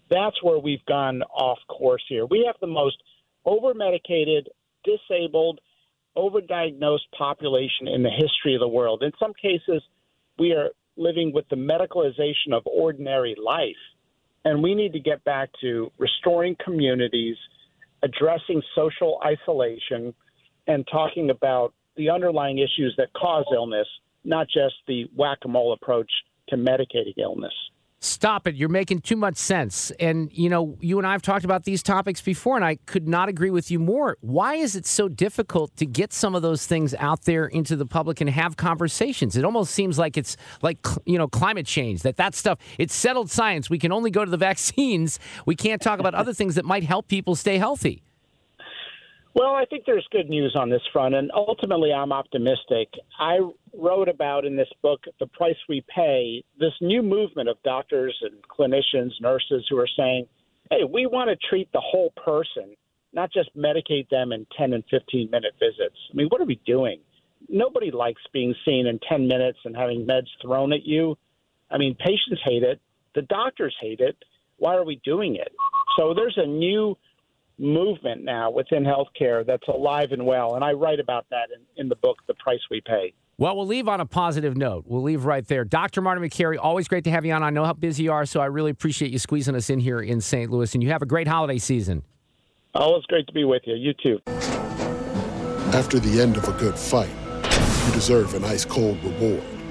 That's 0.09 0.42
where 0.42 0.59
we've 0.59 0.85
gone 0.87 1.22
off 1.22 1.59
course 1.68 2.03
here. 2.09 2.24
We 2.24 2.44
have 2.46 2.57
the 2.61 2.66
most 2.66 2.96
over 3.44 3.74
medicated, 3.74 4.48
disabled, 4.85 5.61
overdiagnosed 6.16 7.11
population 7.16 7.88
in 7.88 8.03
the 8.03 8.11
history 8.11 8.55
of 8.55 8.61
the 8.61 8.68
world. 8.68 9.03
In 9.03 9.12
some 9.18 9.33
cases, 9.35 9.83
we 10.38 10.53
are 10.53 10.70
living 10.96 11.33
with 11.33 11.48
the 11.48 11.57
medicalization 11.57 12.53
of 12.53 12.62
ordinary 12.66 13.37
life. 13.42 13.77
And 14.44 14.62
we 14.62 14.74
need 14.74 14.92
to 14.92 15.01
get 15.01 15.24
back 15.24 15.51
to 15.61 15.90
restoring 15.98 16.57
communities, 16.64 17.37
addressing 18.03 18.62
social 18.74 19.20
isolation, 19.24 20.14
and 20.66 20.87
talking 20.90 21.31
about 21.31 21.74
the 21.96 22.11
underlying 22.11 22.59
issues 22.59 22.94
that 22.98 23.12
cause 23.14 23.44
illness, 23.53 23.87
not 24.24 24.46
just 24.46 24.74
the 24.87 25.11
whack 25.16 25.38
a 25.44 25.48
mole 25.48 25.72
approach 25.72 26.11
to 26.48 26.57
medicating 26.57 27.18
illness. 27.18 27.53
Stop 28.01 28.47
it. 28.47 28.55
You're 28.55 28.69
making 28.69 29.01
too 29.01 29.17
much 29.17 29.37
sense. 29.37 29.91
And, 29.99 30.31
you 30.33 30.49
know, 30.49 30.77
you 30.81 30.99
and 30.99 31.07
I 31.07 31.13
have 31.13 31.23
talked 31.23 31.45
about 31.45 31.65
these 31.65 31.83
topics 31.83 32.21
before, 32.21 32.55
and 32.55 32.65
I 32.65 32.77
could 32.87 33.09
not 33.09 33.29
agree 33.29 33.51
with 33.51 33.73
you 33.73 33.81
more. 33.81 34.17
Why 34.21 34.55
is 34.55 34.77
it 34.77 34.87
so 34.87 35.09
difficult 35.09 35.77
to 35.79 35.87
get 35.87 36.13
some 36.13 36.37
of 36.37 36.43
those 36.43 36.65
things 36.65 36.95
out 36.95 37.23
there 37.23 37.47
into 37.47 37.75
the 37.75 37.87
public 37.87 38.21
and 38.21 38.31
have 38.31 38.57
conversations? 38.57 39.37
It 39.37 39.45
almost 39.45 39.73
seems 39.73 39.99
like 39.99 40.17
it's 40.17 40.37
like, 40.63 40.79
you 41.07 41.19
know, 41.19 41.27
climate 41.27 41.67
change, 41.67 42.03
that 42.03 42.17
that 42.19 42.37
stuff, 42.37 42.59
it's 42.79 42.95
settled 42.95 43.31
science. 43.31 43.69
We 43.69 43.79
can 43.81 43.91
only 43.91 44.13
go 44.13 44.25
to 44.25 44.31
the 44.31 44.37
vaccines. 44.49 45.19
We 45.45 45.57
can't 45.57 45.83
talk 45.83 45.99
about 45.99 46.15
other 46.15 46.33
things 46.33 46.55
that 46.55 46.65
might 46.65 46.85
help 46.85 47.09
people 47.09 47.35
stay 47.35 47.59
healthy. 47.59 48.05
Well, 49.35 49.55
I 49.55 49.67
think 49.67 49.85
there's 49.87 50.07
good 50.11 50.29
news 50.29 50.57
on 50.59 50.71
this 50.71 50.83
front, 50.92 51.15
and 51.15 51.31
ultimately, 51.35 51.92
I'm 51.92 52.13
optimistic. 52.13 52.88
I 53.21 53.38
wrote 53.73 54.09
about 54.09 54.44
in 54.44 54.57
this 54.57 54.69
book, 54.83 55.00
The 55.21 55.27
Price 55.27 55.57
We 55.69 55.85
Pay, 55.94 56.44
this 56.59 56.73
new 56.81 57.02
movement 57.02 57.48
of 57.48 57.63
doctors 57.63 58.17
and 58.23 58.35
clinicians, 58.48 59.13
nurses 59.21 59.67
who 59.69 59.79
are 59.79 59.88
saying, 59.96 60.27
hey, 60.71 60.85
we 60.90 61.07
want 61.07 61.31
to 61.31 61.48
treat 61.48 61.71
the 61.73 61.81
whole 61.81 62.13
person, 62.25 62.75
not 63.13 63.33
just 63.33 63.55
medicate 63.57 64.09
them 64.09 64.33
in 64.33 64.46
10 64.57 64.73
and 64.73 64.85
15 64.90 65.31
minute 65.31 65.52
visits. 65.61 65.96
I 66.11 66.17
mean, 66.17 66.29
what 66.29 66.40
are 66.40 66.46
we 66.46 66.61
doing? 66.67 67.00
Nobody 67.48 67.90
likes 67.90 68.23
being 68.33 68.55
seen 68.65 68.87
in 68.87 68.98
10 69.09 69.29
minutes 69.29 69.59
and 69.65 69.77
having 69.77 70.07
meds 70.07 70.29
thrown 70.42 70.73
at 70.73 70.85
you. 70.85 71.17
I 71.71 71.79
mean, 71.79 71.94
patients 71.94 72.40
hate 72.44 72.63
it, 72.63 72.81
the 73.15 73.23
doctors 73.23 73.77
hate 73.81 74.00
it. 74.00 74.17
Why 74.57 74.75
are 74.75 74.85
we 74.85 75.00
doing 75.05 75.37
it? 75.37 75.52
So 75.96 76.15
there's 76.15 76.37
a 76.37 76.46
new 76.46 76.96
movement 77.59 78.23
now 78.25 78.50
within 78.50 78.85
healthcare 78.85 79.44
that's 79.46 79.67
alive 79.69 80.13
and 80.13 80.25
well. 80.25 80.54
And 80.54 80.65
I 80.65 80.73
write 80.73 81.00
about 81.00 81.27
that 81.31 81.48
in, 81.54 81.83
in 81.83 81.88
the 81.88 81.96
book, 81.96 82.19
The 82.27 82.35
Price 82.35 82.61
We 82.71 82.81
Pay. 82.81 83.15
Well, 83.37 83.56
we'll 83.56 83.67
leave 83.67 83.88
on 83.88 84.00
a 84.00 84.06
positive 84.06 84.56
note. 84.56 84.85
We'll 84.87 85.02
leave 85.02 85.25
right 85.25 85.46
there. 85.46 85.65
Dr. 85.65 86.00
Martin 86.02 86.25
Makary, 86.25 86.59
always 86.61 86.88
great 86.88 87.04
to 87.04 87.11
have 87.11 87.25
you 87.25 87.33
on. 87.33 87.44
I 87.44 87.50
know 87.50 87.65
how 87.65 87.73
busy 87.73 88.02
you 88.04 88.13
are, 88.13 88.27
so 88.27 88.40
I 88.40 88.46
really 88.46 88.73
appreciate 88.73 89.13
you 89.13 89.19
squeezing 89.21 89.54
us 89.54 89.71
in 89.71 89.79
here 89.79 90.00
in 90.00 90.21
St. 90.21 90.50
Louis. 90.50 90.75
And 90.75 90.83
you 90.83 90.90
have 90.90 91.02
a 91.02 91.06
great 91.06 91.29
holiday 91.29 91.59
season. 91.59 92.02
Oh, 92.75 92.81
always 92.81 93.04
great 93.04 93.27
to 93.29 93.33
be 93.33 93.44
with 93.44 93.63
you. 93.65 93.75
You 93.75 93.94
too. 93.94 94.21
After 95.73 96.00
the 96.00 96.21
end 96.21 96.37
of 96.37 96.48
a 96.48 96.52
good 96.52 96.77
fight, 96.77 97.11
you 97.87 97.92
deserve 97.92 98.35
an 98.35 98.44
ice 98.44 98.65
cold 98.65 99.02
reward. 99.04 99.58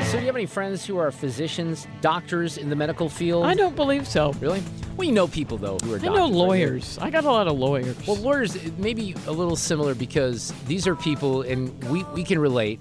So, 0.00 0.18
do 0.18 0.20
you 0.20 0.26
have 0.26 0.36
any 0.36 0.46
friends 0.46 0.84
who 0.86 0.96
are 0.98 1.10
physicians, 1.10 1.86
doctors 2.00 2.56
in 2.58 2.70
the 2.70 2.76
medical 2.76 3.08
field? 3.08 3.44
I 3.44 3.54
don't 3.54 3.76
believe 3.76 4.06
so. 4.08 4.32
Really? 4.40 4.62
Well, 4.96 5.06
you 5.06 5.12
know 5.12 5.26
people, 5.26 5.58
though, 5.58 5.78
who 5.82 5.92
are 5.92 5.96
I 5.96 6.00
doctors. 6.00 6.04
know 6.04 6.24
right? 6.24 6.32
lawyers. 6.32 6.98
I 6.98 7.10
got 7.10 7.24
a 7.24 7.30
lot 7.30 7.46
of 7.46 7.58
lawyers. 7.58 7.96
Well, 8.06 8.16
lawyers, 8.16 8.56
maybe 8.78 9.14
a 9.26 9.32
little 9.32 9.56
similar 9.56 9.94
because 9.94 10.52
these 10.66 10.86
are 10.86 10.94
people, 10.96 11.42
and 11.42 11.82
we, 11.84 12.04
we 12.04 12.24
can 12.24 12.38
relate 12.38 12.78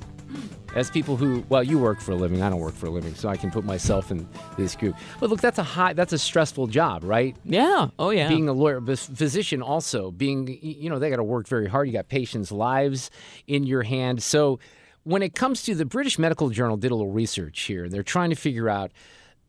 as 0.75 0.89
people 0.89 1.17
who, 1.17 1.43
well, 1.49 1.63
you 1.63 1.77
work 1.77 1.99
for 1.99 2.13
a 2.13 2.15
living. 2.15 2.41
I 2.41 2.49
don't 2.49 2.59
work 2.59 2.75
for 2.75 2.87
a 2.87 2.89
living, 2.89 3.13
so 3.15 3.27
I 3.27 3.35
can 3.35 3.51
put 3.51 3.65
myself 3.65 4.09
in 4.09 4.27
this 4.57 4.75
group. 4.75 4.95
But 5.19 5.29
look, 5.29 5.41
that's 5.41 5.59
a 5.59 5.63
high, 5.63 5.91
that's 5.91 6.13
a 6.13 6.17
stressful 6.17 6.67
job, 6.67 7.03
right? 7.03 7.35
Yeah. 7.43 7.89
Oh, 7.99 8.09
yeah. 8.09 8.29
Being 8.29 8.47
a 8.47 8.53
lawyer, 8.53 8.79
but 8.79 8.97
physician 8.99 9.61
also 9.61 10.11
being, 10.11 10.59
you 10.61 10.89
know, 10.89 10.97
they 10.97 11.09
got 11.09 11.17
to 11.17 11.23
work 11.23 11.47
very 11.47 11.67
hard. 11.67 11.87
You 11.87 11.93
got 11.93 12.07
patients' 12.07 12.53
lives 12.53 13.09
in 13.47 13.65
your 13.65 13.83
hand. 13.83 14.23
So 14.23 14.59
when 15.03 15.21
it 15.21 15.35
comes 15.35 15.63
to 15.63 15.75
the 15.75 15.85
British 15.85 16.19
Medical 16.19 16.49
Journal, 16.49 16.77
did 16.77 16.91
a 16.91 16.95
little 16.95 17.11
research 17.11 17.61
here. 17.61 17.89
They're 17.89 18.03
trying 18.03 18.29
to 18.29 18.35
figure 18.35 18.69
out. 18.69 18.91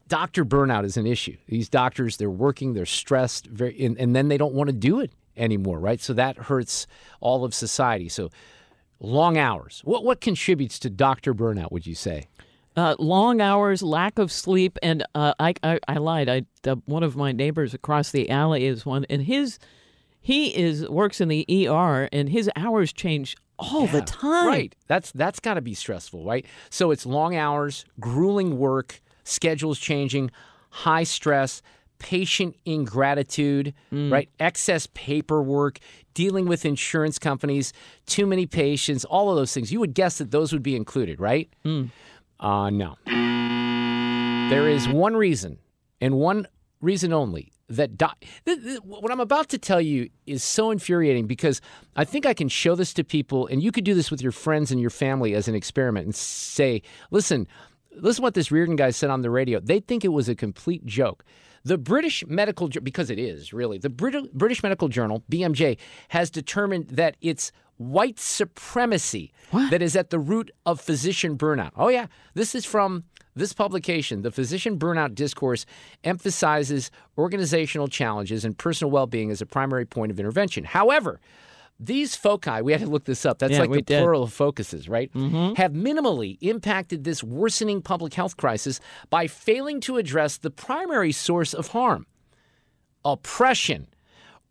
Doctor 0.09 0.45
burnout 0.45 0.85
is 0.85 0.97
an 0.97 1.07
issue. 1.07 1.37
These 1.47 1.69
doctors, 1.69 2.19
they're 2.19 2.29
working, 2.29 2.75
they're 2.75 2.85
stressed, 2.85 3.47
very, 3.47 3.83
and, 3.83 3.97
and 3.97 4.15
then 4.15 4.29
they 4.29 4.37
don't 4.37 4.53
want 4.53 4.69
to 4.69 4.75
do 4.75 5.01
it 5.01 5.11
anymore, 5.37 5.79
right? 5.79 6.01
So 6.01 6.13
that 6.15 6.37
hurts 6.37 6.87
all 7.21 7.45
of 7.45 7.55
society. 7.55 8.09
So 8.09 8.31
long 9.01 9.37
hours. 9.37 9.83
What 9.85 10.05
what 10.05 10.21
contributes 10.21 10.79
to 10.81 10.91
doctor 10.91 11.35
burnout? 11.35 11.73
Would 11.73 11.87
you 11.87 11.95
say? 11.95 12.29
Uh, 12.75 12.97
long 12.99 13.43
hours, 13.43 13.83
lack 13.83 14.19
of 14.19 14.33
sleep, 14.33 14.79
and 14.83 15.05
uh, 15.15 15.35
I, 15.39 15.55
I 15.63 15.79
I 15.89 15.97
lied. 15.99 16.29
I 16.29 16.47
the, 16.63 16.77
one 16.87 17.03
of 17.03 17.17
my 17.17 17.33
neighbors 17.33 17.75
across 17.75 18.11
the 18.11 18.31
alley 18.31 18.65
is 18.65 18.87
one, 18.87 19.05
and 19.11 19.23
his 19.23 19.59
he 20.21 20.57
is 20.57 20.89
works 20.89 21.21
in 21.21 21.29
the 21.29 21.45
ER, 21.69 22.09
and 22.13 22.29
his 22.29 22.51
hours 22.57 22.93
change 22.93 23.37
all 23.63 23.87
the 23.87 24.03
time. 24.03 24.47
Right. 24.47 24.75
That's 24.89 25.13
that's 25.13 25.41
got 25.41 25.55
to 25.55 25.61
be 25.61 25.75
stressful, 25.75 26.25
right? 26.25 26.45
So 26.71 26.91
it's 26.91 27.07
long 27.07 27.37
hours, 27.37 27.85
grueling 28.01 28.59
work, 28.59 29.01
schedules 29.25 29.79
changing, 29.79 30.31
high 30.71 31.05
stress, 31.05 31.63
patient 31.99 32.57
ingratitude, 32.65 33.75
right? 33.93 34.29
Excess 34.41 34.89
paperwork, 34.95 35.79
dealing 36.15 36.47
with 36.47 36.65
insurance 36.65 37.19
companies, 37.19 37.73
too 38.07 38.27
many 38.27 38.47
patients, 38.47 39.05
all 39.05 39.31
of 39.31 39.37
those 39.37 39.53
things. 39.55 39.71
You 39.73 39.81
would 39.81 39.95
guess 39.95 40.19
that 40.19 40.31
those 40.31 40.53
would 40.53 40.63
be 40.63 40.75
included, 40.77 41.21
right? 41.21 41.49
Uh, 42.41 42.71
no. 42.71 42.97
There 44.51 44.69
is 44.69 44.89
one 44.89 45.15
reason, 45.17 45.59
and 46.01 46.17
one 46.17 46.47
reason 46.81 47.13
only, 47.13 47.53
that 47.77 47.99
th- 48.45 48.81
what 48.83 49.11
I'm 49.11 49.20
about 49.20 49.49
to 49.51 49.59
tell 49.59 49.81
you 49.81 50.11
is 50.27 50.43
so 50.45 50.70
infuriating 50.70 51.27
because 51.27 51.61
I 51.97 52.05
think 52.05 52.27
I 52.27 52.35
can 52.35 52.49
show 52.49 52.75
this 52.75 52.93
to 52.95 53.05
people, 53.05 53.47
and 53.47 53.62
you 53.62 53.73
could 53.73 53.85
do 53.85 53.95
this 53.95 54.11
with 54.11 54.23
your 54.23 54.33
friends 54.33 54.70
and 54.70 54.81
your 54.81 54.91
family 54.91 55.35
as 55.35 55.49
an 55.49 55.55
experiment 55.55 56.07
and 56.07 56.14
say, 56.14 56.83
listen, 57.11 57.47
listen 57.97 58.23
what 58.23 58.35
this 58.35 58.51
Reardon 58.51 58.77
guy 58.77 58.91
said 58.91 59.11
on 59.11 59.23
the 59.23 59.31
radio. 59.31 59.61
They 59.61 59.81
think 59.81 60.05
it 60.05 60.09
was 60.09 60.29
a 60.29 60.35
complete 60.35 60.85
joke. 60.87 61.25
The 61.64 61.79
British 61.79 62.25
Medical, 62.27 62.68
because 62.68 63.09
it 63.09 63.18
is 63.18 63.53
really, 63.53 63.79
the 63.79 63.89
Brit- 63.89 64.33
British 64.35 64.62
Medical 64.62 64.89
Journal, 64.89 65.23
BMJ, 65.31 65.79
has 66.09 66.31
determined 66.31 66.89
that 66.89 67.16
it's 67.20 67.53
white 67.91 68.18
supremacy 68.18 69.33
that 69.70 69.83
is 69.83 69.97
at 69.97 70.11
the 70.11 70.18
root 70.18 70.51
of 70.64 70.80
physician 70.80 71.37
burnout. 71.37 71.72
Oh, 71.76 71.89
yeah. 71.89 72.07
This 72.35 72.55
is 72.55 72.64
from 72.64 73.05
this 73.35 73.53
publication. 73.53 74.22
The 74.22 74.30
Physician 74.30 74.78
Burnout 74.78 75.14
Discourse 75.14 75.64
emphasizes 76.05 76.91
organizational 77.16 77.89
challenges 77.89 78.45
and 78.45 78.57
personal 78.57 78.91
well 78.91 79.07
being 79.07 79.30
as 79.30 79.41
a 79.41 79.47
primary 79.47 79.87
point 79.87 80.11
of 80.11 80.18
intervention. 80.20 80.64
However, 80.64 81.20
these 81.80 82.14
foci, 82.14 82.61
we 82.62 82.72
had 82.72 82.83
to 82.83 82.87
look 82.87 83.05
this 83.05 83.24
up. 83.26 83.39
That's 83.39 83.55
Yeah, 83.55 83.61
like 83.61 83.70
the 83.72 83.83
did. 83.83 84.01
plural 84.01 84.22
of 84.22 84.33
focuses, 84.33 84.89
right? 84.89 85.12
Mm-hmm. 85.14 85.55
Have 85.55 85.72
minimally 85.72 86.39
impacted 86.41 87.05
this 87.05 87.24
worsening 87.24 87.83
public 87.83 88.14
health 88.14 88.37
crisis 88.37 88.80
by 89.11 89.26
failing 89.26 89.80
to 89.83 89.97
address 89.97 90.37
the 90.37 90.51
primary 90.51 91.12
source 91.12 91.55
of 91.55 91.68
harm 91.68 92.07
oppression. 93.05 93.89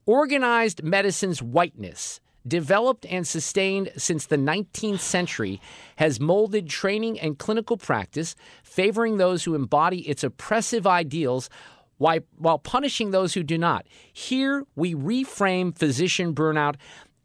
Organized 0.08 0.84
medicine's 0.84 1.42
whiteness, 1.44 2.20
developed 2.48 3.06
and 3.06 3.28
sustained 3.28 3.92
since 3.98 4.26
the 4.26 4.38
19th 4.38 5.00
century, 5.00 5.62
has 5.98 6.20
molded 6.20 6.70
training 6.70 7.20
and 7.20 7.38
clinical 7.38 7.78
practice, 7.78 8.36
favoring 8.64 9.18
those 9.18 9.44
who 9.44 9.56
embody 9.56 10.08
its 10.10 10.24
oppressive 10.24 10.88
ideals 10.88 11.50
while, 11.98 12.58
punishing 12.60 13.12
those 13.12 13.36
who 13.36 13.44
do 13.44 13.58
not. 13.58 13.86
Here, 14.12 14.66
we 14.76 14.96
reframe 14.96 15.78
physician 15.78 16.34
burnout 16.34 16.76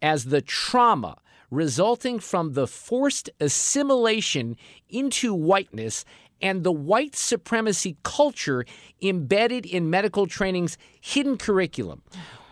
as 0.02 0.26
the 0.26 0.42
trauma 0.42 1.16
resulting 1.50 2.18
from 2.18 2.52
the 2.52 2.66
forced 2.66 3.30
assimilation 3.40 4.56
into 4.88 5.32
whiteness 5.32 6.04
and 6.42 6.64
the 6.64 6.72
white 6.72 7.16
supremacy 7.16 7.96
culture 8.02 8.66
embedded 9.00 9.64
in 9.64 9.88
medical 9.88 10.26
training's 10.26 10.76
hidden 11.00 11.38
curriculum. 11.38 12.02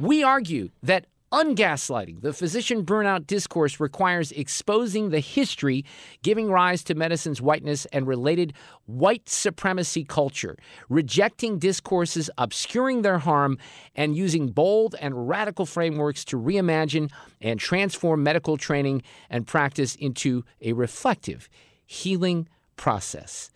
We 0.00 0.22
argue 0.22 0.70
that 0.82 1.06
ungaslighting 1.32 2.20
the 2.20 2.32
physician 2.32 2.84
burnout 2.84 3.26
discourse 3.26 3.80
requires 3.80 4.30
exposing 4.32 5.10
the 5.10 5.20
history 5.20 5.84
giving 6.22 6.50
rise 6.50 6.84
to 6.84 6.94
medicine's 6.94 7.42
whiteness 7.42 7.86
and 7.86 8.06
related 8.06 8.52
white 8.86 9.28
supremacy 9.28 10.04
culture, 10.04 10.56
rejecting 10.88 11.58
discourses 11.58 12.30
obscuring 12.38 13.02
their 13.02 13.18
harm, 13.18 13.58
and 13.94 14.16
using 14.16 14.48
bold 14.48 14.94
and 15.00 15.28
radical 15.28 15.66
frameworks 15.66 16.24
to 16.24 16.38
reimagine 16.38 17.10
and 17.40 17.58
transform 17.58 18.22
medical 18.22 18.56
training 18.56 19.02
and 19.30 19.46
practice 19.46 19.94
into 19.96 20.44
a 20.60 20.72
reflective, 20.72 21.48
healing 21.86 22.48
process. 22.76 23.50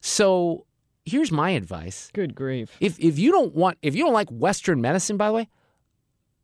So 0.00 0.66
here's 1.04 1.32
my 1.32 1.50
advice. 1.50 2.10
Good 2.12 2.34
grief. 2.34 2.76
If 2.80 2.98
if 2.98 3.18
you 3.18 3.32
don't 3.32 3.54
want 3.54 3.78
if 3.82 3.94
you 3.94 4.04
don't 4.04 4.12
like 4.12 4.28
Western 4.30 4.80
medicine, 4.80 5.16
by 5.16 5.28
the 5.28 5.34
way, 5.34 5.48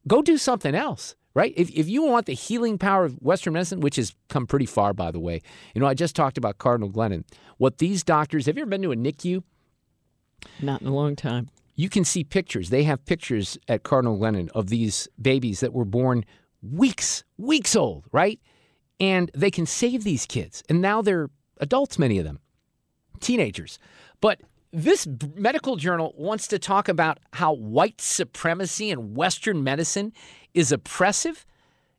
go 0.08 0.22
do 0.22 0.36
something 0.36 0.74
else. 0.74 1.14
Right? 1.34 1.52
If, 1.56 1.70
if 1.70 1.88
you 1.88 2.02
want 2.02 2.26
the 2.26 2.34
healing 2.34 2.78
power 2.78 3.04
of 3.04 3.14
Western 3.22 3.52
medicine, 3.52 3.78
which 3.78 3.94
has 3.94 4.12
come 4.28 4.44
pretty 4.44 4.66
far, 4.66 4.92
by 4.92 5.12
the 5.12 5.20
way, 5.20 5.40
you 5.72 5.80
know, 5.80 5.86
I 5.86 5.94
just 5.94 6.16
talked 6.16 6.36
about 6.36 6.58
Cardinal 6.58 6.90
Glennon. 6.90 7.22
What 7.58 7.78
these 7.78 8.02
doctors 8.02 8.46
have 8.46 8.56
you 8.56 8.62
ever 8.62 8.70
been 8.70 8.82
to 8.82 8.90
a 8.90 8.96
NICU? 8.96 9.44
Not 10.60 10.80
in 10.82 10.88
a 10.88 10.94
long 10.94 11.14
time. 11.14 11.48
You 11.76 11.88
can 11.88 12.04
see 12.04 12.24
pictures. 12.24 12.70
They 12.70 12.82
have 12.84 13.04
pictures 13.04 13.56
at 13.68 13.84
Cardinal 13.84 14.18
Glennon 14.18 14.48
of 14.50 14.68
these 14.68 15.06
babies 15.20 15.60
that 15.60 15.72
were 15.72 15.84
born 15.84 16.24
weeks, 16.60 17.22
weeks 17.36 17.76
old, 17.76 18.06
right? 18.10 18.40
And 18.98 19.30
they 19.32 19.52
can 19.52 19.64
save 19.64 20.02
these 20.02 20.26
kids. 20.26 20.64
And 20.68 20.82
now 20.82 21.02
they're 21.02 21.30
adults, 21.60 22.00
many 22.00 22.18
of 22.18 22.24
them 22.24 22.40
teenagers. 23.20 23.78
But 24.20 24.40
this 24.72 25.06
medical 25.34 25.76
journal 25.76 26.14
wants 26.16 26.46
to 26.48 26.58
talk 26.58 26.88
about 26.88 27.18
how 27.32 27.54
white 27.54 28.00
supremacy 28.00 28.90
and 28.90 29.16
Western 29.16 29.64
medicine 29.64 30.12
is 30.54 30.72
oppressive. 30.72 31.46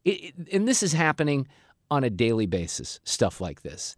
It, 0.06 0.12
it- 0.38 0.54
and 0.54 0.68
this 0.68 0.84
is 0.84 0.94
happening 0.94 1.48
on 1.92 2.04
a 2.04 2.10
daily 2.10 2.46
basis, 2.46 3.00
stuff 3.04 3.42
like 3.42 3.62
this. 3.64 3.96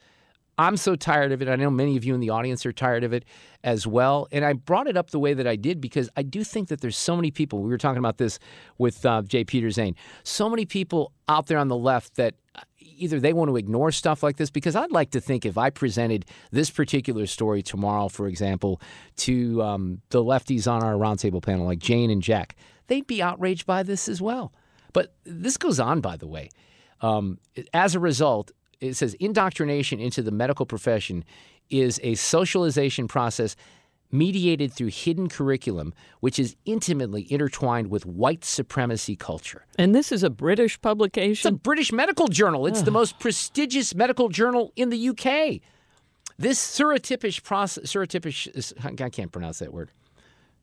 I'm 0.57 0.77
so 0.77 0.95
tired 0.95 1.31
of 1.31 1.41
it. 1.41 1.49
I 1.49 1.55
know 1.55 1.71
many 1.71 1.97
of 1.97 2.03
you 2.03 2.13
in 2.13 2.19
the 2.19 2.29
audience 2.29 2.65
are 2.65 2.73
tired 2.73 3.03
of 3.03 3.13
it 3.13 3.25
as 3.63 3.87
well. 3.87 4.27
And 4.31 4.45
I 4.45 4.53
brought 4.53 4.87
it 4.87 4.97
up 4.97 5.09
the 5.09 5.19
way 5.19 5.33
that 5.33 5.47
I 5.47 5.55
did 5.55 5.81
because 5.81 6.09
I 6.15 6.23
do 6.23 6.43
think 6.43 6.67
that 6.69 6.81
there's 6.81 6.97
so 6.97 7.15
many 7.15 7.31
people. 7.31 7.61
We 7.61 7.69
were 7.69 7.77
talking 7.77 7.99
about 7.99 8.17
this 8.17 8.37
with 8.77 9.05
uh, 9.05 9.21
J. 9.23 9.43
Peder 9.43 9.71
Zane. 9.71 9.95
So 10.23 10.49
many 10.49 10.65
people 10.65 11.13
out 11.27 11.47
there 11.47 11.57
on 11.57 11.67
the 11.67 11.77
left 11.77 12.15
that 12.15 12.35
either 12.79 13.19
they 13.19 13.33
want 13.33 13.49
to 13.49 13.57
ignore 13.57 13.91
stuff 13.91 14.21
like 14.21 14.37
this 14.37 14.49
because 14.51 14.75
I'd 14.75 14.91
like 14.91 15.11
to 15.11 15.21
think 15.21 15.45
if 15.45 15.57
I 15.57 15.69
presented 15.69 16.25
this 16.51 16.69
particular 16.69 17.25
story 17.25 17.63
tomorrow, 17.63 18.07
for 18.07 18.27
example, 18.27 18.81
to 19.17 19.61
um, 19.63 20.01
the 20.09 20.23
lefties 20.23 20.71
on 20.71 20.83
our 20.83 20.93
roundtable 20.93 21.41
panel, 21.41 21.65
like 21.65 21.79
Jane 21.79 22.11
and 22.11 22.21
Jack, 22.21 22.55
they'd 22.87 23.07
be 23.07 23.21
outraged 23.21 23.65
by 23.65 23.83
this 23.83 24.07
as 24.07 24.21
well. 24.21 24.53
But 24.93 25.15
this 25.23 25.57
goes 25.57 25.79
on, 25.79 26.01
by 26.01 26.17
the 26.17 26.27
way. 26.27 26.49
Um, 27.01 27.39
as 27.73 27.95
a 27.95 27.99
result, 27.99 28.51
it 28.81 28.95
says 28.95 29.13
indoctrination 29.15 29.99
into 29.99 30.21
the 30.21 30.31
medical 30.31 30.65
profession 30.65 31.23
is 31.69 31.99
a 32.03 32.15
socialization 32.15 33.07
process 33.07 33.55
mediated 34.11 34.73
through 34.73 34.87
hidden 34.87 35.29
curriculum, 35.29 35.93
which 36.19 36.37
is 36.37 36.57
intimately 36.65 37.31
intertwined 37.31 37.89
with 37.89 38.05
white 38.05 38.43
supremacy 38.43 39.15
culture. 39.15 39.65
And 39.77 39.95
this 39.95 40.11
is 40.11 40.21
a 40.23 40.29
British 40.29 40.81
publication? 40.81 41.31
It's 41.31 41.45
a 41.45 41.51
British 41.63 41.93
medical 41.93 42.27
journal. 42.27 42.67
It's 42.67 42.81
the 42.81 42.91
most 42.91 43.19
prestigious 43.19 43.95
medical 43.95 44.27
journal 44.27 44.73
in 44.75 44.89
the 44.89 45.09
UK. 45.09 45.61
This 46.37 46.59
surretypish 46.59 47.43
process, 47.43 47.85
surretypish, 47.85 48.73
I 49.01 49.09
can't 49.09 49.31
pronounce 49.31 49.59
that 49.59 49.71
word. 49.71 49.91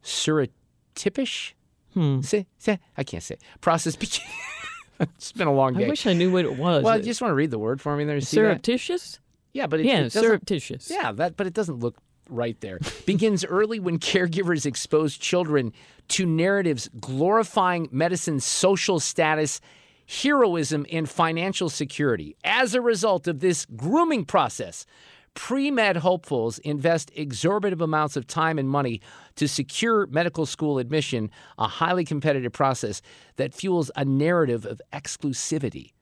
Surretypish? 0.03 1.53
Hmm. 1.95 2.21
Say, 2.21 2.47
say, 2.59 2.81
I 2.97 3.05
can't 3.05 3.23
say. 3.23 3.39
Process. 3.61 3.97
it's 5.17 5.33
been 5.33 5.49
a 5.49 5.53
long 5.53 5.75
day. 5.75 5.87
I 5.87 5.89
wish 5.89 6.07
I 6.07 6.13
knew 6.13 6.33
what 6.33 6.45
it 6.45 6.57
was. 6.57 6.83
Well, 6.83 6.99
you 6.99 7.05
just 7.05 7.21
want 7.21 7.31
to 7.31 7.37
read 7.37 7.51
the 7.51 7.59
word 7.59 7.81
for 7.81 7.97
me 7.97 8.05
there. 8.05 8.21
Surreptitious? 8.21 9.21
Yeah, 9.53 9.67
but 9.67 9.81
it, 9.81 9.87
yeah, 9.87 10.01
it 10.01 10.13
surreptitious. 10.13 10.91
Yeah, 10.91 11.13
that, 11.13 11.37
but 11.37 11.47
it 11.47 11.55
doesn't 11.55 11.79
look 11.81 11.97
right 12.29 12.61
there. 12.61 12.79
Begins 13.07 13.45
early 13.45 13.81
when 13.81 13.99
caregivers 13.99 14.67
expose 14.67 15.17
children 15.17 15.73
to 16.09 16.27
narratives 16.27 16.89
glorifying 17.01 17.89
medicine's 17.91 18.45
social 18.45 19.01
status, 19.01 19.61
heroism, 20.07 20.87
and 20.91 21.09
financial 21.09 21.69
security. 21.69 22.37
As 22.45 22.75
a 22.75 22.81
result 22.81 23.27
of 23.27 23.41
this 23.41 23.67
grooming 23.77 24.25
process, 24.25 24.87
pre 25.39 25.71
med 25.71 25.99
hopefuls 25.99 26.59
invest 26.59 27.13
exorbitant 27.15 27.81
amounts 27.81 28.17
of 28.17 28.27
time 28.27 28.59
and 28.59 28.69
money 28.69 29.01
to 29.37 29.47
secure 29.47 30.05
medical 30.09 30.45
school 30.45 30.81
admission, 30.81 31.31
a 31.59 31.69
highly 31.69 32.05
competitive 32.05 32.53
process 32.53 33.01
that 33.37 33.55
fuels 33.55 33.89
a 33.95 34.05
narrative 34.05 34.67
of 34.67 34.83
exclusivity. 34.93 35.93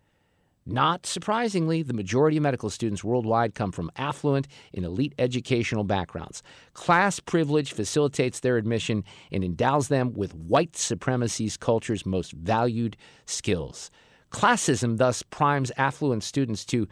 Not 0.64 1.04
surprisingly, 1.04 1.82
the 1.82 1.92
majority 1.92 2.38
of 2.38 2.44
medical 2.44 2.70
students 2.70 3.04
worldwide 3.04 3.54
come 3.54 3.72
from 3.72 3.90
affluent 3.96 4.48
and 4.72 4.86
elite 4.86 5.14
educational 5.18 5.84
backgrounds. 5.84 6.42
Class 6.72 7.20
privilege 7.20 7.74
facilitates 7.74 8.40
their 8.40 8.56
admission 8.56 9.04
and 9.30 9.44
endows 9.44 9.88
them 9.88 10.14
with 10.14 10.34
white 10.34 10.76
supremacy's 10.76 11.58
culture's 11.58 12.06
most 12.06 12.32
valued 12.32 12.96
skills. 13.26 13.90
Classism 14.32 14.96
thus 14.96 15.22
primes 15.22 15.70
affluent 15.76 16.24
students 16.24 16.64
to 16.64 16.88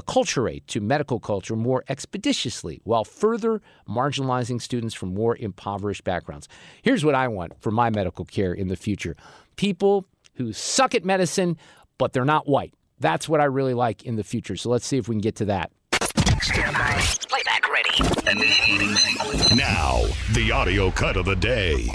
acculturate 0.00 0.66
to 0.66 0.80
medical 0.80 1.20
culture 1.20 1.56
more 1.56 1.84
expeditiously 1.88 2.80
while 2.84 3.04
further 3.04 3.60
marginalizing 3.88 4.60
students 4.60 4.94
from 4.94 5.14
more 5.14 5.36
impoverished 5.36 6.04
backgrounds. 6.04 6.48
Here's 6.82 7.04
what 7.04 7.14
I 7.14 7.28
want 7.28 7.60
for 7.60 7.70
my 7.70 7.90
medical 7.90 8.24
care 8.24 8.52
in 8.52 8.68
the 8.68 8.76
future 8.76 9.16
people 9.56 10.06
who 10.34 10.52
suck 10.52 10.94
at 10.94 11.04
medicine, 11.04 11.56
but 11.98 12.12
they're 12.12 12.24
not 12.24 12.48
white. 12.48 12.74
That's 13.00 13.28
what 13.28 13.40
I 13.40 13.44
really 13.44 13.74
like 13.74 14.04
in 14.04 14.16
the 14.16 14.24
future. 14.24 14.56
So 14.56 14.70
let's 14.70 14.86
see 14.86 14.96
if 14.96 15.08
we 15.08 15.14
can 15.14 15.20
get 15.20 15.36
to 15.36 15.44
that. 15.46 15.70
Playback 17.28 17.68
ready. 17.68 17.90
Now, 19.56 20.02
the 20.32 20.50
audio 20.52 20.90
cut 20.90 21.16
of 21.16 21.26
the 21.26 21.36
day. 21.36 21.90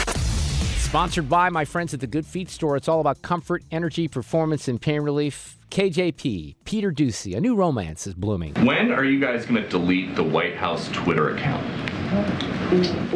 Sponsored 0.87 1.27
by 1.27 1.49
my 1.49 1.65
friends 1.65 1.93
at 1.93 1.99
the 1.99 2.07
Good 2.07 2.25
Feet 2.25 2.49
Store. 2.49 2.77
It's 2.77 2.87
all 2.87 3.01
about 3.01 3.21
comfort, 3.21 3.61
energy, 3.71 4.07
performance, 4.07 4.69
and 4.69 4.81
pain 4.81 5.01
relief. 5.01 5.57
KJP, 5.69 6.55
Peter 6.63 6.93
Doocy, 6.93 7.35
a 7.35 7.41
new 7.41 7.55
romance 7.55 8.07
is 8.07 8.13
blooming. 8.13 8.53
When 8.65 8.93
are 8.93 9.03
you 9.03 9.19
guys 9.19 9.45
going 9.45 9.61
to 9.61 9.67
delete 9.67 10.15
the 10.15 10.23
White 10.23 10.55
House 10.55 10.89
Twitter 10.93 11.35
account? 11.35 11.61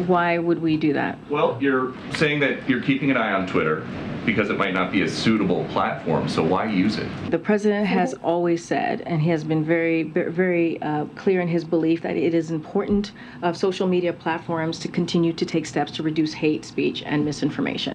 Why 0.06 0.36
would 0.36 0.60
we 0.60 0.76
do 0.76 0.92
that? 0.92 1.18
Well, 1.30 1.56
you're 1.62 1.94
saying 2.16 2.40
that 2.40 2.68
you're 2.68 2.82
keeping 2.82 3.10
an 3.10 3.16
eye 3.16 3.32
on 3.32 3.46
Twitter 3.46 3.86
because 4.24 4.50
it 4.50 4.58
might 4.58 4.74
not 4.74 4.92
be 4.92 5.02
a 5.02 5.08
suitable 5.08 5.64
platform, 5.66 6.28
so 6.28 6.42
why 6.42 6.66
use 6.66 6.96
it? 6.96 7.08
The 7.30 7.38
president 7.38 7.86
has 7.86 8.14
always 8.22 8.64
said, 8.64 9.02
and 9.02 9.20
he 9.20 9.30
has 9.30 9.44
been 9.44 9.64
very, 9.64 10.04
very 10.04 10.80
uh, 10.82 11.06
clear 11.16 11.40
in 11.40 11.48
his 11.48 11.64
belief 11.64 12.02
that 12.02 12.16
it 12.16 12.34
is 12.34 12.50
important 12.50 13.12
of 13.42 13.56
social 13.56 13.86
media 13.86 14.12
platforms 14.12 14.78
to 14.80 14.88
continue 14.88 15.32
to 15.32 15.44
take 15.44 15.66
steps 15.66 15.92
to 15.92 16.02
reduce 16.02 16.32
hate 16.32 16.64
speech 16.64 17.02
and 17.04 17.24
misinformation. 17.24 17.94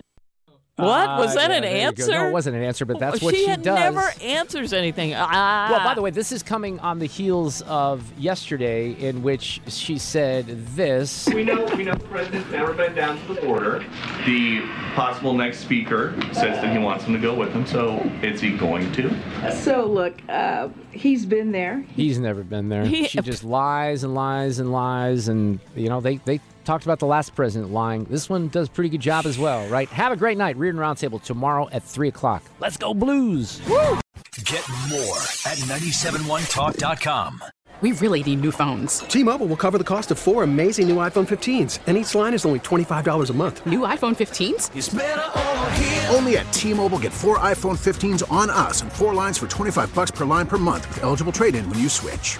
What? 0.77 1.09
Ah, 1.09 1.17
Was 1.19 1.33
that 1.33 1.49
yeah, 1.49 1.55
an 1.57 1.61
there 1.63 1.71
you 1.75 1.81
go. 1.81 1.87
answer? 2.03 2.11
No, 2.11 2.27
it 2.27 2.31
wasn't 2.31 2.55
an 2.55 2.61
answer, 2.61 2.85
but 2.85 2.99
that's 2.99 3.19
what 3.19 3.33
she 3.35 3.47
does. 3.47 3.55
she 3.55 3.61
does. 3.63 3.79
never 3.79 4.13
answers 4.21 4.73
anything. 4.73 5.11
Ah. 5.15 5.69
Well, 5.71 5.83
by 5.83 5.95
the 5.95 6.03
way, 6.03 6.11
this 6.11 6.31
is 6.31 6.43
coming 6.43 6.79
on 6.81 6.99
the 6.99 7.07
heels 7.07 7.63
of 7.63 8.03
yesterday, 8.15 8.91
in 8.91 9.23
which 9.23 9.59
she 9.67 9.97
said 9.97 10.45
this. 10.75 11.27
We 11.33 11.43
know 11.43 11.65
we 11.75 11.83
know 11.83 11.95
the 11.95 12.03
president's 12.05 12.51
never 12.51 12.73
been 12.73 12.93
down 12.93 13.19
to 13.25 13.33
the 13.33 13.41
border. 13.41 13.83
The 14.27 14.61
possible 14.93 15.33
next 15.33 15.61
speaker 15.61 16.13
says 16.31 16.61
that 16.61 16.71
he 16.71 16.77
wants 16.77 17.05
him 17.05 17.13
to 17.13 17.19
go 17.19 17.33
with 17.33 17.51
him, 17.53 17.65
so 17.65 17.97
is 18.21 18.39
he 18.39 18.55
going 18.55 18.91
to? 18.93 19.51
So, 19.63 19.83
look, 19.85 20.21
uh, 20.29 20.69
he's 20.91 21.25
been 21.25 21.51
there. 21.51 21.83
He's 21.95 22.19
never 22.19 22.43
been 22.43 22.69
there. 22.69 22.85
He- 22.85 23.07
she 23.07 23.21
just 23.21 23.43
lies 23.43 24.03
and 24.03 24.13
lies 24.13 24.59
and 24.59 24.71
lies, 24.71 25.27
and 25.27 25.59
you 25.75 25.89
know 25.89 26.01
they 26.01 26.17
they 26.17 26.39
talked 26.67 26.83
about 26.83 26.99
the 26.99 27.05
last 27.05 27.33
president 27.33 27.71
lying. 27.71 28.03
This 28.03 28.29
one 28.29 28.49
does 28.49 28.67
a 28.67 28.71
pretty 28.71 28.89
good 28.89 28.99
job 28.99 29.25
as 29.25 29.39
well, 29.39 29.65
right? 29.69 29.87
Have 29.89 30.11
a 30.11 30.17
great 30.17 30.37
night. 30.37 30.57
Reardon 30.57 30.81
Roundtable 30.81 31.23
tomorrow 31.23 31.69
at 31.71 31.81
three 31.81 32.09
o'clock. 32.09 32.43
Let's 32.59 32.75
go 32.77 32.93
Blues! 32.93 33.61
Woo! 33.67 33.99
Get 34.43 34.67
more 34.89 35.17
at 35.45 35.57
971talk.com. 35.65 37.43
We 37.79 37.91
really 37.91 38.23
need 38.23 38.41
new 38.41 38.51
phones. 38.51 38.99
T-Mobile 38.99 39.45
will 39.45 39.55
cover 39.55 39.77
the 39.77 39.83
cost 39.83 40.09
of 40.09 40.17
four 40.17 40.43
amazing 40.43 40.87
new 40.87 40.95
iPhone 40.95 41.27
15s, 41.27 41.79
and 41.85 41.95
each 41.95 42.15
line 42.15 42.33
is 42.33 42.43
only 42.43 42.59
$25 42.59 43.29
a 43.29 43.33
month. 43.33 43.65
New 43.67 43.81
iPhone 43.81 44.15
15s? 44.15 46.13
Only 46.15 46.37
at 46.37 46.51
T-Mobile 46.51 46.99
get 46.99 47.13
four 47.13 47.37
iPhone 47.37 47.77
15s 47.77 48.29
on 48.31 48.49
us 48.49 48.81
and 48.81 48.91
four 48.91 49.13
lines 49.13 49.37
for 49.37 49.47
25 49.47 49.93
bucks 49.93 50.11
per 50.11 50.25
line 50.25 50.47
per 50.47 50.57
month 50.57 50.87
with 50.89 51.03
eligible 51.03 51.31
trade-in 51.31 51.69
when 51.69 51.77
you 51.77 51.87
switch. 51.87 52.39